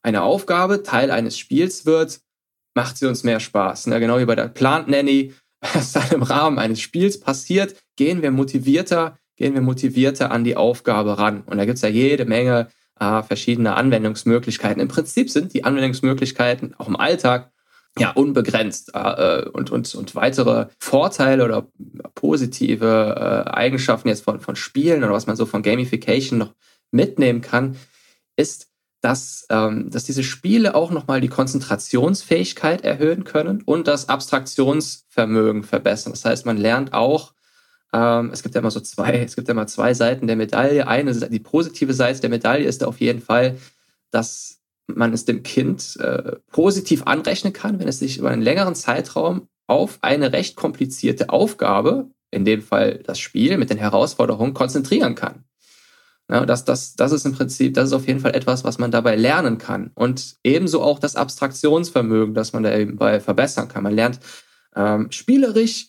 eine 0.03 0.23
Aufgabe 0.23 0.83
Teil 0.83 1.11
eines 1.11 1.39
Spiels 1.39 1.87
wird, 1.87 2.21
macht 2.75 2.99
sie 2.99 3.07
uns 3.07 3.23
mehr 3.23 3.41
Spaß. 3.41 3.87
Ja, 3.87 3.99
genau 3.99 4.19
wie 4.19 4.25
bei 4.25 4.35
der 4.35 4.49
Plant 4.49 4.89
Nanny, 4.89 5.33
was 5.73 5.93
dann 5.93 6.11
im 6.11 6.23
Rahmen 6.23 6.59
eines 6.59 6.81
Spiels 6.81 7.19
passiert, 7.21 7.77
gehen 7.97 8.23
wir 8.23 8.31
motivierter, 8.31 9.19
gehen 9.37 9.55
wir 9.55 9.63
motivierter 9.63 10.31
an 10.31 10.45
die 10.45 10.57
Aufgabe 10.57 11.19
ran. 11.19 11.43
Und 11.47 11.59
da 11.59 11.65
gibt's 11.65 11.83
ja 11.83 11.89
jede 11.89 12.25
Menge 12.25 12.69
äh, 13.01 13.23
verschiedene 13.23 13.75
Anwendungsmöglichkeiten. 13.75 14.81
Im 14.81 14.89
Prinzip 14.89 15.31
sind 15.31 15.55
die 15.55 15.65
Anwendungsmöglichkeiten 15.65 16.75
auch 16.79 16.89
im 16.89 16.97
Alltag 16.97 17.51
ja 17.99 18.11
unbegrenzt 18.11 18.91
äh, 18.95 19.49
und, 19.53 19.71
und, 19.71 19.95
und 19.95 20.15
weitere 20.15 20.67
Vorteile 20.81 21.45
oder 21.45 21.69
positive 22.15 23.45
äh, 23.47 23.51
Eigenschaften 23.51 24.09
jetzt 24.09 24.25
von, 24.25 24.41
von 24.41 24.57
Spielen 24.57 25.05
oder 25.05 25.13
was 25.13 25.27
man 25.27 25.37
so 25.37 25.47
von 25.47 25.63
Gamification 25.63 26.39
noch 26.39 26.55
mitnehmen 26.91 27.41
kann, 27.41 27.77
ist, 28.37 28.69
dass, 29.05 29.47
ähm, 29.51 29.91
dass 29.91 30.05
diese 30.05 30.23
Spiele 30.23 30.75
auch 30.75 30.91
nochmal 30.91 31.21
die 31.21 31.29
Konzentrationsfähigkeit 31.29 32.85
erhöhen 32.85 33.25
können 33.25 33.61
und 33.63 33.87
das 33.87 34.09
Abstraktionsvermögen 34.09 35.63
verbessern. 35.63 36.15
Das 36.15 36.25
heißt, 36.25 36.47
man 36.47 36.57
lernt 36.57 36.95
auch, 36.95 37.35
ähm, 37.93 38.31
es 38.33 38.43
gibt 38.43 38.55
ja 38.55 38.63
immer 38.63 38.71
so 38.71 38.81
zwei, 38.81 39.19
es 39.25 39.37
gibt 39.37 39.49
ja 39.49 39.53
immer 39.53 39.67
zwei 39.67 39.93
Seiten 39.93 40.27
der 40.27 40.37
Medaille. 40.37 40.89
Eine, 40.89 41.13
die 41.13 41.39
positive 41.39 41.93
Seite 41.93 42.23
der 42.23 42.31
Medaille 42.31 42.65
ist 42.65 42.83
auf 42.83 42.99
jeden 42.99 43.21
Fall, 43.21 43.59
dass 44.11 44.63
man 44.87 45.13
es 45.13 45.27
dem 45.27 45.43
Kind 45.43 45.99
äh, 46.01 46.37
positiv 46.51 47.03
anrechnen 47.03 47.53
kann, 47.53 47.79
wenn 47.81 47.89
es 47.89 47.99
sich 47.99 48.17
über 48.17 48.31
einen 48.31 48.41
längeren 48.41 48.75
Zeitraum 48.75 49.49
auf 49.67 49.99
eine 50.01 50.33
recht 50.33 50.57
komplizierte 50.57 51.29
Aufgabe, 51.29 52.09
in 52.31 52.47
dem 52.47 52.63
Fall 52.63 53.01
das 53.05 53.19
Spiel 53.19 53.59
mit 53.59 53.69
den 53.69 53.79
Herausforderungen, 53.79 54.55
konzentrieren 54.55 55.15
kann. 55.15 55.45
Ja, 56.31 56.47
das, 56.47 56.65
das, 56.65 56.95
das 56.97 57.13
ist 57.13 57.27
im 57.27 57.33
Prinzip, 57.33 57.75
das 57.75 57.89
ist 57.89 57.93
auf 57.93 58.07
jeden 58.07 58.21
Fall 58.21 58.35
etwas, 58.35 58.65
was 58.65 58.79
man 58.79 58.91
dabei 58.91 59.15
lernen 59.15 59.59
kann. 59.59 59.91
Und 59.95 60.37
ebenso 60.43 60.83
auch 60.83 60.99
das 60.99 61.17
Abstraktionsvermögen, 61.17 62.35
das 62.35 62.53
man 62.53 62.63
da 62.63 62.75
eben 62.75 62.97
bei 62.97 63.21
verbessern 63.21 63.69
kann. 63.69 63.83
Man 63.83 63.95
lernt 63.95 64.21
ähm, 64.75 65.11
spielerisch 65.11 65.89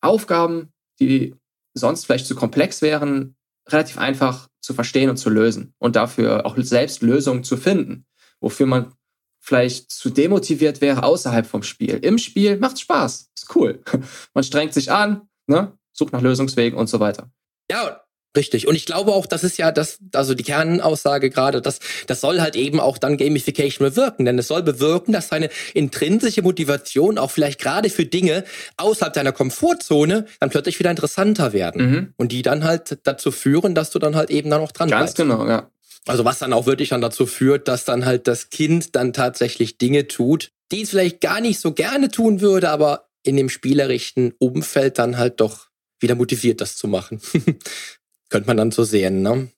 Aufgaben, 0.00 0.72
die 1.00 1.34
sonst 1.74 2.06
vielleicht 2.06 2.26
zu 2.26 2.36
komplex 2.36 2.80
wären, 2.80 3.34
relativ 3.68 3.98
einfach 3.98 4.48
zu 4.60 4.72
verstehen 4.74 5.10
und 5.10 5.16
zu 5.16 5.30
lösen 5.30 5.74
und 5.78 5.96
dafür 5.96 6.46
auch 6.46 6.56
selbst 6.58 7.02
Lösungen 7.02 7.42
zu 7.42 7.56
finden 7.56 8.06
wofür 8.42 8.66
man 8.66 8.92
vielleicht 9.40 9.90
zu 9.90 10.10
demotiviert 10.10 10.80
wäre 10.80 11.04
außerhalb 11.04 11.46
vom 11.46 11.62
Spiel. 11.62 11.98
Im 12.02 12.18
Spiel 12.18 12.58
macht 12.58 12.78
Spaß, 12.78 13.30
ist 13.34 13.56
cool. 13.56 13.82
Man 14.34 14.44
strengt 14.44 14.74
sich 14.74 14.92
an, 14.92 15.22
ne? 15.46 15.76
sucht 15.92 16.12
nach 16.12 16.20
Lösungswegen 16.20 16.78
und 16.78 16.88
so 16.88 17.00
weiter. 17.00 17.30
Ja, 17.70 18.01
Richtig. 18.36 18.66
Und 18.66 18.74
ich 18.74 18.86
glaube 18.86 19.12
auch, 19.12 19.26
das 19.26 19.44
ist 19.44 19.58
ja 19.58 19.72
das, 19.72 19.98
also 20.14 20.34
die 20.34 20.42
Kernaussage 20.42 21.28
gerade, 21.28 21.60
das, 21.60 21.80
das 22.06 22.22
soll 22.22 22.40
halt 22.40 22.56
eben 22.56 22.80
auch 22.80 22.96
dann 22.96 23.18
Gamification 23.18 23.86
bewirken. 23.86 24.24
Denn 24.24 24.38
es 24.38 24.48
soll 24.48 24.62
bewirken, 24.62 25.12
dass 25.12 25.28
deine 25.28 25.50
intrinsische 25.74 26.40
Motivation 26.40 27.18
auch 27.18 27.30
vielleicht 27.30 27.60
gerade 27.60 27.90
für 27.90 28.06
Dinge 28.06 28.44
außerhalb 28.78 29.12
deiner 29.12 29.32
Komfortzone 29.32 30.26
dann 30.40 30.50
plötzlich 30.50 30.78
wieder 30.78 30.90
interessanter 30.90 31.52
werden. 31.52 31.90
Mhm. 31.90 32.14
Und 32.16 32.32
die 32.32 32.40
dann 32.40 32.64
halt 32.64 32.98
dazu 33.04 33.32
führen, 33.32 33.74
dass 33.74 33.90
du 33.90 33.98
dann 33.98 34.16
halt 34.16 34.30
eben 34.30 34.48
dann 34.48 34.62
auch 34.62 34.72
dran 34.72 34.88
Ganz 34.88 35.14
bleibst. 35.14 35.16
genau, 35.16 35.46
ja. 35.46 35.70
Also 36.06 36.24
was 36.24 36.38
dann 36.38 36.52
auch 36.52 36.66
wirklich 36.66 36.88
dann 36.88 37.00
dazu 37.00 37.26
führt, 37.26 37.68
dass 37.68 37.84
dann 37.84 38.06
halt 38.06 38.26
das 38.26 38.50
Kind 38.50 38.96
dann 38.96 39.12
tatsächlich 39.12 39.78
Dinge 39.78 40.08
tut, 40.08 40.50
die 40.72 40.82
es 40.82 40.90
vielleicht 40.90 41.20
gar 41.20 41.40
nicht 41.40 41.60
so 41.60 41.72
gerne 41.72 42.10
tun 42.10 42.40
würde, 42.40 42.70
aber 42.70 43.08
in 43.22 43.36
dem 43.36 43.48
spielerischen 43.48 44.32
Umfeld 44.38 44.98
dann 44.98 45.18
halt 45.18 45.40
doch 45.40 45.68
wieder 46.00 46.14
motiviert, 46.16 46.60
das 46.60 46.76
zu 46.76 46.88
machen. 46.88 47.20
Könnte 48.32 48.46
man 48.46 48.56
dann 48.56 48.70
so 48.70 48.82
sehen, 48.82 49.20
ne? 49.20 49.50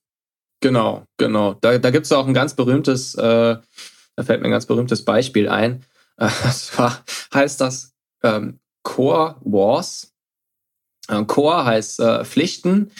Genau, 0.60 1.04
genau. 1.16 1.54
Da, 1.54 1.78
da 1.78 1.90
gibt 1.90 2.06
es 2.06 2.12
auch 2.12 2.26
ein 2.26 2.34
ganz 2.34 2.54
berühmtes, 2.54 3.14
äh, 3.14 3.56
da 4.16 4.22
fällt 4.24 4.40
mir 4.40 4.48
ein 4.48 4.50
ganz 4.50 4.66
berühmtes 4.66 5.04
Beispiel 5.04 5.48
ein. 5.48 5.84
Äh, 6.16 6.28
zwar 6.28 7.04
heißt 7.34 7.60
das 7.60 7.92
ähm, 8.22 8.60
Core 8.84 9.34
Wars. 9.40 10.12
Äh, 11.08 11.24
Core 11.24 11.64
heißt 11.64 11.98
äh, 11.98 12.24
Pflichten, 12.24 12.92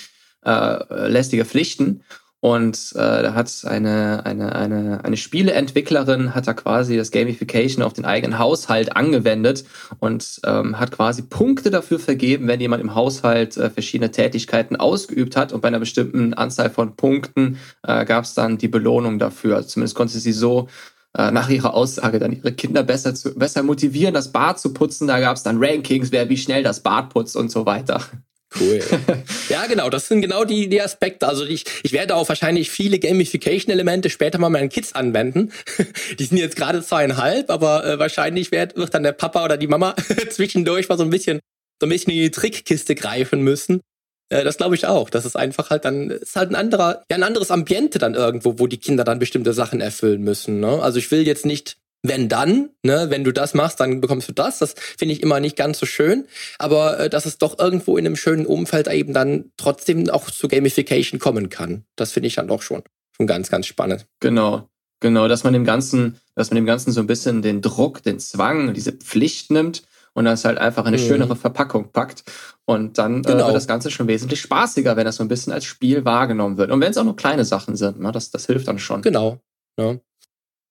äh, 0.44 1.08
lästige 1.08 1.44
Pflichten. 1.44 2.02
Und 2.44 2.92
äh, 2.94 3.22
da 3.22 3.32
hat 3.32 3.50
eine, 3.64 4.26
eine, 4.26 4.54
eine, 4.54 5.02
eine 5.02 5.16
Spieleentwicklerin 5.16 6.34
hat 6.34 6.46
da 6.46 6.52
quasi 6.52 6.94
das 6.94 7.10
Gamification 7.10 7.82
auf 7.82 7.94
den 7.94 8.04
eigenen 8.04 8.38
Haushalt 8.38 8.94
angewendet 8.94 9.64
und 9.98 10.42
ähm, 10.44 10.78
hat 10.78 10.90
quasi 10.90 11.22
Punkte 11.22 11.70
dafür 11.70 11.98
vergeben, 11.98 12.46
wenn 12.46 12.60
jemand 12.60 12.82
im 12.82 12.94
Haushalt 12.94 13.56
äh, 13.56 13.70
verschiedene 13.70 14.10
Tätigkeiten 14.10 14.76
ausgeübt 14.76 15.38
hat. 15.38 15.54
Und 15.54 15.62
bei 15.62 15.68
einer 15.68 15.78
bestimmten 15.78 16.34
Anzahl 16.34 16.68
von 16.68 16.96
Punkten 16.96 17.56
äh, 17.82 18.04
gab 18.04 18.24
es 18.24 18.34
dann 18.34 18.58
die 18.58 18.68
Belohnung 18.68 19.18
dafür. 19.18 19.56
Also 19.56 19.68
zumindest 19.68 19.96
konnte 19.96 20.18
sie 20.18 20.32
so 20.32 20.68
äh, 21.16 21.30
nach 21.30 21.48
ihrer 21.48 21.72
Aussage 21.72 22.18
dann 22.18 22.32
ihre 22.32 22.52
Kinder 22.52 22.82
besser, 22.82 23.14
zu, 23.14 23.34
besser 23.34 23.62
motivieren, 23.62 24.12
das 24.12 24.32
Bad 24.32 24.60
zu 24.60 24.74
putzen. 24.74 25.08
Da 25.08 25.18
gab 25.18 25.38
es 25.38 25.44
dann 25.44 25.64
Rankings, 25.64 26.12
wer 26.12 26.28
wie 26.28 26.36
schnell 26.36 26.62
das 26.62 26.80
Bad 26.80 27.08
putzt 27.08 27.36
und 27.36 27.50
so 27.50 27.64
weiter. 27.64 28.02
Cool. 28.58 28.80
ja, 29.48 29.66
genau, 29.66 29.90
das 29.90 30.08
sind 30.08 30.20
genau 30.20 30.44
die, 30.44 30.68
die 30.68 30.80
Aspekte. 30.80 31.26
Also 31.26 31.44
ich, 31.44 31.64
ich 31.82 31.92
werde 31.92 32.14
auch 32.14 32.28
wahrscheinlich 32.28 32.70
viele 32.70 32.98
Gamification-Elemente 32.98 34.10
später 34.10 34.38
mal 34.38 34.50
meinen 34.50 34.68
Kids 34.68 34.94
anwenden. 34.94 35.52
die 36.18 36.24
sind 36.24 36.38
jetzt 36.38 36.56
gerade 36.56 36.82
zweieinhalb, 36.82 37.50
aber 37.50 37.84
äh, 37.84 37.98
wahrscheinlich 37.98 38.52
wird, 38.52 38.76
wird 38.76 38.94
dann 38.94 39.02
der 39.02 39.12
Papa 39.12 39.44
oder 39.44 39.56
die 39.56 39.66
Mama 39.66 39.94
zwischendurch 40.30 40.88
mal 40.88 40.98
so 40.98 41.04
ein 41.04 41.10
bisschen 41.10 41.40
so 41.80 41.86
ein 41.86 41.90
bisschen 41.90 42.12
in 42.12 42.20
die 42.20 42.30
Trickkiste 42.30 42.94
greifen 42.94 43.42
müssen. 43.42 43.80
Äh, 44.28 44.44
das 44.44 44.56
glaube 44.56 44.74
ich 44.74 44.86
auch. 44.86 45.10
Das 45.10 45.26
ist 45.26 45.36
einfach 45.36 45.70
halt 45.70 45.84
dann, 45.84 46.10
ist 46.10 46.36
halt 46.36 46.50
ein 46.50 46.54
anderer, 46.54 47.02
ja, 47.10 47.16
ein 47.16 47.22
anderes 47.22 47.50
Ambiente 47.50 47.98
dann 47.98 48.14
irgendwo, 48.14 48.58
wo 48.58 48.66
die 48.66 48.78
Kinder 48.78 49.04
dann 49.04 49.18
bestimmte 49.18 49.52
Sachen 49.52 49.80
erfüllen 49.80 50.22
müssen. 50.22 50.60
Ne? 50.60 50.82
Also 50.82 50.98
ich 50.98 51.10
will 51.10 51.26
jetzt 51.26 51.46
nicht 51.46 51.76
wenn 52.04 52.28
dann, 52.28 52.68
ne, 52.82 53.06
wenn 53.08 53.24
du 53.24 53.32
das 53.32 53.54
machst, 53.54 53.80
dann 53.80 54.02
bekommst 54.02 54.28
du 54.28 54.32
das. 54.32 54.58
Das 54.58 54.74
finde 54.74 55.14
ich 55.14 55.22
immer 55.22 55.40
nicht 55.40 55.56
ganz 55.56 55.78
so 55.78 55.86
schön. 55.86 56.26
Aber 56.58 57.00
äh, 57.00 57.10
dass 57.10 57.24
es 57.24 57.38
doch 57.38 57.58
irgendwo 57.58 57.96
in 57.96 58.04
einem 58.04 58.14
schönen 58.14 58.44
Umfeld 58.44 58.88
eben 58.88 59.14
dann 59.14 59.52
trotzdem 59.56 60.08
auch 60.10 60.30
zu 60.30 60.46
Gamification 60.46 61.18
kommen 61.18 61.48
kann. 61.48 61.86
Das 61.96 62.12
finde 62.12 62.26
ich 62.26 62.34
dann 62.34 62.46
doch 62.46 62.60
schon, 62.60 62.82
schon 63.16 63.26
ganz, 63.26 63.50
ganz 63.50 63.66
spannend. 63.66 64.06
Genau. 64.20 64.68
Genau, 65.00 65.28
dass 65.28 65.44
man 65.44 65.54
dem 65.54 65.64
Ganzen, 65.64 66.20
dass 66.34 66.50
man 66.50 66.56
dem 66.56 66.66
Ganzen 66.66 66.92
so 66.92 67.00
ein 67.00 67.06
bisschen 67.06 67.40
den 67.40 67.62
Druck, 67.62 68.02
den 68.02 68.18
Zwang, 68.18 68.74
diese 68.74 68.92
Pflicht 68.92 69.50
nimmt 69.50 69.82
und 70.12 70.26
das 70.26 70.44
halt 70.44 70.58
einfach 70.58 70.82
in 70.82 70.88
eine 70.88 71.02
mhm. 71.02 71.06
schönere 71.06 71.36
Verpackung 71.36 71.90
packt. 71.90 72.24
Und 72.66 72.98
dann 72.98 73.20
äh, 73.20 73.22
genau. 73.22 73.44
äh, 73.44 73.46
wird 73.46 73.56
das 73.56 73.66
Ganze 73.66 73.90
schon 73.90 74.08
wesentlich 74.08 74.42
spaßiger, 74.42 74.96
wenn 74.96 75.06
das 75.06 75.16
so 75.16 75.24
ein 75.24 75.28
bisschen 75.28 75.54
als 75.54 75.64
Spiel 75.64 76.04
wahrgenommen 76.04 76.58
wird. 76.58 76.70
Und 76.70 76.82
wenn 76.82 76.90
es 76.90 76.98
auch 76.98 77.04
nur 77.04 77.16
kleine 77.16 77.46
Sachen 77.46 77.76
sind, 77.76 78.00
ne, 78.00 78.12
das, 78.12 78.30
das 78.30 78.44
hilft 78.44 78.68
dann 78.68 78.78
schon. 78.78 79.00
Genau. 79.00 79.40
Ja 79.78 79.96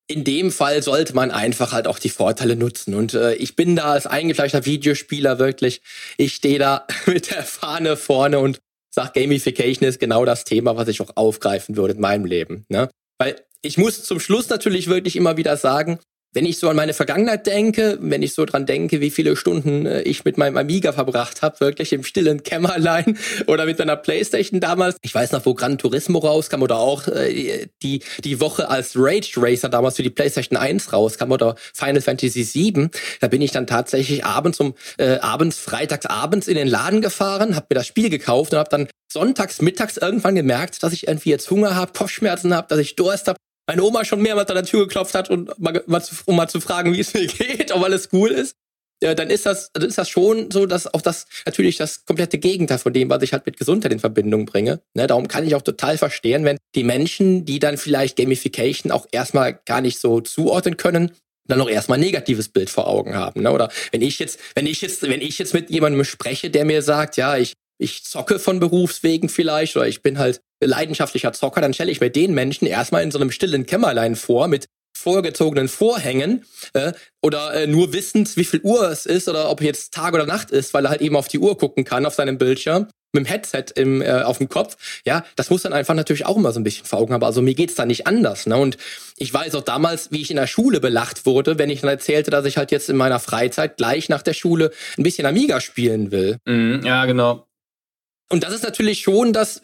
in 0.08 0.24
dem 0.24 0.52
Fall 0.52 0.84
sollte 0.84 1.16
man 1.16 1.32
einfach 1.32 1.72
halt 1.72 1.88
auch 1.88 2.00
die 2.00 2.10
Vorteile 2.10 2.56
nutzen. 2.56 2.94
Und 2.94 3.14
äh, 3.14 3.36
ich 3.36 3.56
bin 3.56 3.76
da 3.76 3.94
als 3.94 4.06
eingefleischter 4.06 4.66
Videospieler 4.66 5.40
wirklich, 5.40 5.82
ich 6.18 6.36
stehe 6.36 6.60
da 6.60 6.86
mit 7.06 7.32
der 7.32 7.44
Fahne 7.44 7.98
vorne 7.98 8.40
und 8.40 8.60
sag, 8.94 9.14
Gamification 9.14 9.88
ist 9.88 10.00
genau 10.00 10.26
das 10.26 10.44
Thema, 10.44 10.76
was 10.76 10.88
ich 10.88 11.02
auch 11.02 11.12
aufgreifen 11.16 11.78
würde 11.78 11.96
in 11.96 12.02
meinem 12.02 12.26
Leben. 12.26 12.66
Ne? 12.70 12.90
Weil 13.18 13.42
ich 13.62 13.78
muss 13.78 14.04
zum 14.04 14.20
Schluss 14.20 14.50
natürlich 14.50 14.88
wirklich 14.88 15.16
immer 15.16 15.38
wieder 15.38 15.58
sagen, 15.58 16.00
wenn 16.34 16.46
ich 16.46 16.58
so 16.58 16.70
an 16.70 16.76
meine 16.76 16.94
Vergangenheit 16.94 17.46
denke, 17.46 17.98
wenn 18.02 18.24
ich 18.24 18.34
so 18.34 18.46
dran 18.46 18.66
denke, 18.66 19.02
wie 19.02 19.12
viele 19.12 19.36
Stunden 19.36 19.86
äh, 19.86 20.02
ich 20.02 20.26
mit 20.26 20.38
meinem 20.38 20.58
Amiga 20.58 20.92
verbracht 20.92 21.42
habe, 21.42 21.60
wirklich 21.60 21.94
im 21.94 22.04
stillen 22.04 22.44
Kämmerlein 22.44 23.18
oder 23.48 23.66
mit 23.66 23.80
meiner 23.80 23.96
Playstation 23.96 24.60
damals. 24.60 24.98
Ich 25.02 25.14
weiß 25.14 25.32
noch, 25.32 25.46
wo 25.46 25.54
Gran 25.54 25.78
Turismo 25.78 26.20
rauskam 26.20 26.62
oder 26.62 26.78
auch 26.78 27.08
äh, 27.08 27.68
die, 27.82 28.02
die 28.24 28.40
Woche 28.40 28.70
als 28.70 28.94
Rage 28.96 29.34
Racer 29.38 29.70
damals 29.70 29.96
für 29.96 30.04
die 30.04 30.10
Playstation 30.10 30.58
1 30.58 30.92
rauskam 30.92 31.32
oder 31.32 31.56
Final 31.74 32.02
Fantasy 32.02 32.44
7. 32.44 32.90
Da 33.22 33.28
bin 33.28 33.42
ich 33.42 33.52
dann 33.52 33.68
tatsächlich 33.68 34.26
abends 34.26 34.60
um 34.60 34.74
äh, 34.98 35.18
abends, 35.20 35.58
freitags 35.58 36.06
abends 36.06 36.48
in 36.48 36.56
den 36.56 36.68
Laden 36.68 37.02
gefahren, 37.02 37.56
habe 37.56 37.68
mir 37.70 37.76
das 37.76 37.88
Spiel 37.88 38.10
gekauft 38.10 38.54
und 38.54 38.60
habe 38.60 38.70
dann 38.70 38.88
sonntags 39.12 39.62
mittags 39.62 39.98
irgendwann 39.98 40.36
gemerkt, 40.36 40.82
dass 40.82 40.94
ich 40.94 41.08
irgendwie 41.08 41.30
jetzt 41.30 41.50
Hunger 41.52 41.76
habe, 41.76 41.94
Kopfschmerzen 41.94 42.54
habe, 42.56 42.68
dass 42.68 42.80
ich 42.80 42.96
Durst 42.96 43.28
habe 43.28 43.38
meine 43.68 43.84
Oma 43.84 44.06
schon 44.06 44.22
mehrmals 44.22 44.50
an 44.50 44.56
der 44.56 44.66
Tür 44.66 44.82
geklopft 44.88 45.16
hat 45.16 45.30
und 45.30 45.52
mal, 45.60 46.04
zu, 46.04 46.16
um 46.26 46.36
mal 46.36 46.48
zu 46.48 46.60
fragen, 46.60 46.94
wie 46.94 47.00
es 47.00 47.14
mir 47.14 47.28
geht, 47.28 47.72
ob 47.72 47.84
alles 47.84 48.10
cool 48.12 48.30
ist, 48.30 48.56
ja, 49.04 49.14
dann 49.14 49.30
ist 49.30 49.46
das, 49.46 49.70
dann 49.74 49.84
ist 49.84 49.98
das 49.98 50.10
schon 50.10 50.50
so, 50.50 50.66
dass 50.66 50.94
auch 50.94 51.02
das 51.02 51.26
natürlich 51.46 51.76
das 51.76 52.06
komplette 52.06 52.38
Gegenteil 52.38 52.78
von 52.78 52.94
dem, 52.94 53.10
was 53.10 53.22
ich 53.22 53.34
halt 53.34 53.46
mit 53.46 53.58
Gesundheit 53.58 53.92
in 53.92 54.00
Verbindung 54.00 54.46
bringe. 54.46 54.80
Ne, 54.94 55.08
darum 55.08 55.28
kann 55.28 55.46
ich 55.46 55.56
auch 55.56 55.62
total 55.62 55.98
verstehen, 55.98 56.46
wenn 56.46 56.58
die 56.74 56.86
Menschen, 56.86 57.44
die 57.44 57.60
dann 57.60 57.78
vielleicht 57.78 58.16
Gamification 58.16 58.94
auch 58.94 59.06
erstmal 59.12 59.60
gar 59.66 59.82
nicht 59.82 60.00
so 60.00 60.22
zuordnen 60.22 60.78
können, 60.78 61.12
dann 61.48 61.60
auch 61.60 61.70
erstmal 61.70 61.98
ein 61.98 62.06
negatives 62.06 62.48
Bild 62.48 62.70
vor 62.70 62.88
Augen 62.88 63.16
haben. 63.16 63.42
Ne? 63.42 63.52
Oder 63.52 63.70
wenn 63.92 64.02
ich 64.02 64.20
jetzt, 64.20 64.40
wenn 64.56 64.66
ich 64.66 64.80
jetzt, 64.82 65.02
wenn 65.02 65.20
ich 65.20 65.38
jetzt 65.38 65.54
mit 65.54 65.70
jemandem 65.70 66.06
spreche, 66.06 66.50
der 66.50 66.64
mir 66.64 66.82
sagt, 66.82 67.18
ja, 67.18 67.36
ich 67.36 67.56
ich 67.84 68.04
zocke 68.04 68.40
von 68.40 68.60
Berufswegen 68.60 69.30
vielleicht 69.30 69.76
oder 69.76 69.88
ich 69.88 70.02
bin 70.02 70.18
halt 70.18 70.42
leidenschaftlicher 70.62 71.34
Zocker, 71.34 71.62
dann 71.62 71.74
stelle 71.74 71.92
ich 71.92 72.00
mir 72.00 72.10
den 72.10 72.34
Menschen 72.34 72.66
erstmal 72.66 73.04
in 73.04 73.12
so 73.12 73.20
einem 73.20 73.32
stillen 73.32 73.66
Kämmerlein 73.66 74.16
vor 74.16 74.48
mit 74.48 74.68
vorgezogenen 74.96 75.68
Vorhängen 75.68 76.46
äh, 76.74 76.94
oder 77.22 77.54
äh, 77.54 77.68
nur 77.68 77.94
wissend, 77.94 78.38
wie 78.38 78.46
viel 78.46 78.62
Uhr 78.62 78.90
es 78.90 79.06
ist 79.06 79.28
oder 79.28 79.50
ob 79.50 79.62
jetzt 79.62 79.94
Tag 79.94 80.14
oder 80.14 80.26
Nacht 80.26 80.52
ist, 80.52 80.74
weil 80.74 80.86
er 80.86 80.92
halt 80.92 81.02
eben 81.02 81.16
auf 81.16 81.28
die 81.28 81.40
Uhr 81.40 81.58
gucken 81.58 81.84
kann 81.84 82.06
auf 82.06 82.14
seinem 82.14 82.38
Bildschirm 82.38 82.88
mit 83.14 83.26
dem 83.26 83.28
Headset 83.28 83.66
im, 83.76 84.02
äh, 84.02 84.22
auf 84.22 84.40
dem 84.40 84.50
Kopf. 84.50 85.02
Ja, 85.06 85.24
das 85.36 85.50
muss 85.50 85.64
dann 85.64 85.74
einfach 85.74 85.94
natürlich 85.94 86.26
auch 86.26 86.38
immer 86.38 86.52
so 86.52 86.60
ein 86.60 86.64
bisschen 86.64 86.86
vor 86.86 87.00
Augen 87.00 87.14
haben. 87.14 87.24
Also 87.24 87.42
mir 87.42 87.54
geht's 87.54 87.76
da 87.76 87.86
nicht 87.86 88.08
anders. 88.08 88.48
Ne? 88.48 88.58
Und 88.58 88.78
ich 89.18 89.32
weiß 89.34 89.56
auch 89.56 89.62
damals, 89.62 90.12
wie 90.12 90.22
ich 90.22 90.32
in 90.32 90.38
der 90.38 90.48
Schule 90.48 90.80
belacht 90.80 91.26
wurde, 91.26 91.60
wenn 91.60 91.70
ich 91.70 91.82
dann 91.82 91.90
erzählte, 91.90 92.32
dass 92.32 92.46
ich 92.46 92.58
halt 92.58 92.72
jetzt 92.72 92.90
in 92.90 92.98
meiner 92.98 93.20
Freizeit 93.20 93.78
gleich 93.78 94.10
nach 94.10 94.24
der 94.24 94.34
Schule 94.34 94.72
ein 94.98 95.04
bisschen 95.04 95.28
Amiga 95.28 95.62
spielen 95.62 96.12
will. 96.12 96.38
Mhm, 96.46 96.82
ja, 96.86 97.06
genau. 97.06 97.46
Und 98.34 98.44
das 98.44 98.52
ist 98.52 98.64
natürlich 98.64 99.02
schon 99.02 99.32
das, 99.32 99.62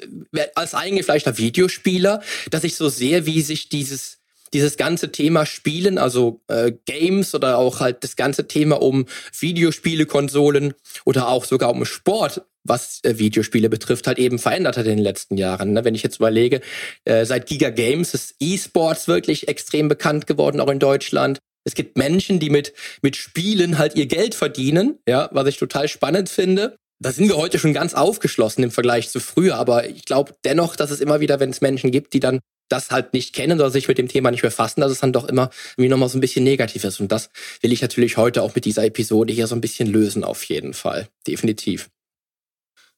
als 0.53 0.75
eingefleischter 0.75 1.39
Videospieler, 1.39 2.21
dass 2.51 2.63
ich 2.63 2.75
so 2.75 2.87
sehe, 2.87 3.25
wie 3.25 3.41
sich 3.41 3.67
dieses, 3.67 4.19
dieses 4.53 4.77
ganze 4.77 5.11
Thema 5.11 5.47
Spielen, 5.47 5.97
also 5.97 6.41
äh, 6.49 6.73
Games 6.85 7.33
oder 7.33 7.57
auch 7.57 7.79
halt 7.79 8.03
das 8.03 8.15
ganze 8.15 8.47
Thema 8.47 8.79
um 8.79 9.07
Videospiele, 9.35 10.05
Konsolen 10.05 10.75
oder 11.03 11.29
auch 11.29 11.45
sogar 11.45 11.71
um 11.71 11.83
Sport, 11.83 12.43
was 12.63 12.99
äh, 13.03 13.17
Videospiele 13.17 13.69
betrifft, 13.69 14.05
halt 14.05 14.19
eben 14.19 14.37
verändert 14.37 14.77
hat 14.77 14.85
in 14.85 14.97
den 14.97 15.03
letzten 15.03 15.35
Jahren. 15.35 15.73
Ne? 15.73 15.83
Wenn 15.83 15.95
ich 15.95 16.03
jetzt 16.03 16.17
überlege, 16.17 16.61
äh, 17.05 17.25
seit 17.25 17.47
Giga 17.47 17.71
Games 17.71 18.13
ist 18.13 18.35
E-Sports 18.39 19.07
wirklich 19.07 19.47
extrem 19.47 19.87
bekannt 19.87 20.27
geworden, 20.27 20.59
auch 20.59 20.69
in 20.69 20.77
Deutschland. 20.77 21.39
Es 21.63 21.73
gibt 21.73 21.97
Menschen, 21.97 22.39
die 22.39 22.51
mit, 22.51 22.73
mit 23.01 23.15
Spielen 23.15 23.79
halt 23.79 23.95
ihr 23.95 24.05
Geld 24.05 24.35
verdienen, 24.35 24.99
ja, 25.07 25.27
was 25.31 25.47
ich 25.47 25.57
total 25.57 25.87
spannend 25.87 26.29
finde. 26.29 26.77
Da 27.01 27.11
sind 27.13 27.29
wir 27.29 27.37
heute 27.37 27.59
schon 27.59 27.73
ganz 27.73 27.93
aufgeschlossen 27.93 28.63
im 28.63 28.71
Vergleich 28.71 29.09
zu 29.09 29.21
früher, 29.21 29.55
aber 29.55 29.87
ich 29.87 30.03
glaube 30.03 30.35
dennoch, 30.43 30.75
dass 30.75 30.91
es 30.91 30.99
immer 30.99 31.21
wieder, 31.21 31.39
wenn 31.39 31.49
es 31.49 31.61
Menschen 31.61 31.91
gibt, 31.91 32.13
die 32.13 32.19
dann 32.19 32.39
das 32.67 32.91
halt 32.91 33.13
nicht 33.13 33.33
kennen 33.33 33.59
oder 33.59 33.71
sich 33.71 33.87
mit 33.87 33.97
dem 33.97 34.07
Thema 34.07 34.31
nicht 34.31 34.41
befassen, 34.41 34.81
dass 34.81 34.91
es 34.91 34.99
dann 34.99 35.13
doch 35.13 35.27
immer 35.27 35.49
irgendwie 35.71 35.89
nochmal 35.89 36.09
so 36.09 36.17
ein 36.17 36.21
bisschen 36.21 36.43
negativ 36.43 36.83
ist. 36.83 36.99
Und 36.99 37.11
das 37.11 37.29
will 37.61 37.71
ich 37.71 37.81
natürlich 37.81 38.17
heute 38.17 38.43
auch 38.43 38.53
mit 38.53 38.65
dieser 38.65 38.83
Episode 38.85 39.33
hier 39.33 39.47
so 39.47 39.55
ein 39.55 39.61
bisschen 39.61 39.87
lösen, 39.87 40.23
auf 40.23 40.43
jeden 40.43 40.73
Fall. 40.73 41.07
Definitiv. 41.25 41.89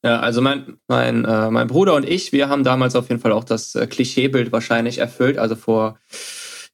Ja, 0.03 0.19
also 0.19 0.41
mein, 0.41 0.77
mein, 0.87 1.25
äh, 1.25 1.51
mein 1.51 1.67
Bruder 1.67 1.93
und 1.93 2.09
ich, 2.09 2.31
wir 2.31 2.49
haben 2.49 2.63
damals 2.63 2.95
auf 2.95 3.09
jeden 3.09 3.21
Fall 3.21 3.31
auch 3.31 3.43
das 3.43 3.75
äh, 3.75 3.85
Klischeebild 3.85 4.51
wahrscheinlich 4.51 4.97
erfüllt. 4.97 5.37
Also 5.37 5.55
vor 5.55 5.99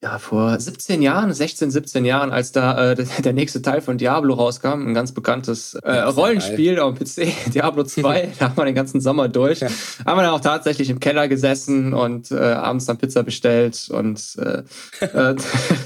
ja, 0.03 0.19
vor 0.19 0.60
17 0.60 1.01
Jahren, 1.01 1.33
16, 1.33 1.71
17 1.71 2.05
Jahren, 2.05 2.31
als 2.31 2.51
da 2.51 2.91
äh, 2.91 3.05
der 3.23 3.33
nächste 3.33 3.63
Teil 3.63 3.81
von 3.81 3.97
Diablo 3.97 4.36
rauskam, 4.36 4.88
ein 4.88 4.93
ganz 4.93 5.12
bekanntes 5.12 5.73
äh, 5.73 5.91
Rollenspiel 5.91 6.79
auf 6.79 6.97
dem 6.97 7.05
PC, 7.07 7.33
Diablo 7.53 7.83
2, 7.83 8.33
da 8.39 8.49
haben 8.49 8.57
wir 8.57 8.65
den 8.65 8.75
ganzen 8.75 9.01
Sommer 9.01 9.27
durch. 9.27 9.62
Ja. 9.62 9.69
Haben 10.05 10.19
wir 10.19 10.23
dann 10.23 10.33
auch 10.33 10.41
tatsächlich 10.41 10.91
im 10.91 10.99
Keller 10.99 11.27
gesessen 11.27 11.93
und 11.93 12.29
äh, 12.31 12.36
abends 12.36 12.86
dann 12.86 12.97
Pizza 12.97 13.23
bestellt 13.23 13.89
und 13.89 14.38
äh, 14.38 14.63
äh, 15.03 15.36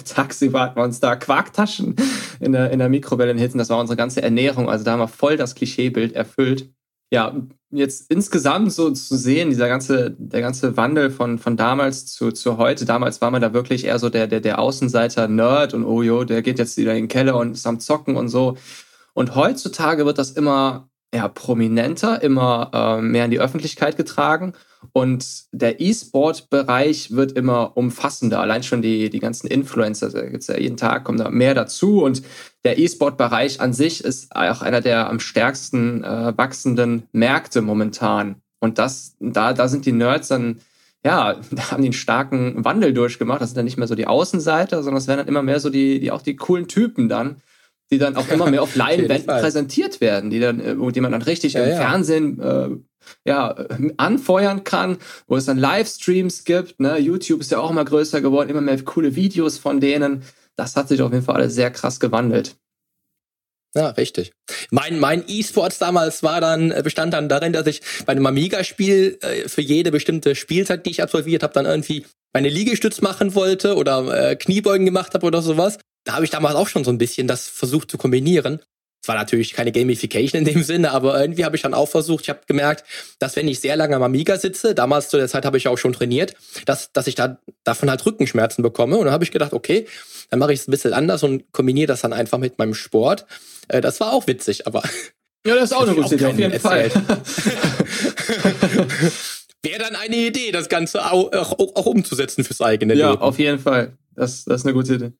tagsüber 0.05 0.61
hatten 0.61 0.75
wir 0.77 0.83
uns 0.83 0.99
da 0.99 1.15
Quarktaschen 1.15 1.95
in 2.41 2.51
der, 2.51 2.71
in 2.71 2.79
der 2.79 2.89
Mikrowelle 2.89 3.33
hinten. 3.33 3.59
Das 3.59 3.69
war 3.69 3.79
unsere 3.79 3.95
ganze 3.95 4.21
Ernährung. 4.21 4.69
Also 4.69 4.83
da 4.83 4.91
haben 4.91 4.99
wir 4.99 5.07
voll 5.07 5.37
das 5.37 5.55
Klischeebild 5.55 6.13
erfüllt 6.13 6.69
ja, 7.11 7.35
jetzt 7.71 8.09
insgesamt 8.09 8.71
so 8.73 8.91
zu 8.91 9.15
sehen, 9.15 9.49
dieser 9.49 9.67
ganze, 9.67 10.11
der 10.17 10.41
ganze 10.41 10.77
Wandel 10.77 11.09
von, 11.11 11.39
von 11.39 11.57
damals 11.57 12.05
zu, 12.07 12.31
zu 12.31 12.57
heute. 12.57 12.85
Damals 12.85 13.21
war 13.21 13.31
man 13.31 13.41
da 13.41 13.53
wirklich 13.53 13.85
eher 13.85 13.99
so 13.99 14.09
der, 14.09 14.27
der, 14.27 14.39
der 14.39 14.59
Außenseiter-Nerd 14.59 15.73
und 15.73 15.85
oh 15.85 16.01
jo, 16.01 16.23
der 16.23 16.41
geht 16.41 16.59
jetzt 16.59 16.77
wieder 16.77 16.91
in 16.91 17.03
den 17.03 17.07
Keller 17.07 17.37
und 17.37 17.51
ist 17.51 17.67
am 17.67 17.79
Zocken 17.79 18.15
und 18.15 18.29
so. 18.29 18.57
Und 19.13 19.35
heutzutage 19.35 20.05
wird 20.05 20.17
das 20.17 20.31
immer 20.31 20.89
ja, 21.13 21.27
prominenter, 21.27 22.21
immer 22.23 22.71
äh, 22.73 23.01
mehr 23.01 23.25
in 23.25 23.31
die 23.31 23.39
Öffentlichkeit 23.39 23.97
getragen. 23.97 24.53
Und 24.93 25.43
der 25.51 25.79
E-Sport-Bereich 25.79 27.11
wird 27.11 27.33
immer 27.33 27.77
umfassender. 27.77 28.39
Allein 28.39 28.63
schon 28.63 28.81
die, 28.81 29.09
die 29.09 29.19
ganzen 29.19 29.47
Influencer, 29.47 30.09
da 30.09 30.21
gibt's 30.27 30.47
ja 30.47 30.57
jeden 30.57 30.77
Tag, 30.77 31.03
kommen 31.03 31.17
da 31.17 31.29
mehr 31.29 31.53
dazu. 31.53 32.03
Und 32.03 32.23
der 32.63 32.77
E-Sport-Bereich 32.77 33.61
an 33.61 33.73
sich 33.73 34.03
ist 34.03 34.35
auch 34.35 34.61
einer 34.61 34.81
der 34.81 35.09
am 35.09 35.19
stärksten 35.19 36.03
äh, 36.03 36.37
wachsenden 36.37 37.03
Märkte 37.11 37.61
momentan. 37.61 38.35
Und 38.59 38.79
das, 38.79 39.15
da, 39.19 39.53
da 39.53 39.67
sind 39.67 39.85
die 39.85 39.91
Nerds 39.91 40.27
dann, 40.27 40.59
ja, 41.05 41.39
da 41.51 41.71
haben 41.71 41.81
die 41.81 41.87
einen 41.87 41.93
starken 41.93 42.65
Wandel 42.65 42.93
durchgemacht. 42.93 43.41
Das 43.41 43.49
sind 43.49 43.57
dann 43.57 43.65
nicht 43.65 43.77
mehr 43.77 43.87
so 43.87 43.95
die 43.95 44.07
Außenseiter, 44.07 44.83
sondern 44.83 44.97
es 44.97 45.07
werden 45.07 45.19
dann 45.19 45.27
immer 45.27 45.43
mehr 45.43 45.59
so 45.59 45.69
die, 45.69 45.99
die 45.99 46.11
auch 46.11 46.21
die 46.21 46.35
coolen 46.35 46.67
Typen 46.67 47.07
dann, 47.07 47.37
die 47.91 47.97
dann 47.97 48.15
auch 48.15 48.27
immer 48.29 48.49
mehr 48.49 48.61
auf 48.63 48.75
Leinwänden 48.75 49.27
präsentiert 49.27 50.01
werden, 50.01 50.31
die 50.31 50.39
dann, 50.39 50.59
äh, 50.59 50.79
wo 50.79 50.91
die 50.91 51.01
man 51.01 51.11
dann 51.11 51.21
richtig 51.21 51.53
ja, 51.53 51.63
im 51.63 51.69
ja. 51.69 51.77
Fernsehen 51.77 52.39
äh, 52.39 52.69
ja, 53.25 53.55
anfeuern 53.97 54.63
kann, 54.63 54.97
wo 55.27 55.37
es 55.37 55.45
dann 55.45 55.57
Livestreams 55.57 56.43
gibt. 56.43 56.79
Ne? 56.79 56.97
YouTube 56.97 57.41
ist 57.41 57.51
ja 57.51 57.59
auch 57.59 57.71
immer 57.71 57.85
größer 57.85 58.21
geworden, 58.21 58.49
immer 58.49 58.61
mehr 58.61 58.81
coole 58.83 59.15
Videos 59.15 59.57
von 59.57 59.79
denen. 59.79 60.23
Das 60.55 60.75
hat 60.75 60.89
sich 60.89 61.01
auf 61.01 61.11
jeden 61.11 61.23
Fall 61.23 61.35
alles 61.35 61.55
sehr 61.55 61.71
krass 61.71 61.99
gewandelt. 61.99 62.55
Ja, 63.73 63.91
richtig. 63.91 64.33
Mein, 64.69 64.99
mein 64.99 65.23
E-Sports 65.27 65.79
damals 65.79 66.23
war 66.23 66.41
dann, 66.41 66.71
äh, 66.71 66.81
bestand 66.83 67.13
dann 67.13 67.29
darin, 67.29 67.53
dass 67.53 67.67
ich 67.67 67.81
bei 68.05 68.11
einem 68.11 68.25
Amiga-Spiel 68.25 69.17
äh, 69.21 69.47
für 69.47 69.61
jede 69.61 69.91
bestimmte 69.91 70.35
Spielzeit, 70.35 70.85
die 70.85 70.89
ich 70.89 71.01
absolviert 71.01 71.41
habe, 71.41 71.53
dann 71.53 71.65
irgendwie 71.65 72.05
meine 72.33 72.49
Liegestütz 72.49 72.99
machen 72.99 73.33
wollte 73.33 73.75
oder 73.75 74.31
äh, 74.31 74.35
Kniebeugen 74.35 74.85
gemacht 74.85 75.13
habe 75.13 75.25
oder 75.25 75.41
sowas 75.41 75.77
da 76.03 76.13
habe 76.13 76.25
ich 76.25 76.31
damals 76.31 76.55
auch 76.55 76.67
schon 76.67 76.83
so 76.83 76.91
ein 76.91 76.97
bisschen 76.97 77.27
das 77.27 77.47
versucht 77.47 77.91
zu 77.91 77.97
kombinieren. 77.97 78.61
Es 79.01 79.07
war 79.07 79.15
natürlich 79.15 79.53
keine 79.53 79.71
Gamification 79.71 80.45
in 80.45 80.45
dem 80.45 80.61
Sinne, 80.63 80.91
aber 80.91 81.19
irgendwie 81.19 81.43
habe 81.43 81.55
ich 81.55 81.63
dann 81.63 81.73
auch 81.73 81.87
versucht, 81.87 82.25
ich 82.25 82.29
habe 82.29 82.41
gemerkt, 82.45 82.83
dass 83.17 83.35
wenn 83.35 83.47
ich 83.47 83.59
sehr 83.59 83.75
lange 83.75 83.95
am 83.95 84.03
Amiga 84.03 84.37
sitze, 84.37 84.75
damals 84.75 85.09
zu 85.09 85.17
der 85.17 85.27
Zeit 85.27 85.43
habe 85.43 85.57
ich 85.57 85.67
auch 85.67 85.77
schon 85.77 85.93
trainiert, 85.93 86.35
dass, 86.65 86.93
dass 86.93 87.07
ich 87.07 87.15
da 87.15 87.39
davon 87.63 87.89
halt 87.89 88.05
Rückenschmerzen 88.05 88.61
bekomme. 88.61 88.97
Und 88.97 89.05
dann 89.05 89.13
habe 89.13 89.23
ich 89.23 89.31
gedacht, 89.31 89.53
okay, 89.53 89.87
dann 90.29 90.37
mache 90.37 90.53
ich 90.53 90.59
es 90.59 90.67
ein 90.67 90.71
bisschen 90.71 90.93
anders 90.93 91.23
und 91.23 91.51
kombiniere 91.51 91.87
das 91.87 92.01
dann 92.01 92.13
einfach 92.13 92.37
mit 92.37 92.59
meinem 92.59 92.75
Sport. 92.75 93.25
Äh, 93.69 93.81
das 93.81 93.99
war 93.99 94.13
auch 94.13 94.27
witzig, 94.27 94.67
aber. 94.67 94.83
Ja, 95.43 95.55
das 95.55 95.71
ist 95.71 95.73
auch 95.73 95.87
eine 95.87 95.95
gute 95.95 96.13
Idee, 96.13 96.27
auf 96.27 96.37
jeden 96.37 96.59
Fall. 96.59 96.91
Wäre 99.63 99.79
dann 99.79 99.95
eine 99.95 100.15
Idee, 100.15 100.51
das 100.51 100.69
Ganze 100.69 101.11
auch, 101.11 101.33
auch, 101.33 101.57
auch 101.57 101.87
umzusetzen 101.87 102.43
fürs 102.43 102.61
eigene 102.61 102.93
ja, 102.93 103.09
Leben. 103.09 103.19
Ja, 103.19 103.25
auf 103.25 103.39
jeden 103.39 103.57
Fall. 103.57 103.97
Das, 104.13 104.45
das 104.45 104.61
ist 104.61 104.67
eine 104.67 104.75
gute 104.75 104.93
Idee. 104.93 105.13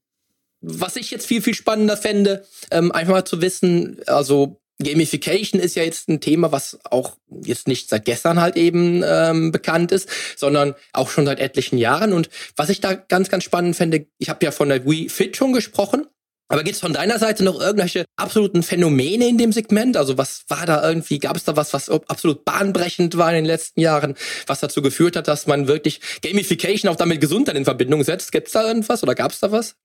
Was 0.61 0.95
ich 0.95 1.11
jetzt 1.11 1.25
viel, 1.25 1.41
viel 1.41 1.55
spannender 1.55 1.97
fände, 1.97 2.45
ähm, 2.69 2.91
einfach 2.91 3.13
mal 3.13 3.25
zu 3.25 3.41
wissen, 3.41 3.99
also 4.05 4.61
Gamification 4.83 5.61
ist 5.61 5.75
ja 5.75 5.83
jetzt 5.83 6.09
ein 6.09 6.21
Thema, 6.21 6.51
was 6.51 6.79
auch 6.89 7.17
jetzt 7.43 7.67
nicht 7.67 7.89
seit 7.89 8.05
gestern 8.05 8.41
halt 8.41 8.57
eben 8.57 9.03
ähm, 9.05 9.51
bekannt 9.51 9.91
ist, 9.91 10.09
sondern 10.35 10.75
auch 10.93 11.09
schon 11.09 11.25
seit 11.25 11.39
etlichen 11.39 11.77
Jahren. 11.77 12.13
Und 12.13 12.29
was 12.55 12.69
ich 12.69 12.81
da 12.81 12.93
ganz, 12.93 13.29
ganz 13.29 13.43
spannend 13.43 13.75
fände, 13.75 14.07
ich 14.17 14.29
habe 14.29 14.43
ja 14.45 14.51
von 14.51 14.69
der 14.69 14.85
Wii 14.85 15.09
Fit 15.09 15.37
schon 15.37 15.53
gesprochen. 15.53 16.07
Aber 16.47 16.63
gibt 16.63 16.75
es 16.75 16.81
von 16.81 16.91
deiner 16.91 17.17
Seite 17.17 17.45
noch 17.45 17.61
irgendwelche 17.61 18.03
absoluten 18.17 18.61
Phänomene 18.61 19.25
in 19.29 19.37
dem 19.37 19.53
Segment? 19.53 19.95
Also 19.95 20.17
was 20.17 20.43
war 20.49 20.65
da 20.65 20.85
irgendwie, 20.85 21.17
gab 21.17 21.37
es 21.37 21.45
da 21.45 21.55
was, 21.55 21.71
was 21.71 21.89
absolut 21.89 22.43
bahnbrechend 22.43 23.17
war 23.17 23.29
in 23.29 23.35
den 23.35 23.45
letzten 23.45 23.79
Jahren, 23.79 24.15
was 24.47 24.59
dazu 24.59 24.81
geführt 24.81 25.15
hat, 25.15 25.29
dass 25.29 25.47
man 25.47 25.69
wirklich 25.69 26.01
Gamification 26.21 26.91
auch 26.91 26.97
damit 26.97 27.21
Gesundheit 27.21 27.55
in 27.55 27.63
Verbindung 27.63 28.03
setzt? 28.03 28.33
Gibt 28.33 28.47
es 28.47 28.53
da 28.53 28.67
irgendwas 28.67 29.01
oder 29.01 29.15
gab 29.15 29.31
es 29.31 29.39
da 29.39 29.53
was? 29.53 29.75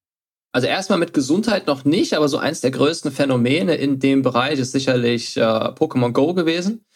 Also 0.56 0.68
erstmal 0.68 0.98
mit 0.98 1.12
Gesundheit 1.12 1.66
noch 1.66 1.84
nicht, 1.84 2.14
aber 2.14 2.30
so 2.30 2.38
eins 2.38 2.62
der 2.62 2.70
größten 2.70 3.12
Phänomene 3.12 3.74
in 3.74 3.98
dem 3.98 4.22
Bereich 4.22 4.58
ist 4.58 4.72
sicherlich 4.72 5.36
äh, 5.36 5.42
Pokémon 5.42 6.12
Go 6.12 6.32
gewesen. 6.32 6.86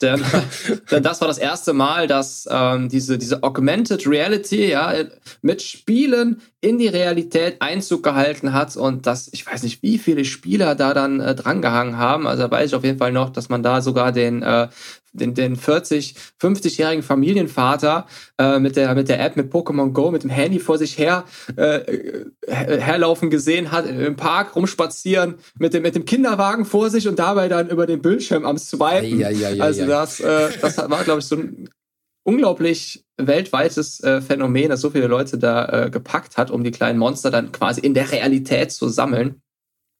Denn, 0.00 0.24
denn 0.90 1.02
das 1.02 1.20
war 1.20 1.28
das 1.28 1.36
erste 1.36 1.74
Mal, 1.74 2.06
dass 2.06 2.48
ähm, 2.50 2.88
diese, 2.88 3.18
diese 3.18 3.42
Augmented 3.42 4.06
Reality 4.06 4.70
ja, 4.70 4.94
mit 5.42 5.60
Spielen 5.60 6.40
in 6.62 6.78
die 6.78 6.88
Realität 6.88 7.60
Einzug 7.60 8.02
gehalten 8.02 8.54
hat 8.54 8.74
und 8.78 9.06
dass 9.06 9.28
ich 9.30 9.46
weiß 9.46 9.64
nicht, 9.64 9.82
wie 9.82 9.98
viele 9.98 10.24
Spieler 10.24 10.74
da 10.74 10.94
dann 10.94 11.20
äh, 11.20 11.34
drangehangen 11.34 11.98
haben. 11.98 12.26
Also 12.26 12.44
da 12.44 12.50
weiß 12.50 12.70
ich 12.70 12.74
auf 12.74 12.84
jeden 12.84 12.98
Fall 12.98 13.12
noch, 13.12 13.28
dass 13.28 13.50
man 13.50 13.62
da 13.62 13.82
sogar 13.82 14.10
den 14.10 14.42
äh, 14.42 14.68
den, 15.16 15.34
den 15.34 15.56
40, 15.56 16.14
50-jährigen 16.40 17.02
Familienvater 17.02 18.06
äh, 18.38 18.58
mit, 18.58 18.76
der, 18.76 18.94
mit 18.94 19.08
der 19.08 19.24
App, 19.24 19.36
mit 19.36 19.52
Pokémon 19.52 19.92
Go, 19.92 20.10
mit 20.10 20.22
dem 20.22 20.30
Handy 20.30 20.58
vor 20.58 20.78
sich 20.78 20.98
her 20.98 21.24
äh, 21.56 21.80
herlaufen 22.48 23.30
gesehen 23.30 23.72
hat, 23.72 23.86
im 23.86 24.16
Park 24.16 24.54
rumspazieren, 24.56 25.36
mit 25.58 25.74
dem, 25.74 25.82
mit 25.82 25.94
dem 25.94 26.04
Kinderwagen 26.04 26.64
vor 26.64 26.90
sich 26.90 27.08
und 27.08 27.18
dabei 27.18 27.48
dann 27.48 27.68
über 27.68 27.86
den 27.86 28.02
Bildschirm 28.02 28.44
am 28.44 28.58
Swipen. 28.58 29.18
Ja, 29.18 29.30
ja, 29.30 29.50
ja, 29.50 29.64
also 29.64 29.86
das, 29.86 30.20
äh, 30.20 30.50
das 30.60 30.78
war, 30.78 31.04
glaube 31.04 31.20
ich, 31.20 31.26
so 31.26 31.36
ein 31.36 31.68
unglaublich 32.26 33.04
weltweites 33.16 34.00
äh, 34.00 34.20
Phänomen, 34.20 34.68
dass 34.68 34.80
so 34.80 34.90
viele 34.90 35.06
Leute 35.06 35.38
da 35.38 35.84
äh, 35.86 35.90
gepackt 35.90 36.36
hat, 36.36 36.50
um 36.50 36.64
die 36.64 36.72
kleinen 36.72 36.98
Monster 36.98 37.30
dann 37.30 37.52
quasi 37.52 37.80
in 37.80 37.94
der 37.94 38.10
Realität 38.10 38.72
zu 38.72 38.88
sammeln. 38.88 39.40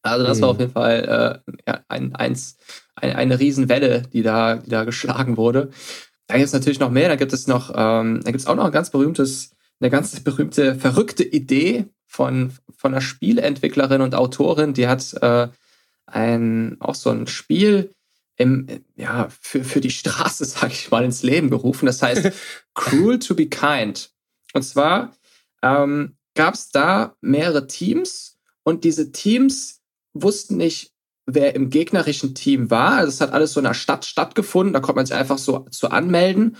Also 0.02 0.26
das 0.26 0.38
mhm. 0.38 0.42
war 0.42 0.48
auf 0.50 0.58
jeden 0.58 0.72
Fall 0.72 1.42
äh, 1.46 1.52
ja, 1.66 1.80
ein, 1.88 2.14
eins 2.14 2.58
eine, 2.96 3.16
eine 3.16 3.38
Riesenwelle, 3.38 4.02
die 4.12 4.22
da, 4.22 4.56
die 4.56 4.70
da 4.70 4.84
geschlagen 4.84 5.36
wurde. 5.36 5.70
Da 6.26 6.34
gibt 6.36 6.46
es 6.46 6.52
natürlich 6.52 6.80
noch 6.80 6.90
mehr. 6.90 7.08
Da 7.08 7.16
gibt 7.16 7.32
es 7.32 7.46
noch, 7.46 7.70
ähm, 7.70 8.20
da 8.24 8.30
gibt 8.30 8.40
es 8.40 8.46
auch 8.46 8.56
noch 8.56 8.64
ein 8.64 8.72
ganz 8.72 8.90
berühmtes, 8.90 9.50
eine 9.80 9.90
ganz 9.90 10.18
berühmte, 10.24 10.74
verrückte 10.74 11.22
Idee 11.22 11.86
von, 12.06 12.52
von 12.76 12.92
einer 12.92 13.00
Spielentwicklerin 13.00 14.00
und 14.00 14.14
Autorin. 14.14 14.74
Die 14.74 14.88
hat 14.88 15.14
äh, 15.22 15.48
ein, 16.06 16.76
auch 16.80 16.94
so 16.94 17.10
ein 17.10 17.26
Spiel 17.26 17.92
im, 18.36 18.66
ja, 18.96 19.28
für, 19.40 19.64
für 19.64 19.80
die 19.80 19.90
Straße, 19.90 20.44
sag 20.46 20.72
ich 20.72 20.90
mal, 20.90 21.04
ins 21.04 21.22
Leben 21.22 21.50
gerufen. 21.50 21.86
Das 21.86 22.02
heißt 22.02 22.32
Cruel 22.74 23.18
to 23.18 23.34
be 23.34 23.46
Kind. 23.46 24.10
Und 24.52 24.62
zwar 24.62 25.14
ähm, 25.62 26.16
gab 26.34 26.54
es 26.54 26.70
da 26.70 27.14
mehrere 27.20 27.66
Teams 27.66 28.38
und 28.62 28.84
diese 28.84 29.12
Teams 29.12 29.80
wussten 30.12 30.56
nicht, 30.56 30.92
wer 31.26 31.54
im 31.54 31.70
gegnerischen 31.70 32.34
Team 32.34 32.70
war. 32.70 32.92
Also 32.92 33.08
es 33.08 33.20
hat 33.20 33.32
alles 33.32 33.52
so 33.52 33.60
in 33.60 33.64
der 33.64 33.74
Stadt 33.74 34.04
stattgefunden, 34.04 34.72
da 34.72 34.80
konnte 34.80 34.96
man 34.96 35.06
sich 35.06 35.16
einfach 35.16 35.38
so 35.38 35.66
zu 35.70 35.90
anmelden. 35.90 36.56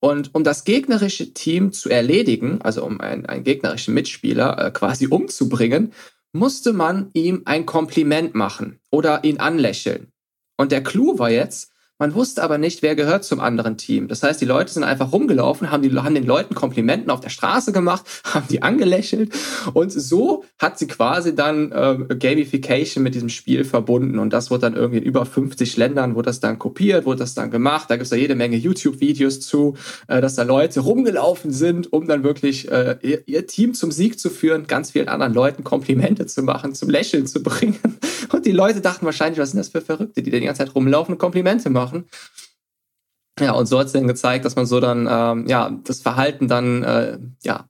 Und 0.00 0.34
um 0.34 0.44
das 0.44 0.64
gegnerische 0.64 1.34
Team 1.34 1.72
zu 1.72 1.88
erledigen, 1.88 2.60
also 2.62 2.84
um 2.84 3.00
einen, 3.00 3.26
einen 3.26 3.44
gegnerischen 3.44 3.94
Mitspieler 3.94 4.58
äh, 4.58 4.70
quasi 4.70 5.06
umzubringen, 5.08 5.92
musste 6.32 6.72
man 6.72 7.10
ihm 7.14 7.42
ein 7.46 7.66
Kompliment 7.66 8.34
machen 8.34 8.80
oder 8.90 9.24
ihn 9.24 9.38
anlächeln. 9.38 10.12
Und 10.56 10.72
der 10.72 10.82
Clou 10.82 11.18
war 11.18 11.30
jetzt, 11.30 11.72
man 11.98 12.14
wusste 12.14 12.42
aber 12.42 12.58
nicht, 12.58 12.82
wer 12.82 12.94
gehört 12.94 13.24
zum 13.24 13.40
anderen 13.40 13.76
Team. 13.76 14.08
Das 14.08 14.22
heißt, 14.22 14.40
die 14.40 14.44
Leute 14.44 14.72
sind 14.72 14.84
einfach 14.84 15.12
rumgelaufen, 15.12 15.70
haben, 15.70 15.82
die, 15.82 15.94
haben 15.96 16.14
den 16.14 16.26
Leuten 16.26 16.54
Komplimenten 16.54 17.10
auf 17.10 17.20
der 17.20 17.30
Straße 17.30 17.72
gemacht, 17.72 18.04
haben 18.24 18.46
die 18.48 18.62
angelächelt 18.62 19.32
und 19.74 19.90
so 19.90 20.44
hat 20.58 20.78
sie 20.78 20.86
quasi 20.86 21.34
dann 21.34 21.72
äh, 21.72 22.14
Gamification 22.14 23.02
mit 23.02 23.14
diesem 23.14 23.28
Spiel 23.28 23.64
verbunden 23.64 24.18
und 24.18 24.32
das 24.32 24.50
wurde 24.50 24.62
dann 24.62 24.74
irgendwie 24.74 24.98
in 24.98 25.04
über 25.04 25.26
50 25.26 25.76
Ländern, 25.76 26.14
wurde 26.14 26.26
das 26.26 26.40
dann 26.40 26.58
kopiert, 26.58 27.04
wurde 27.04 27.18
das 27.20 27.34
dann 27.34 27.50
gemacht. 27.50 27.90
Da 27.90 27.96
gibt 27.96 28.04
es 28.04 28.10
da 28.10 28.16
jede 28.16 28.34
Menge 28.34 28.56
YouTube-Videos 28.56 29.40
zu, 29.40 29.74
äh, 30.06 30.20
dass 30.20 30.36
da 30.36 30.42
Leute 30.42 30.80
rumgelaufen 30.80 31.50
sind, 31.50 31.92
um 31.92 32.06
dann 32.06 32.22
wirklich 32.22 32.70
äh, 32.70 32.96
ihr, 33.02 33.22
ihr 33.26 33.46
Team 33.46 33.74
zum 33.74 33.90
Sieg 33.90 34.20
zu 34.20 34.30
führen, 34.30 34.66
ganz 34.66 34.92
vielen 34.92 35.08
anderen 35.08 35.34
Leuten 35.34 35.64
Komplimente 35.64 36.26
zu 36.26 36.42
machen, 36.42 36.74
zum 36.74 36.90
Lächeln 36.90 37.26
zu 37.26 37.42
bringen. 37.42 37.78
Und 38.32 38.46
die 38.46 38.52
Leute 38.52 38.80
dachten 38.80 39.06
wahrscheinlich, 39.06 39.38
was 39.38 39.50
sind 39.50 39.58
das 39.58 39.68
für 39.68 39.80
Verrückte, 39.80 40.22
die 40.22 40.30
die 40.30 40.40
ganze 40.40 40.64
Zeit 40.64 40.74
rumlaufen 40.74 41.14
und 41.14 41.18
Komplimente 41.18 41.70
machen 41.70 41.87
machen. 41.88 42.08
Ja, 43.40 43.52
und 43.52 43.66
so 43.66 43.78
hat 43.78 43.86
es 43.86 43.92
dann 43.92 44.06
gezeigt, 44.06 44.44
dass 44.44 44.56
man 44.56 44.66
so 44.66 44.80
dann, 44.80 45.08
ähm, 45.10 45.46
ja, 45.46 45.70
das 45.84 46.00
Verhalten 46.00 46.48
dann, 46.48 46.82
äh, 46.82 47.18
ja, 47.42 47.68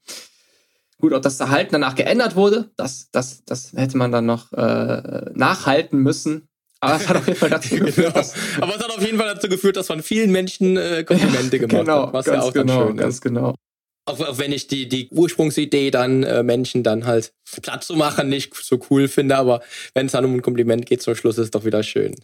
gut, 0.98 1.12
ob 1.12 1.22
das 1.22 1.36
Verhalten 1.36 1.72
danach 1.72 1.94
geändert 1.94 2.36
wurde, 2.36 2.70
das, 2.76 3.10
das, 3.12 3.44
das 3.44 3.72
hätte 3.74 3.96
man 3.96 4.10
dann 4.10 4.26
noch 4.26 4.52
äh, 4.52 5.30
nachhalten 5.34 5.98
müssen. 5.98 6.48
Aber 6.80 6.96
es 6.96 7.08
hat 7.08 7.16
auf 7.16 7.26
jeden 7.26 7.38
Fall 7.38 7.50
dazu 7.50 7.74
geführt, 7.76 7.94
genau. 7.96 8.10
dass, 8.10 8.34
Aber 8.60 8.76
es 8.76 8.82
hat 8.82 8.90
auf 8.90 9.04
jeden 9.04 9.18
Fall 9.18 9.34
dazu 9.34 9.48
geführt, 9.48 9.76
dass 9.76 9.88
man 9.88 10.02
vielen 10.02 10.30
Menschen 10.30 10.76
äh, 10.76 11.04
Komplimente 11.04 11.56
ja, 11.56 11.66
gemacht 11.66 11.86
genau, 11.86 12.06
hat, 12.06 12.12
was 12.12 12.26
ja 12.26 12.40
auch 12.40 12.52
genau, 12.52 12.86
schön 12.86 12.96
ganz 12.96 13.20
genau. 13.20 13.54
Auch, 14.06 14.20
auch, 14.20 14.38
wenn 14.38 14.52
ich 14.52 14.68
die, 14.68 14.88
die 14.88 15.10
Ursprungsidee 15.10 15.90
dann 15.90 16.22
äh, 16.22 16.42
Menschen 16.42 16.82
dann 16.82 17.04
halt 17.04 17.32
platt 17.60 17.84
zu 17.84 17.94
machen 17.94 18.28
nicht 18.28 18.54
so 18.54 18.80
cool 18.90 19.08
finde, 19.08 19.36
aber 19.36 19.60
wenn 19.94 20.06
es 20.06 20.12
dann 20.12 20.24
um 20.24 20.34
ein 20.34 20.42
Kompliment 20.42 20.86
geht 20.86 21.02
zum 21.02 21.14
Schluss, 21.14 21.36
ist 21.36 21.44
es 21.46 21.50
doch 21.50 21.64
wieder 21.64 21.82
schön. 21.82 22.14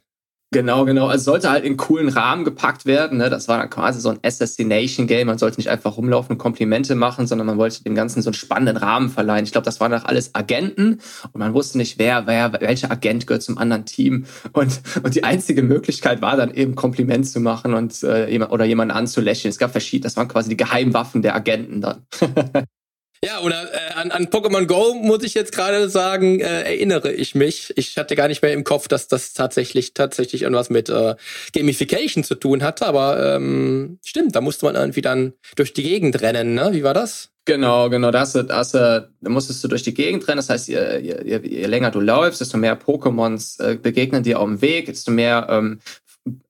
Genau, 0.53 0.85
genau. 0.85 1.09
Also 1.09 1.25
sollte 1.25 1.51
halt 1.51 1.65
in 1.65 1.77
coolen 1.77 2.09
Rahmen 2.09 2.45
gepackt 2.45 2.87
werden. 2.87 3.19
Ne? 3.19 3.29
Das 3.29 3.49
war 3.49 3.59
dann 3.59 3.71
quasi 3.71 4.01
so 4.01 4.11
ein 4.11 4.21
Assassination-Game. 4.23 5.27
Man 5.27 5.37
sollte 5.37 5.59
nicht 5.59 5.69
einfach 5.69 5.97
rumlaufen 5.97 6.35
und 6.35 6.39
Komplimente 6.39 6.95
machen, 6.95 7.27
sondern 7.27 7.49
man 7.49 7.59
wollte 7.59 7.83
dem 7.83 7.97
Ganzen 7.97 8.23
so 8.23 8.29
einen 8.29 8.35
spannenden 8.35 8.77
Rahmen 8.77 9.11
verleihen. 9.11 9.45
Ich 9.45 9.51
glaube, 9.51 9.65
das 9.65 9.81
waren 9.81 9.91
doch 9.91 10.05
alles 10.05 10.33
Agenten 10.35 11.01
und 11.33 11.39
man 11.41 11.55
wusste 11.55 11.79
nicht, 11.79 11.99
wer, 11.99 12.29
wer, 12.29 12.53
welcher 12.61 12.91
Agent 12.91 13.27
gehört 13.27 13.43
zum 13.43 13.59
anderen 13.59 13.85
Team. 13.85 14.27
Und, 14.53 14.81
und 15.03 15.17
die 15.17 15.25
einzige 15.25 15.63
Möglichkeit 15.63 16.23
war 16.23 16.37
dann 16.37 16.55
eben 16.55 16.77
Kompliment 16.77 17.27
zu 17.29 17.41
machen 17.41 17.75
und 17.75 18.05
äh, 18.05 18.39
oder 18.49 18.65
jemanden 18.65 18.95
anzulächeln. 18.95 19.51
Es 19.51 19.59
gab 19.59 19.73
verschiedene, 19.73 20.05
das 20.05 20.17
waren 20.17 20.29
quasi 20.29 20.51
die 20.51 20.57
Geheimwaffen 20.57 21.23
der 21.23 21.35
Agenten 21.35 21.81
dann. 21.81 22.07
Ja, 23.25 23.41
oder 23.41 23.73
äh, 23.73 23.95
an, 23.95 24.11
an 24.11 24.27
Pokémon 24.27 24.67
Go 24.67 24.95
muss 24.95 25.23
ich 25.23 25.35
jetzt 25.35 25.53
gerade 25.53 25.89
sagen, 25.89 26.41
äh, 26.41 26.63
erinnere 26.63 27.13
ich 27.13 27.35
mich. 27.35 27.73
Ich 27.77 27.97
hatte 27.97 28.17
gar 28.17 28.29
nicht 28.29 28.43
mehr 28.43 28.53
im 28.53 28.65
Kopf, 28.65 28.89
dass 28.89 29.09
das 29.09 29.33
tatsächlich 29.33 29.95
tatsächlich 29.95 30.43
irgendwas 30.43 30.71
mit 30.71 30.89
äh, 30.89 31.15
Gamification 31.53 32.25
zu 32.25 32.35
tun 32.35 32.63
hatte, 32.63 32.87
aber 32.87 33.37
ähm, 33.37 33.99
stimmt, 34.05 34.37
da 34.37 34.41
musste 34.41 34.67
man 34.67 34.75
irgendwie 34.75 35.03
dann 35.03 35.33
durch 35.57 35.73
die 35.73 35.83
Gegend 35.83 36.21
rennen, 36.21 36.55
ne? 36.55 36.71
Wie 36.73 36.83
war 36.83 36.95
das? 36.95 37.31
Genau, 37.47 37.91
genau. 37.91 38.11
Da, 38.11 38.21
hast 38.21 38.35
du, 38.35 38.43
da, 38.43 38.57
hast 38.57 38.75
du, 38.75 39.09
da 39.21 39.31
musstest 39.31 39.63
du 39.63 39.69
durch 39.69 39.83
die 39.83 39.93
Gegend 39.93 40.27
rennen. 40.29 40.39
Das 40.39 40.49
heißt, 40.49 40.69
je, 40.69 40.99
je, 40.99 41.41
je 41.43 41.67
länger 41.67 41.91
du 41.91 42.01
läufst, 42.01 42.41
desto 42.41 42.57
mehr 42.57 42.79
Pokémons 42.81 43.63
äh, 43.63 43.77
begegnen 43.77 44.23
dir 44.23 44.41
auf 44.41 44.49
dem 44.49 44.63
Weg, 44.63 44.87
desto 44.87 45.11
mehr 45.11 45.47
ähm, 45.51 45.81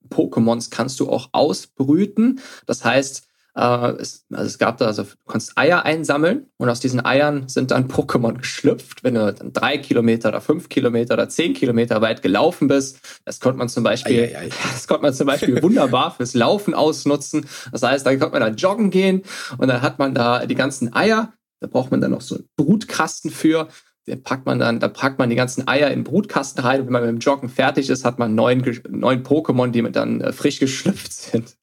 Pokémons 0.09 0.69
kannst 0.71 0.99
du 0.99 1.09
auch 1.09 1.29
ausbrüten. 1.33 2.39
Das 2.65 2.85
heißt, 2.85 3.23
äh, 3.55 3.91
es, 3.99 4.25
also 4.31 4.45
es 4.45 4.57
gab 4.57 4.77
da, 4.77 4.85
also 4.85 5.03
du 5.03 5.09
konntest 5.25 5.57
Eier 5.57 5.85
einsammeln 5.85 6.47
und 6.57 6.69
aus 6.69 6.81
diesen 6.81 7.03
Eiern 7.03 7.47
sind 7.47 7.71
dann 7.71 7.87
Pokémon 7.87 8.37
geschlüpft. 8.37 9.03
Wenn 9.03 9.15
du 9.15 9.33
dann 9.33 9.53
drei 9.53 9.77
Kilometer 9.77 10.29
oder 10.29 10.41
fünf 10.41 10.69
Kilometer 10.69 11.13
oder 11.13 11.29
zehn 11.29 11.53
Kilometer 11.53 12.01
weit 12.01 12.21
gelaufen 12.21 12.67
bist, 12.67 12.99
das 13.23 13.39
konnte 13.39 13.57
man 13.57 13.69
zum 13.69 13.83
Beispiel, 13.83 14.19
ei, 14.19 14.37
ei, 14.37 14.45
ei. 14.45 14.49
das 14.73 14.87
konnte 14.87 15.03
man 15.03 15.13
zum 15.13 15.27
Beispiel 15.27 15.61
wunderbar 15.63 16.11
fürs 16.11 16.33
Laufen 16.33 16.73
ausnutzen. 16.73 17.45
Das 17.71 17.81
heißt, 17.81 18.05
da 18.05 18.15
konnte 18.15 18.33
man 18.33 18.41
dann 18.41 18.57
joggen 18.57 18.89
gehen 18.89 19.23
und 19.57 19.69
dann 19.69 19.81
hat 19.81 19.99
man 19.99 20.13
da 20.13 20.45
die 20.45 20.55
ganzen 20.55 20.93
Eier. 20.93 21.33
Da 21.61 21.67
braucht 21.67 21.91
man 21.91 22.01
dann 22.01 22.11
noch 22.11 22.21
so 22.21 22.35
einen 22.35 22.49
Brutkasten 22.57 23.31
für. 23.31 23.69
Den 24.07 24.21
packt 24.21 24.45
man 24.45 24.59
dann, 24.59 24.79
da 24.79 24.87
packt 24.87 25.17
man 25.17 25.29
die 25.31 25.35
ganzen 25.35 25.67
Eier 25.67 25.87
in 25.87 25.99
den 25.99 26.03
Brutkasten 26.03 26.63
rein 26.63 26.81
und 26.81 26.87
wenn 26.87 26.93
man 26.93 27.01
mit 27.03 27.11
dem 27.11 27.19
Joggen 27.19 27.49
fertig 27.49 27.89
ist, 27.89 28.05
hat 28.05 28.19
man 28.19 28.35
neun, 28.35 28.63
neun 28.89 29.23
Pokémon, 29.23 29.69
die 29.69 29.81
dann 29.91 30.21
äh, 30.21 30.31
frisch 30.31 30.59
geschlüpft 30.59 31.11
sind. 31.31 31.55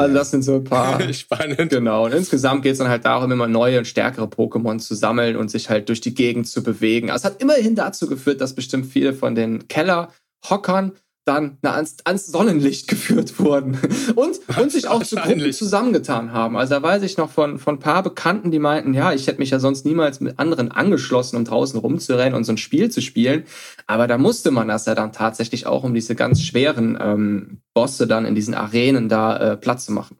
Also 0.00 0.14
das 0.14 0.30
sind 0.30 0.42
so 0.42 0.56
ein 0.56 0.64
paar. 0.64 1.00
Spannend. 1.12 1.70
Genau. 1.70 2.04
Und 2.04 2.14
insgesamt 2.14 2.62
geht 2.62 2.72
es 2.72 2.78
dann 2.78 2.88
halt 2.88 3.04
darum, 3.04 3.30
immer 3.32 3.46
neue 3.46 3.78
und 3.78 3.86
stärkere 3.86 4.26
Pokémon 4.26 4.78
zu 4.78 4.94
sammeln 4.94 5.36
und 5.36 5.50
sich 5.50 5.70
halt 5.70 5.88
durch 5.88 6.00
die 6.00 6.14
Gegend 6.14 6.48
zu 6.48 6.62
bewegen. 6.62 7.10
Also 7.10 7.26
es 7.28 7.32
hat 7.32 7.42
immerhin 7.42 7.74
dazu 7.74 8.06
geführt, 8.06 8.40
dass 8.40 8.54
bestimmt 8.54 8.86
viele 8.86 9.14
von 9.14 9.34
den 9.34 9.68
Kellerhockern 9.68 10.92
dann 11.26 11.58
ans, 11.62 11.96
ans 12.04 12.26
Sonnenlicht 12.26 12.88
geführt 12.88 13.38
wurden 13.38 13.78
und, 14.14 14.40
und 14.58 14.72
sich 14.72 14.88
auch 14.88 15.02
zu 15.02 15.16
Gruppen 15.16 15.52
zusammengetan 15.52 16.32
haben. 16.32 16.56
Also 16.56 16.74
da 16.74 16.82
weiß 16.82 17.02
ich 17.02 17.16
noch 17.16 17.30
von, 17.30 17.58
von 17.58 17.76
ein 17.76 17.80
paar 17.80 18.02
Bekannten, 18.02 18.50
die 18.50 18.58
meinten, 18.58 18.94
ja, 18.94 19.12
ich 19.12 19.26
hätte 19.26 19.40
mich 19.40 19.50
ja 19.50 19.58
sonst 19.58 19.84
niemals 19.84 20.20
mit 20.20 20.38
anderen 20.38 20.70
angeschlossen, 20.70 21.36
um 21.36 21.44
draußen 21.44 21.78
rumzurennen 21.78 22.34
und 22.34 22.44
so 22.44 22.52
ein 22.52 22.58
Spiel 22.58 22.90
zu 22.90 23.02
spielen. 23.02 23.44
Aber 23.86 24.06
da 24.06 24.18
musste 24.18 24.50
man 24.50 24.68
das 24.68 24.86
ja 24.86 24.94
dann 24.94 25.12
tatsächlich 25.12 25.66
auch, 25.66 25.84
um 25.84 25.94
diese 25.94 26.14
ganz 26.14 26.42
schweren 26.42 26.96
ähm, 27.00 27.60
Bosse 27.74 28.06
dann 28.06 28.24
in 28.24 28.34
diesen 28.34 28.54
Arenen 28.54 29.08
da 29.08 29.36
äh, 29.36 29.56
Platz 29.56 29.86
zu 29.86 29.92
machen. 29.92 30.16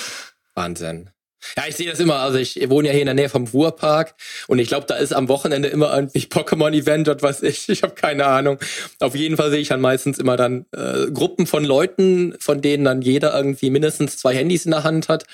Wahnsinn. 0.54 1.10
Ja, 1.56 1.64
ich 1.68 1.76
sehe 1.76 1.88
das 1.88 2.00
immer. 2.00 2.16
Also 2.16 2.38
ich 2.38 2.68
wohne 2.68 2.88
ja 2.88 2.92
hier 2.92 3.02
in 3.02 3.06
der 3.06 3.14
Nähe 3.14 3.28
vom 3.28 3.46
Ruhrpark 3.46 4.14
und 4.46 4.58
ich 4.58 4.68
glaube, 4.68 4.86
da 4.86 4.96
ist 4.96 5.12
am 5.12 5.28
Wochenende 5.28 5.68
immer 5.68 5.94
irgendwie 5.94 6.26
Pokémon-Event 6.26 7.08
und 7.08 7.22
was 7.22 7.42
ich. 7.42 7.68
Ich 7.68 7.82
habe 7.82 7.94
keine 7.94 8.26
Ahnung. 8.26 8.58
Auf 9.00 9.14
jeden 9.14 9.36
Fall 9.36 9.50
sehe 9.50 9.60
ich 9.60 9.68
dann 9.68 9.80
meistens 9.80 10.18
immer 10.18 10.36
dann 10.36 10.66
äh, 10.72 11.10
Gruppen 11.12 11.46
von 11.46 11.64
Leuten, 11.64 12.34
von 12.40 12.60
denen 12.60 12.84
dann 12.84 13.02
jeder 13.02 13.36
irgendwie 13.36 13.70
mindestens 13.70 14.16
zwei 14.16 14.34
Handys 14.34 14.64
in 14.64 14.72
der 14.72 14.84
Hand 14.84 15.08
hat 15.08 15.24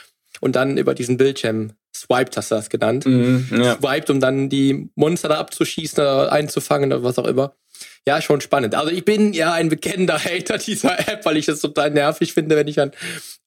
und 0.40 0.56
dann 0.56 0.76
über 0.76 0.94
diesen 0.94 1.16
Bildschirm 1.16 1.72
swiped, 1.94 2.36
hast 2.36 2.50
du 2.50 2.56
das 2.56 2.68
genannt. 2.70 3.06
Mhm, 3.06 3.48
ja. 3.52 3.76
Swiped, 3.78 4.10
um 4.10 4.20
dann 4.20 4.48
die 4.48 4.90
Monster 4.94 5.28
da 5.28 5.38
abzuschießen 5.38 6.00
oder 6.00 6.32
einzufangen 6.32 6.92
oder 6.92 7.02
was 7.02 7.18
auch 7.18 7.26
immer 7.26 7.54
ja, 8.06 8.20
schon 8.20 8.40
spannend. 8.40 8.74
Also 8.74 8.90
ich 8.90 9.04
bin 9.04 9.32
ja 9.32 9.52
ein 9.52 9.68
bekennender 9.68 10.18
Hater 10.18 10.58
dieser 10.66 10.98
App, 11.08 11.24
weil 11.24 11.36
ich 11.36 11.46
das 11.46 11.60
total 11.60 11.90
nervig 11.90 12.34
finde, 12.34 12.56
wenn 12.56 12.68
ich 12.68 12.76
dann 12.76 12.92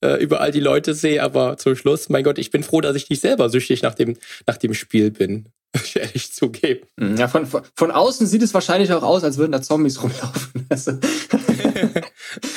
äh, 0.01 0.21
überall 0.21 0.51
die 0.51 0.59
Leute 0.59 0.93
sehe. 0.93 1.21
Aber 1.21 1.57
zum 1.57 1.75
Schluss, 1.75 2.09
mein 2.09 2.23
Gott, 2.23 2.37
ich 2.39 2.51
bin 2.51 2.63
froh, 2.63 2.81
dass 2.81 2.95
ich 2.95 3.09
nicht 3.09 3.21
selber 3.21 3.49
süchtig 3.49 3.83
nach 3.83 3.93
dem, 3.93 4.17
nach 4.47 4.57
dem 4.57 4.73
Spiel 4.73 5.11
bin. 5.11 5.49
Ich 5.83 5.95
ehrlich 5.95 6.33
zugeben. 6.33 6.87
Ja, 7.17 7.27
von, 7.27 7.45
von, 7.45 7.61
von 7.75 7.91
außen 7.91 8.25
sieht 8.25 8.41
es 8.41 8.53
wahrscheinlich 8.53 8.91
auch 8.93 9.03
aus, 9.03 9.23
als 9.23 9.37
würden 9.37 9.51
da 9.51 9.61
Zombies 9.61 10.01
rumlaufen. 10.01 10.65
Also 10.69 10.93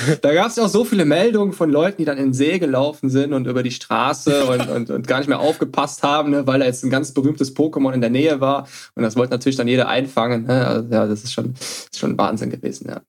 da 0.22 0.34
gab 0.34 0.48
es 0.48 0.58
auch 0.58 0.68
so 0.68 0.84
viele 0.84 1.04
Meldungen 1.04 1.52
von 1.52 1.70
Leuten, 1.70 1.98
die 1.98 2.04
dann 2.04 2.18
in 2.18 2.26
den 2.26 2.32
See 2.32 2.58
gelaufen 2.58 3.10
sind 3.10 3.32
und 3.32 3.46
über 3.46 3.62
die 3.62 3.70
Straße 3.70 4.44
und, 4.44 4.68
und, 4.68 4.90
und 4.90 5.06
gar 5.06 5.18
nicht 5.18 5.28
mehr 5.28 5.40
aufgepasst 5.40 6.02
haben, 6.02 6.30
ne, 6.30 6.46
weil 6.46 6.60
da 6.60 6.66
jetzt 6.66 6.84
ein 6.84 6.90
ganz 6.90 7.12
berühmtes 7.12 7.54
Pokémon 7.54 7.92
in 7.92 8.00
der 8.00 8.10
Nähe 8.10 8.40
war. 8.40 8.68
Und 8.94 9.02
das 9.02 9.16
wollte 9.16 9.32
natürlich 9.32 9.56
dann 9.56 9.68
jeder 9.68 9.88
einfangen. 9.88 10.46
Ne? 10.46 10.66
Also, 10.66 10.88
ja, 10.92 11.06
das 11.06 11.24
ist 11.24 11.32
schon, 11.32 11.54
ist 11.54 11.98
schon 11.98 12.18
Wahnsinn 12.18 12.50
gewesen, 12.50 12.88
ja. 12.88 13.00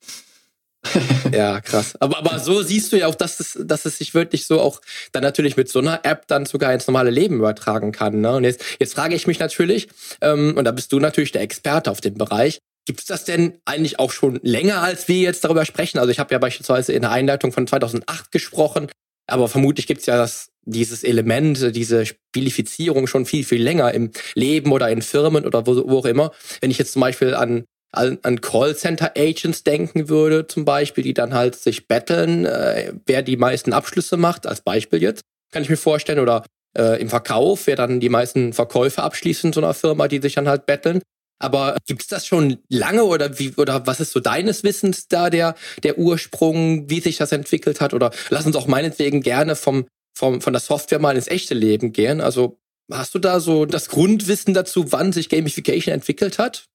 ja, 1.31 1.61
krass. 1.61 1.95
Aber, 1.99 2.17
aber 2.17 2.39
so 2.39 2.63
siehst 2.63 2.91
du 2.91 2.97
ja 2.97 3.07
auch, 3.07 3.15
dass 3.15 3.39
es, 3.39 3.57
dass 3.61 3.85
es 3.85 3.99
sich 3.99 4.13
wirklich 4.13 4.47
so 4.47 4.59
auch 4.59 4.81
dann 5.11 5.21
natürlich 5.21 5.55
mit 5.55 5.69
so 5.69 5.79
einer 5.79 6.03
App 6.03 6.27
dann 6.27 6.45
sogar 6.45 6.73
ins 6.73 6.87
normale 6.87 7.11
Leben 7.11 7.35
übertragen 7.35 7.91
kann. 7.91 8.21
Ne? 8.21 8.35
Und 8.35 8.43
jetzt, 8.43 8.63
jetzt 8.79 8.95
frage 8.95 9.15
ich 9.15 9.27
mich 9.27 9.39
natürlich, 9.39 9.89
ähm, 10.21 10.55
und 10.57 10.65
da 10.65 10.71
bist 10.71 10.91
du 10.91 10.99
natürlich 10.99 11.31
der 11.31 11.41
Experte 11.41 11.91
auf 11.91 12.01
dem 12.01 12.15
Bereich, 12.15 12.59
Gibt 12.85 13.01
es 13.01 13.05
das 13.05 13.25
denn 13.25 13.59
eigentlich 13.65 13.99
auch 13.99 14.11
schon 14.11 14.39
länger, 14.41 14.81
als 14.81 15.07
wir 15.07 15.19
jetzt 15.19 15.43
darüber 15.43 15.65
sprechen? 15.65 15.99
Also 15.99 16.11
ich 16.11 16.19
habe 16.19 16.33
ja 16.33 16.39
beispielsweise 16.39 16.93
in 16.93 17.03
der 17.03 17.11
Einleitung 17.11 17.51
von 17.51 17.67
2008 17.67 18.31
gesprochen, 18.31 18.87
aber 19.27 19.47
vermutlich 19.47 19.87
gibt 19.87 20.01
es 20.01 20.07
ja 20.07 20.17
das, 20.17 20.49
dieses 20.65 21.03
Element, 21.03 21.75
diese 21.75 22.05
Spielifizierung 22.05 23.07
schon 23.07 23.25
viel, 23.25 23.43
viel 23.43 23.61
länger 23.61 23.93
im 23.93 24.11
Leben 24.33 24.71
oder 24.71 24.89
in 24.89 25.01
Firmen 25.01 25.45
oder 25.45 25.67
wo, 25.67 25.87
wo 25.87 25.99
auch 25.99 26.05
immer. 26.05 26.31
Wenn 26.59 26.71
ich 26.71 26.79
jetzt 26.79 26.93
zum 26.93 27.01
Beispiel 27.01 27.35
an 27.35 27.65
an, 27.91 28.19
an 28.23 28.41
Callcenter-Agents 28.41 29.63
denken 29.63 30.09
würde, 30.09 30.47
zum 30.47 30.65
Beispiel, 30.65 31.03
die 31.03 31.13
dann 31.13 31.33
halt 31.33 31.55
sich 31.55 31.87
betteln, 31.87 32.45
äh, 32.45 32.93
wer 33.05 33.21
die 33.21 33.37
meisten 33.37 33.73
Abschlüsse 33.73 34.17
macht, 34.17 34.47
als 34.47 34.61
Beispiel 34.61 35.01
jetzt, 35.01 35.23
kann 35.51 35.63
ich 35.63 35.69
mir 35.69 35.77
vorstellen, 35.77 36.19
oder 36.19 36.45
äh, 36.77 37.01
im 37.01 37.09
Verkauf, 37.09 37.67
wer 37.67 37.75
dann 37.75 37.99
die 37.99 38.09
meisten 38.09 38.53
Verkäufe 38.53 39.03
abschließt 39.03 39.45
in 39.45 39.53
so 39.53 39.59
einer 39.59 39.73
Firma, 39.73 40.07
die 40.07 40.19
sich 40.19 40.35
dann 40.35 40.47
halt 40.47 40.65
betteln. 40.65 41.01
Aber 41.41 41.77
gibt 41.87 42.03
es 42.03 42.07
das 42.07 42.27
schon 42.27 42.57
lange 42.69 43.03
oder 43.03 43.39
wie 43.39 43.53
oder 43.57 43.87
was 43.87 43.99
ist 43.99 44.11
so 44.11 44.19
deines 44.19 44.63
Wissens 44.63 45.07
da 45.07 45.29
der 45.29 45.55
der 45.81 45.97
Ursprung, 45.97 46.89
wie 46.89 46.99
sich 46.99 47.17
das 47.17 47.31
entwickelt 47.31 47.81
hat? 47.81 47.93
Oder 47.93 48.11
lass 48.29 48.45
uns 48.45 48.55
auch 48.55 48.67
meinetwegen 48.67 49.21
gerne 49.21 49.55
vom, 49.55 49.87
vom 50.15 50.39
von 50.41 50.53
der 50.53 50.59
Software 50.59 50.99
mal 50.99 51.15
ins 51.15 51.27
echte 51.27 51.55
Leben 51.55 51.93
gehen. 51.93 52.21
Also 52.21 52.59
hast 52.91 53.15
du 53.15 53.19
da 53.19 53.39
so 53.39 53.65
das 53.65 53.89
Grundwissen 53.89 54.53
dazu, 54.53 54.91
wann 54.91 55.13
sich 55.13 55.29
Gamification 55.29 55.93
entwickelt 55.93 56.37
hat? 56.37 56.67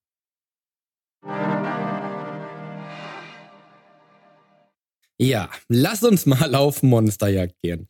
Ja, 5.18 5.48
lass 5.68 6.02
uns 6.02 6.26
mal 6.26 6.54
auf 6.56 6.82
Monsterjagd 6.82 7.54
gehen. 7.62 7.88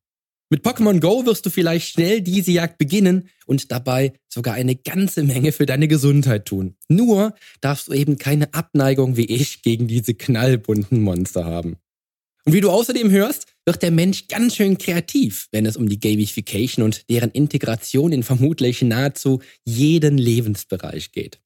Mit 0.49 0.65
Pokémon 0.65 1.01
Go 1.01 1.27
wirst 1.27 1.45
du 1.45 1.51
vielleicht 1.51 1.89
schnell 1.89 2.21
diese 2.21 2.53
Jagd 2.53 2.79
beginnen 2.79 3.29
und 3.47 3.73
dabei 3.73 4.13
sogar 4.29 4.55
eine 4.55 4.77
ganze 4.77 5.25
Menge 5.25 5.51
für 5.51 5.67
deine 5.67 5.89
Gesundheit 5.89 6.45
tun. 6.45 6.77
Nur 6.89 7.35
darfst 7.61 7.89
du 7.89 7.93
eben 7.93 8.17
keine 8.17 8.55
Abneigung 8.55 9.17
wie 9.17 9.25
ich 9.25 9.63
gegen 9.63 9.89
diese 9.89 10.15
knallbunten 10.15 11.01
Monster 11.01 11.45
haben. 11.45 11.79
Und 12.45 12.53
wie 12.53 12.61
du 12.61 12.71
außerdem 12.71 13.11
hörst, 13.11 13.47
wird 13.65 13.83
der 13.83 13.91
Mensch 13.91 14.29
ganz 14.29 14.55
schön 14.55 14.79
kreativ, 14.79 15.49
wenn 15.51 15.67
es 15.67 15.77
um 15.77 15.89
die 15.89 15.99
Gamification 15.99 16.85
und 16.85 17.11
deren 17.11 17.33
Integration 17.33 18.13
in 18.13 18.23
vermutlich 18.23 18.83
nahezu 18.83 19.41
jeden 19.65 20.17
Lebensbereich 20.17 21.11
geht. 21.11 21.41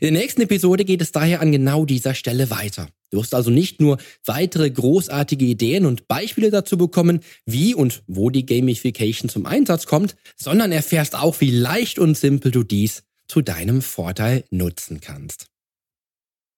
In 0.00 0.12
der 0.12 0.22
nächsten 0.22 0.42
Episode 0.42 0.84
geht 0.84 1.02
es 1.02 1.12
daher 1.12 1.40
an 1.40 1.52
genau 1.52 1.84
dieser 1.84 2.14
Stelle 2.14 2.50
weiter. 2.50 2.88
Du 3.10 3.18
wirst 3.18 3.34
also 3.34 3.50
nicht 3.50 3.80
nur 3.80 3.98
weitere 4.24 4.70
großartige 4.70 5.44
Ideen 5.44 5.84
und 5.84 6.06
Beispiele 6.06 6.50
dazu 6.50 6.78
bekommen, 6.78 7.20
wie 7.44 7.74
und 7.74 8.02
wo 8.06 8.30
die 8.30 8.46
Gamification 8.46 9.28
zum 9.28 9.46
Einsatz 9.46 9.86
kommt, 9.86 10.16
sondern 10.36 10.70
erfährst 10.72 11.16
auch, 11.16 11.40
wie 11.40 11.50
leicht 11.50 11.98
und 11.98 12.16
simpel 12.16 12.52
du 12.52 12.62
dies 12.62 13.02
zu 13.26 13.42
deinem 13.42 13.82
Vorteil 13.82 14.44
nutzen 14.50 15.00
kannst. 15.00 15.46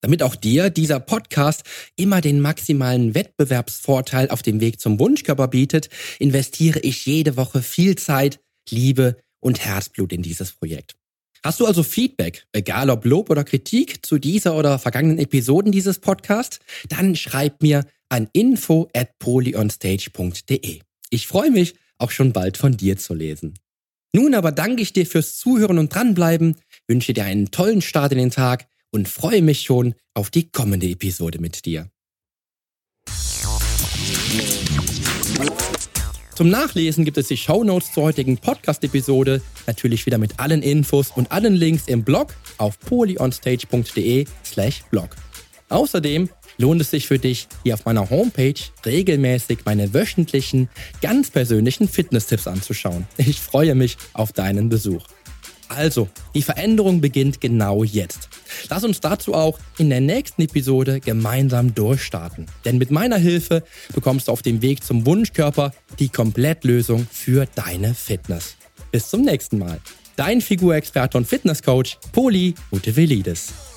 Damit 0.01 0.21
auch 0.21 0.35
dir 0.35 0.69
dieser 0.69 0.99
Podcast 0.99 1.63
immer 1.95 2.19
den 2.19 2.41
maximalen 2.41 3.15
Wettbewerbsvorteil 3.15 4.29
auf 4.29 4.41
dem 4.41 4.59
Weg 4.59 4.81
zum 4.81 4.99
Wunschkörper 4.99 5.47
bietet, 5.47 5.89
investiere 6.19 6.79
ich 6.79 7.05
jede 7.05 7.37
Woche 7.37 7.63
viel 7.63 7.95
Zeit, 7.95 8.41
Liebe 8.69 9.17
und 9.39 9.63
Herzblut 9.63 10.11
in 10.11 10.21
dieses 10.21 10.51
Projekt. 10.51 10.95
Hast 11.43 11.59
du 11.59 11.65
also 11.65 11.83
Feedback, 11.83 12.45
egal 12.53 12.89
ob 12.89 13.03
Lob 13.03 13.29
oder 13.29 13.43
Kritik 13.43 14.05
zu 14.05 14.17
dieser 14.17 14.55
oder 14.55 14.79
vergangenen 14.79 15.19
Episoden 15.19 15.73
dieses 15.73 15.99
Podcasts, 15.99 16.59
dann 16.87 17.17
schreib 17.17 17.61
mir 17.61 17.85
an 18.07 18.29
info 18.31 18.89
at 18.95 19.19
polyonstage.de. 19.19 20.79
Ich 21.09 21.27
freue 21.27 21.51
mich, 21.51 21.75
auch 21.97 22.11
schon 22.11 22.31
bald 22.31 22.57
von 22.57 22.77
dir 22.77 22.97
zu 22.97 23.13
lesen. 23.13 23.55
Nun 24.13 24.35
aber 24.35 24.51
danke 24.51 24.81
ich 24.81 24.93
dir 24.93 25.05
fürs 25.05 25.37
Zuhören 25.37 25.79
und 25.79 25.93
dranbleiben, 25.93 26.55
wünsche 26.87 27.13
dir 27.13 27.25
einen 27.25 27.51
tollen 27.51 27.81
Start 27.81 28.13
in 28.13 28.19
den 28.19 28.31
Tag 28.31 28.67
und 28.91 29.09
freue 29.09 29.41
mich 29.41 29.61
schon 29.61 29.95
auf 30.13 30.29
die 30.29 30.49
kommende 30.49 30.87
Episode 30.87 31.39
mit 31.39 31.65
dir. 31.65 31.89
Zum 36.35 36.49
Nachlesen 36.49 37.05
gibt 37.05 37.19
es 37.19 37.27
die 37.27 37.37
Show 37.37 37.63
Notes 37.63 37.91
zur 37.91 38.03
heutigen 38.03 38.39
Podcast-Episode, 38.39 39.39
natürlich 39.67 40.07
wieder 40.07 40.17
mit 40.17 40.39
allen 40.39 40.63
Infos 40.63 41.11
und 41.11 41.31
allen 41.31 41.53
Links 41.53 41.87
im 41.87 42.03
Blog 42.03 42.33
auf 42.57 42.79
polyonstage.de 42.79 44.25
slash 44.43 44.83
blog. 44.89 45.09
Außerdem 45.69 46.29
lohnt 46.57 46.81
es 46.81 46.89
sich 46.89 47.05
für 47.05 47.19
dich, 47.19 47.47
hier 47.61 47.75
auf 47.75 47.85
meiner 47.85 48.09
Homepage 48.09 48.55
regelmäßig 48.83 49.59
meine 49.65 49.93
wöchentlichen, 49.93 50.69
ganz 51.03 51.29
persönlichen 51.29 51.87
Fitness-Tipps 51.87 52.47
anzuschauen. 52.47 53.05
Ich 53.17 53.39
freue 53.39 53.75
mich 53.75 53.97
auf 54.13 54.31
deinen 54.31 54.69
Besuch. 54.69 55.05
Also, 55.75 56.07
die 56.35 56.41
Veränderung 56.41 57.01
beginnt 57.01 57.41
genau 57.41 57.83
jetzt. 57.83 58.29
Lass 58.69 58.83
uns 58.83 59.01
dazu 59.01 59.33
auch 59.33 59.59
in 59.77 59.89
der 59.89 60.01
nächsten 60.01 60.41
Episode 60.43 60.99
gemeinsam 60.99 61.73
durchstarten. 61.73 62.45
Denn 62.65 62.77
mit 62.77 62.91
meiner 62.91 63.17
Hilfe 63.17 63.63
bekommst 63.93 64.27
du 64.27 64.31
auf 64.31 64.41
dem 64.41 64.61
Weg 64.61 64.83
zum 64.83 65.05
Wunschkörper 65.05 65.73
die 65.99 66.09
Komplettlösung 66.09 67.07
für 67.11 67.47
deine 67.55 67.93
Fitness. 67.93 68.55
Bis 68.91 69.09
zum 69.09 69.21
nächsten 69.21 69.57
Mal. 69.57 69.79
Dein 70.15 70.41
Figurexperte 70.41 71.17
und 71.17 71.27
Fitnesscoach 71.27 71.97
Poli 72.11 72.53
Utevelidis. 72.71 73.72